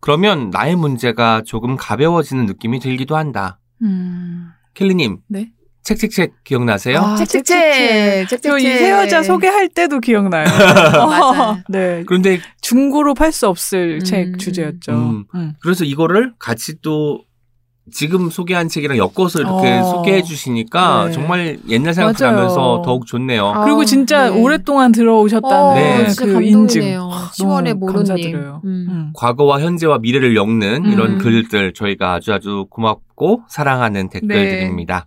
그러면 0.00 0.48
나의 0.48 0.76
문제가 0.76 1.42
조금 1.42 1.76
가벼워지는 1.76 2.46
느낌이 2.46 2.80
들기도 2.80 3.16
한다. 3.16 3.60
음. 3.82 4.50
켈리님, 4.72 5.20
네. 5.28 5.52
책책책 5.82 6.44
기억나세요? 6.44 6.98
아, 6.98 7.16
책책책, 7.16 8.28
책책책. 8.28 8.42
저이새 8.42 8.90
여자 8.90 9.22
소개할 9.22 9.68
때도 9.68 10.00
기억나요. 10.00 10.44
맞아요. 10.92 11.58
네. 11.68 12.04
그런데 12.06 12.40
중고로 12.60 13.14
팔 13.14 13.32
수 13.32 13.48
없을 13.48 13.98
음. 14.00 14.04
책 14.04 14.38
주제였죠. 14.38 14.92
음. 14.92 15.24
음. 15.34 15.54
그래서 15.62 15.84
이거를 15.84 16.34
같이 16.38 16.80
또 16.82 17.22
지금 17.92 18.30
소개한 18.30 18.68
책이랑 18.68 18.98
엮어서 18.98 19.40
이렇게 19.40 19.78
어. 19.78 19.84
소개해 19.84 20.22
주시니까 20.22 21.06
네. 21.06 21.12
정말 21.12 21.58
옛날. 21.68 21.94
생각나면서 21.94 22.82
더욱 22.84 23.06
좋네요. 23.06 23.46
아, 23.46 23.64
그리고 23.64 23.84
진짜 23.84 24.30
네. 24.30 24.40
오랫동안 24.40 24.92
들어오셨다는 24.92 25.56
어, 25.56 25.74
네. 25.74 26.06
진짜 26.08 26.24
그. 26.26 26.42
인증. 26.42 26.82
10월에 26.82 27.64
너무 27.70 27.74
모로님. 27.80 27.96
감사드려요. 27.96 28.62
음. 28.64 28.86
음. 28.88 29.10
과거와 29.14 29.60
현재와 29.60 29.98
미래를 29.98 30.36
엮는 30.36 30.84
이런 30.92 31.14
음. 31.14 31.18
글들 31.18 31.72
저희가 31.72 32.12
아주 32.14 32.32
아주 32.32 32.66
고맙고 32.70 33.42
사랑하는 33.48 34.08
네. 34.10 34.20
댓글들입니다. 34.20 35.06